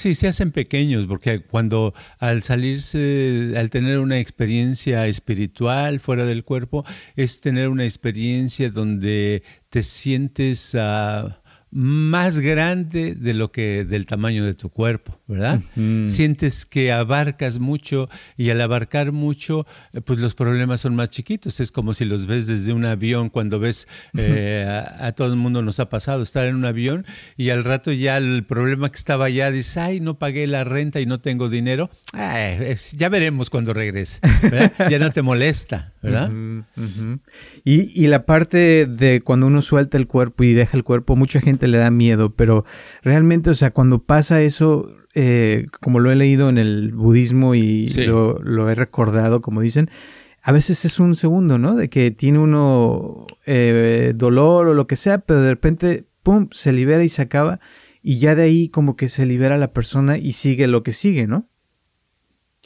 Sí, 0.00 0.14
se 0.14 0.28
hacen 0.28 0.50
pequeños, 0.50 1.04
porque 1.06 1.40
cuando 1.40 1.92
al 2.20 2.42
salirse, 2.42 3.52
al 3.54 3.68
tener 3.68 3.98
una 3.98 4.18
experiencia 4.18 5.06
espiritual 5.06 6.00
fuera 6.00 6.24
del 6.24 6.42
cuerpo, 6.42 6.86
es 7.16 7.42
tener 7.42 7.68
una 7.68 7.84
experiencia 7.84 8.70
donde 8.70 9.42
te 9.68 9.82
sientes... 9.82 10.72
Uh, 10.72 11.28
más 11.72 12.40
grande 12.40 13.14
de 13.14 13.32
lo 13.32 13.52
que 13.52 13.84
del 13.84 14.04
tamaño 14.04 14.44
de 14.44 14.54
tu 14.54 14.70
cuerpo, 14.70 15.20
¿verdad? 15.28 15.60
Sientes 16.08 16.66
que 16.66 16.90
abarcas 16.90 17.60
mucho 17.60 18.08
y 18.36 18.50
al 18.50 18.60
abarcar 18.60 19.12
mucho, 19.12 19.66
eh, 19.92 20.00
pues 20.00 20.18
los 20.18 20.34
problemas 20.34 20.80
son 20.80 20.96
más 20.96 21.10
chiquitos. 21.10 21.60
Es 21.60 21.70
como 21.70 21.94
si 21.94 22.04
los 22.04 22.26
ves 22.26 22.46
desde 22.46 22.72
un 22.72 22.84
avión, 22.84 23.28
cuando 23.28 23.60
ves 23.60 23.86
eh, 24.16 24.66
a, 25.00 25.12
todo 25.12 25.28
el 25.28 25.36
mundo 25.36 25.62
nos 25.62 25.78
ha 25.78 25.88
pasado 25.88 26.22
estar 26.22 26.46
en 26.46 26.56
un 26.56 26.64
avión 26.64 27.06
y 27.36 27.50
al 27.50 27.62
rato 27.62 27.92
ya 27.92 28.18
el 28.18 28.44
problema 28.44 28.90
que 28.90 28.96
estaba 28.96 29.26
allá 29.26 29.52
dices, 29.52 29.76
ay, 29.76 30.00
no 30.00 30.18
pagué 30.18 30.48
la 30.48 30.64
renta 30.64 31.00
y 31.00 31.06
no 31.06 31.20
tengo 31.20 31.48
dinero. 31.48 31.88
ya 32.12 33.08
veremos 33.08 33.48
cuando 33.48 33.72
regrese. 33.74 34.18
ya 34.90 34.98
no 34.98 35.12
te 35.12 35.22
molesta, 35.22 35.92
¿verdad? 36.02 36.30
Y, 37.64 38.04
y 38.04 38.06
la 38.06 38.24
parte 38.24 38.86
de 38.86 39.20
cuando 39.20 39.46
uno 39.46 39.60
suelta 39.62 39.98
el 39.98 40.06
cuerpo 40.06 40.44
y 40.44 40.52
deja 40.52 40.76
el 40.76 40.84
cuerpo, 40.84 41.16
mucha 41.16 41.40
gente 41.40 41.68
le 41.68 41.78
da 41.78 41.90
miedo, 41.90 42.34
pero 42.34 42.64
realmente, 43.02 43.50
o 43.50 43.54
sea, 43.54 43.70
cuando 43.70 44.02
pasa 44.02 44.40
eso, 44.40 44.88
eh, 45.14 45.66
como 45.80 45.98
lo 45.98 46.10
he 46.10 46.16
leído 46.16 46.48
en 46.48 46.58
el 46.58 46.92
budismo 46.92 47.54
y 47.54 47.88
lo, 47.88 48.70
he 48.70 48.74
recordado, 48.74 49.40
como 49.40 49.60
dicen, 49.60 49.90
a 50.42 50.52
veces 50.52 50.84
es 50.84 51.00
un 51.00 51.14
segundo, 51.14 51.58
¿no? 51.58 51.76
De 51.76 51.90
que 51.90 52.10
tiene 52.10 52.38
uno 52.38 53.26
eh, 53.46 54.12
dolor 54.14 54.68
o 54.68 54.74
lo 54.74 54.86
que 54.86 54.96
sea, 54.96 55.18
pero 55.18 55.40
de 55.40 55.50
repente, 55.50 56.06
¡pum!, 56.22 56.48
se 56.52 56.72
libera 56.72 57.04
y 57.04 57.08
se 57.08 57.22
acaba, 57.22 57.60
y 58.02 58.18
ya 58.18 58.34
de 58.34 58.44
ahí 58.44 58.68
como 58.68 58.96
que 58.96 59.08
se 59.08 59.26
libera 59.26 59.58
la 59.58 59.72
persona 59.72 60.16
y 60.16 60.32
sigue 60.32 60.66
lo 60.66 60.82
que 60.82 60.92
sigue, 60.92 61.26
¿no? 61.26 61.50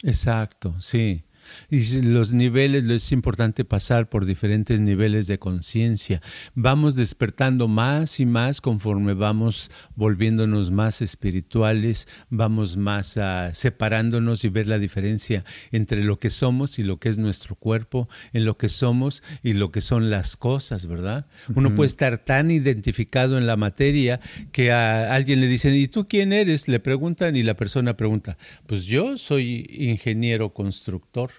Exacto, 0.02 0.76
sí. 0.80 1.24
Y 1.70 2.02
los 2.02 2.32
niveles, 2.32 2.84
es 2.84 3.12
importante 3.12 3.64
pasar 3.64 4.08
por 4.08 4.26
diferentes 4.26 4.80
niveles 4.80 5.26
de 5.26 5.38
conciencia. 5.38 6.20
Vamos 6.54 6.94
despertando 6.94 7.68
más 7.68 8.20
y 8.20 8.26
más 8.26 8.60
conforme 8.60 9.14
vamos 9.14 9.70
volviéndonos 9.96 10.70
más 10.70 11.02
espirituales, 11.02 12.08
vamos 12.30 12.76
más 12.76 13.16
uh, 13.16 13.50
separándonos 13.52 14.44
y 14.44 14.48
ver 14.48 14.66
la 14.66 14.78
diferencia 14.78 15.44
entre 15.72 16.04
lo 16.04 16.18
que 16.18 16.30
somos 16.30 16.78
y 16.78 16.82
lo 16.82 16.98
que 16.98 17.08
es 17.08 17.18
nuestro 17.18 17.54
cuerpo, 17.54 18.08
en 18.32 18.44
lo 18.44 18.56
que 18.56 18.68
somos 18.68 19.22
y 19.42 19.54
lo 19.54 19.70
que 19.70 19.80
son 19.80 20.10
las 20.10 20.36
cosas, 20.36 20.86
¿verdad? 20.86 21.26
Uno 21.54 21.74
puede 21.74 21.88
estar 21.88 22.18
tan 22.18 22.50
identificado 22.50 23.38
en 23.38 23.46
la 23.46 23.56
materia 23.56 24.20
que 24.52 24.72
a 24.72 25.14
alguien 25.14 25.40
le 25.40 25.46
dicen, 25.46 25.74
¿y 25.74 25.88
tú 25.88 26.06
quién 26.08 26.32
eres? 26.32 26.68
Le 26.68 26.80
preguntan 26.80 27.36
y 27.36 27.42
la 27.42 27.54
persona 27.54 27.96
pregunta, 27.96 28.36
pues 28.66 28.84
yo 28.84 29.16
soy 29.16 29.66
ingeniero 29.70 30.52
constructor. 30.52 31.30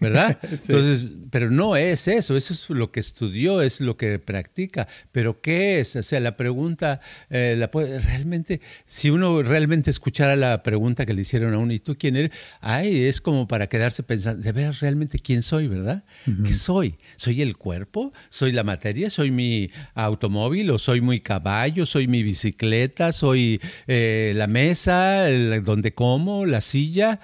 ¿Verdad? 0.00 0.38
Entonces, 0.42 1.04
pero 1.30 1.50
no 1.50 1.76
es 1.76 2.08
eso, 2.08 2.36
eso 2.36 2.54
es 2.54 2.70
lo 2.70 2.90
que 2.90 3.00
estudió, 3.00 3.62
es 3.62 3.80
lo 3.80 3.96
que 3.96 4.18
practica, 4.18 4.88
pero 5.12 5.40
¿qué 5.40 5.80
es? 5.80 5.96
O 5.96 6.02
sea, 6.02 6.20
la 6.20 6.36
pregunta, 6.36 7.00
eh, 7.28 7.54
la 7.56 7.70
realmente, 7.70 8.60
si 8.86 9.10
uno 9.10 9.42
realmente 9.42 9.90
escuchara 9.90 10.36
la 10.36 10.62
pregunta 10.62 11.06
que 11.06 11.14
le 11.14 11.20
hicieron 11.20 11.54
a 11.54 11.58
uno, 11.58 11.72
¿y 11.72 11.78
tú 11.78 11.96
quién 11.98 12.16
eres? 12.16 12.32
Ay, 12.60 13.04
es 13.04 13.20
como 13.20 13.46
para 13.46 13.68
quedarse 13.68 14.02
pensando, 14.02 14.42
de 14.42 14.52
ver 14.52 14.74
realmente 14.80 15.18
quién 15.18 15.42
soy, 15.42 15.68
¿verdad? 15.68 16.04
¿Qué 16.44 16.52
soy? 16.52 16.96
¿Soy 17.16 17.42
el 17.42 17.56
cuerpo? 17.56 18.12
¿Soy 18.28 18.52
la 18.52 18.64
materia? 18.64 19.10
¿Soy 19.10 19.30
mi 19.30 19.70
automóvil? 19.94 20.70
¿O 20.70 20.78
soy 20.78 21.00
mi 21.00 21.20
caballo? 21.20 21.86
¿Soy 21.86 22.08
mi 22.08 22.22
bicicleta? 22.22 23.12
¿Soy 23.12 23.60
eh, 23.86 24.32
la 24.36 24.46
mesa? 24.46 25.28
¿Donde 25.62 25.92
como? 25.92 26.46
¿La 26.46 26.60
silla? 26.60 27.20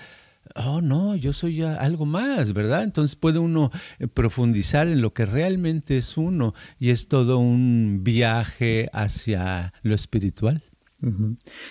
Oh 0.57 0.81
no, 0.81 1.15
yo 1.17 1.33
soy 1.33 1.63
algo 1.63 2.07
más, 2.07 2.53
¿verdad? 2.53 2.83
Entonces 2.83 3.17
puede 3.17 3.39
uno 3.39 3.71
eh, 3.99 4.09
profundizar 4.09 4.89
en 4.89 5.01
lo 5.01 5.13
que 5.13 5.27
realmente 5.27 5.99
es 5.99 6.17
uno 6.17 6.55
y 6.79 6.91
es 6.91 7.09
todo 7.09 7.39
un 7.39 8.01
viaje 8.03 8.89
hacia 8.93 9.73
lo 9.83 9.95
espiritual. 9.95 10.63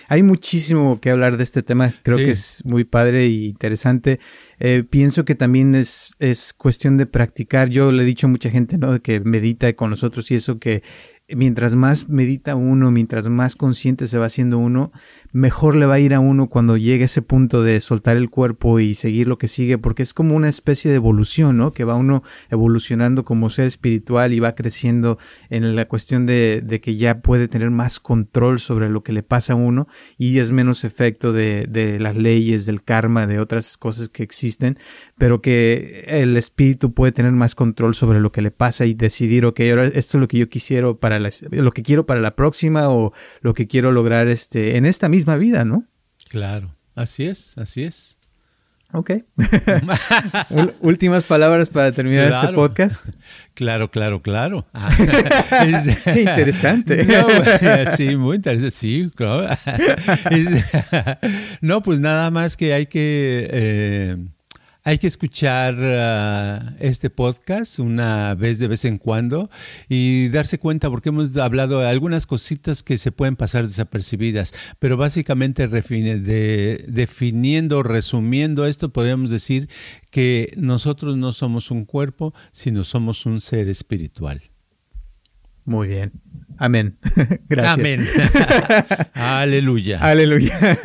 Hay 0.08 0.22
muchísimo 0.22 1.00
que 1.00 1.10
hablar 1.10 1.36
de 1.36 1.42
este 1.42 1.62
tema, 1.62 1.92
creo 2.02 2.16
que 2.16 2.30
es 2.30 2.64
muy 2.64 2.84
padre 2.84 3.24
e 3.24 3.28
interesante. 3.28 4.20
Eh, 4.58 4.84
pienso 4.88 5.24
que 5.24 5.34
también 5.34 5.74
es, 5.74 6.10
es 6.20 6.54
cuestión 6.54 6.96
de 6.96 7.06
practicar. 7.06 7.68
Yo 7.68 7.92
le 7.92 8.04
he 8.04 8.06
dicho 8.06 8.28
a 8.28 8.30
mucha 8.30 8.50
gente, 8.50 8.78
¿no? 8.78 9.02
Que 9.02 9.20
medita 9.20 9.72
con 9.74 9.90
nosotros 9.90 10.30
y 10.30 10.36
eso 10.36 10.58
que 10.58 10.82
mientras 11.28 11.74
más 11.74 12.08
medita 12.08 12.54
uno, 12.54 12.90
mientras 12.90 13.28
más 13.28 13.56
consciente 13.56 14.06
se 14.06 14.18
va 14.18 14.26
haciendo 14.26 14.58
uno, 14.58 14.92
mejor 15.32 15.74
le 15.74 15.86
va 15.86 15.94
a 15.94 16.00
ir 16.00 16.14
a 16.14 16.20
uno 16.20 16.48
cuando 16.48 16.76
llegue 16.76 17.04
ese 17.04 17.20
punto 17.20 17.62
de 17.62 17.80
soltar 17.80 18.16
el 18.16 18.30
cuerpo 18.30 18.78
y 18.78 18.94
seguir 18.94 19.26
lo 19.26 19.36
que 19.36 19.48
sigue, 19.48 19.76
porque 19.76 20.02
es 20.02 20.14
como 20.14 20.36
una 20.36 20.48
especie 20.48 20.90
de 20.90 20.96
evolución, 20.96 21.56
¿no? 21.56 21.72
Que 21.72 21.84
va 21.84 21.96
uno 21.96 22.22
evolucionando 22.48 23.24
como 23.24 23.50
ser 23.50 23.66
espiritual 23.66 24.32
y 24.32 24.40
va 24.40 24.54
creciendo 24.54 25.18
en 25.50 25.74
la 25.74 25.88
cuestión 25.88 26.26
de, 26.26 26.62
de 26.64 26.80
que 26.80 26.96
ya 26.96 27.20
puede 27.20 27.48
tener 27.48 27.70
más 27.70 27.98
control 27.98 28.60
sobre 28.60 28.88
lo 28.88 29.02
que 29.02 29.12
le 29.12 29.24
pasa 29.24 29.54
a 29.54 29.56
uno 29.56 29.88
y 30.16 30.38
es 30.38 30.52
menos 30.52 30.84
efecto 30.84 31.32
de, 31.32 31.66
de 31.68 31.98
las 31.98 32.16
leyes, 32.16 32.66
del 32.66 32.84
karma, 32.84 33.26
de 33.26 33.40
otras 33.40 33.76
cosas 33.76 34.08
que 34.08 34.22
existen, 34.22 34.78
pero 35.18 35.40
que 35.40 36.04
el 36.08 36.36
espíritu 36.36 36.92
puede 36.92 37.12
tener 37.12 37.32
más 37.32 37.54
control 37.54 37.94
sobre 37.94 38.20
lo 38.20 38.32
que 38.32 38.42
le 38.42 38.50
pasa 38.50 38.84
y 38.84 38.94
decidir, 38.94 39.46
ok, 39.46 39.60
ahora 39.70 39.86
esto 39.86 40.18
es 40.18 40.20
lo 40.20 40.28
que 40.28 40.38
yo 40.38 40.48
quisiera 40.48 40.92
para 40.94 41.18
lo 41.18 41.70
que 41.72 41.82
quiero 41.82 42.06
para 42.06 42.20
la 42.20 42.36
próxima 42.36 42.90
o 42.90 43.12
lo 43.40 43.54
que 43.54 43.66
quiero 43.66 43.92
lograr 43.92 44.28
este, 44.28 44.76
en 44.76 44.84
esta 44.84 45.08
misma 45.08 45.36
vida, 45.36 45.64
¿no? 45.64 45.84
Claro, 46.28 46.74
así 46.94 47.24
es, 47.24 47.56
así 47.56 47.84
es. 47.84 48.18
Ok. 48.92 49.10
Últimas 50.80 51.24
palabras 51.24 51.70
para 51.70 51.90
terminar 51.92 52.30
este 52.30 52.48
podcast. 52.52 53.08
Claro, 53.54 53.90
claro, 53.90 54.22
claro. 54.22 54.66
Qué 56.04 56.22
interesante. 56.22 57.06
sí, 57.96 58.16
muy 58.16 58.36
interesante. 58.36 58.70
Sí, 58.70 59.10
claro. 59.14 59.56
no, 61.60 61.82
pues 61.82 61.98
nada 61.98 62.30
más 62.30 62.56
que 62.56 62.74
hay 62.74 62.86
que 62.86 63.48
eh, 63.50 64.16
hay 64.86 64.98
que 64.98 65.08
escuchar 65.08 65.74
ah, 65.80 66.76
este 66.78 67.10
podcast 67.10 67.80
una 67.80 68.36
vez 68.36 68.60
de 68.60 68.68
vez 68.68 68.84
en 68.84 68.98
cuando 68.98 69.50
y 69.88 70.28
darse 70.28 70.58
cuenta 70.58 70.88
porque 70.88 71.08
hemos 71.08 71.36
hablado 71.38 71.80
de 71.80 71.88
algunas 71.88 72.24
cositas 72.24 72.84
que 72.84 72.96
se 72.96 73.10
pueden 73.10 73.34
pasar 73.34 73.66
desapercibidas, 73.66 74.54
pero 74.78 74.96
básicamente 74.96 75.66
de, 75.66 76.84
definiendo, 76.86 77.82
resumiendo 77.82 78.64
esto, 78.64 78.92
podríamos 78.92 79.32
decir 79.32 79.68
que 80.12 80.54
nosotros 80.56 81.16
no 81.16 81.32
somos 81.32 81.72
un 81.72 81.84
cuerpo, 81.84 82.32
sino 82.52 82.84
somos 82.84 83.26
un 83.26 83.40
ser 83.40 83.68
espiritual. 83.68 84.40
Muy 85.64 85.88
bien. 85.88 86.12
Amén. 86.58 86.98
Gracias. 87.48 87.78
Amén. 87.78 88.00
Aleluya. 89.14 89.98
Aleluya. 90.00 90.54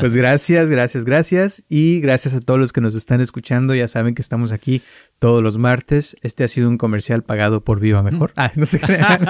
Pues 0.00 0.14
gracias, 0.14 0.68
gracias, 0.68 1.04
gracias. 1.04 1.64
Y 1.68 2.00
gracias 2.00 2.34
a 2.34 2.40
todos 2.40 2.58
los 2.58 2.72
que 2.72 2.80
nos 2.80 2.94
están 2.94 3.20
escuchando. 3.20 3.74
Ya 3.74 3.88
saben 3.88 4.14
que 4.14 4.22
estamos 4.22 4.52
aquí 4.52 4.82
todos 5.18 5.42
los 5.42 5.58
martes. 5.58 6.16
Este 6.22 6.44
ha 6.44 6.48
sido 6.48 6.68
un 6.68 6.78
comercial 6.78 7.22
pagado 7.22 7.64
por 7.64 7.80
Viva 7.80 8.02
Mejor. 8.02 8.32
Ah, 8.36 8.50
no 8.56 8.66
se 8.66 8.80
crean. 8.80 9.20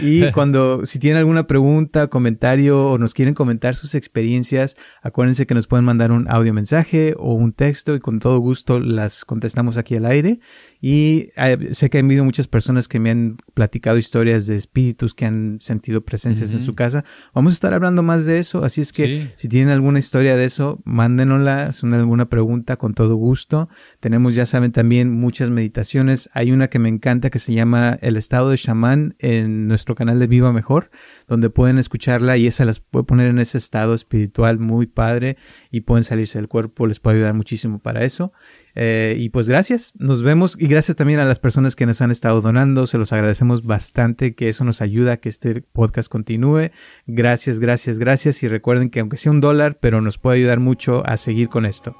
y 0.00 0.30
cuando, 0.32 0.86
si 0.86 0.98
tienen 0.98 1.18
alguna 1.18 1.46
pregunta, 1.46 2.08
comentario 2.08 2.90
o 2.90 2.98
nos 2.98 3.14
quieren 3.14 3.34
comentar 3.34 3.74
sus 3.74 3.94
experiencias, 3.94 4.76
acuérdense 5.02 5.46
que 5.46 5.54
nos 5.54 5.66
pueden 5.66 5.84
mandar 5.84 6.12
un 6.12 6.28
audio 6.30 6.52
mensaje 6.52 7.14
o 7.18 7.34
un 7.34 7.52
texto 7.52 7.94
y 7.94 8.00
con 8.00 8.18
todo 8.18 8.38
gusto 8.38 8.80
las 8.80 9.24
contestamos 9.24 9.78
aquí 9.78 9.96
al 9.96 10.06
aire. 10.06 10.40
Y 10.86 11.30
eh, 11.38 11.70
sé 11.70 11.88
que 11.88 11.96
han 11.96 12.04
habido 12.04 12.24
muchas 12.24 12.46
personas 12.46 12.88
que 12.88 13.00
me 13.00 13.10
han 13.10 13.38
platicado 13.54 13.96
historias 13.96 14.46
de 14.46 14.54
espíritus 14.56 15.14
que 15.14 15.24
han 15.24 15.56
sentido 15.58 16.04
presencias 16.04 16.52
en 16.52 16.62
su 16.62 16.74
casa. 16.74 17.06
Vamos 17.32 17.54
a 17.54 17.56
estar 17.56 17.72
hablando 17.72 18.02
más 18.02 18.26
de 18.26 18.38
eso, 18.38 18.66
así 18.66 18.82
es 18.82 18.92
que 18.92 19.30
si 19.36 19.48
tienen 19.48 19.70
alguna 19.70 19.98
historia 19.98 20.36
de 20.36 20.44
eso, 20.44 20.82
mándenosla, 20.84 21.72
son 21.72 21.94
alguna 21.94 22.28
pregunta 22.28 22.76
con 22.76 22.92
todo 22.92 23.16
gusto. 23.16 23.66
Tenemos, 23.98 24.34
ya 24.34 24.44
saben, 24.44 24.72
también 24.72 25.10
muchas 25.10 25.48
meditaciones. 25.48 26.28
Hay 26.34 26.52
una 26.52 26.68
que 26.68 26.78
me 26.78 26.90
encanta 26.90 27.30
que 27.30 27.38
se 27.38 27.54
llama 27.54 27.96
El 28.02 28.18
estado 28.18 28.50
de 28.50 28.58
chamán 28.58 29.16
en 29.20 29.68
nuestro 29.68 29.94
canal 29.94 30.18
de 30.18 30.26
Viva 30.26 30.52
Mejor, 30.52 30.90
donde 31.26 31.48
pueden 31.48 31.78
escucharla 31.78 32.36
y 32.36 32.46
esa 32.46 32.66
las 32.66 32.80
puede 32.80 33.06
poner 33.06 33.28
en 33.28 33.38
ese 33.38 33.56
estado 33.56 33.94
espiritual 33.94 34.58
muy 34.58 34.84
padre 34.86 35.38
y 35.70 35.80
pueden 35.80 36.04
salirse 36.04 36.38
del 36.38 36.48
cuerpo, 36.48 36.86
les 36.86 37.00
puede 37.00 37.16
ayudar 37.16 37.32
muchísimo 37.32 37.78
para 37.78 38.04
eso. 38.04 38.30
Eh, 38.74 39.16
y 39.18 39.28
pues 39.28 39.48
gracias, 39.48 39.94
nos 39.98 40.22
vemos 40.22 40.56
y 40.58 40.66
gracias 40.66 40.96
también 40.96 41.20
a 41.20 41.24
las 41.24 41.38
personas 41.38 41.76
que 41.76 41.86
nos 41.86 42.00
han 42.00 42.10
estado 42.10 42.40
donando, 42.40 42.86
se 42.86 42.98
los 42.98 43.12
agradecemos 43.12 43.64
bastante, 43.64 44.34
que 44.34 44.48
eso 44.48 44.64
nos 44.64 44.80
ayuda 44.80 45.12
a 45.12 45.16
que 45.18 45.28
este 45.28 45.62
podcast 45.62 46.10
continúe. 46.10 46.70
Gracias, 47.06 47.60
gracias, 47.60 47.98
gracias 47.98 48.42
y 48.42 48.48
recuerden 48.48 48.90
que 48.90 49.00
aunque 49.00 49.16
sea 49.16 49.32
un 49.32 49.40
dólar, 49.40 49.78
pero 49.80 50.00
nos 50.00 50.18
puede 50.18 50.38
ayudar 50.38 50.60
mucho 50.60 51.06
a 51.06 51.16
seguir 51.16 51.48
con 51.48 51.66
esto. 51.66 51.96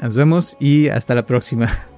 Nos 0.00 0.14
vemos 0.14 0.56
y 0.60 0.88
hasta 0.88 1.14
la 1.14 1.24
próxima. 1.24 1.70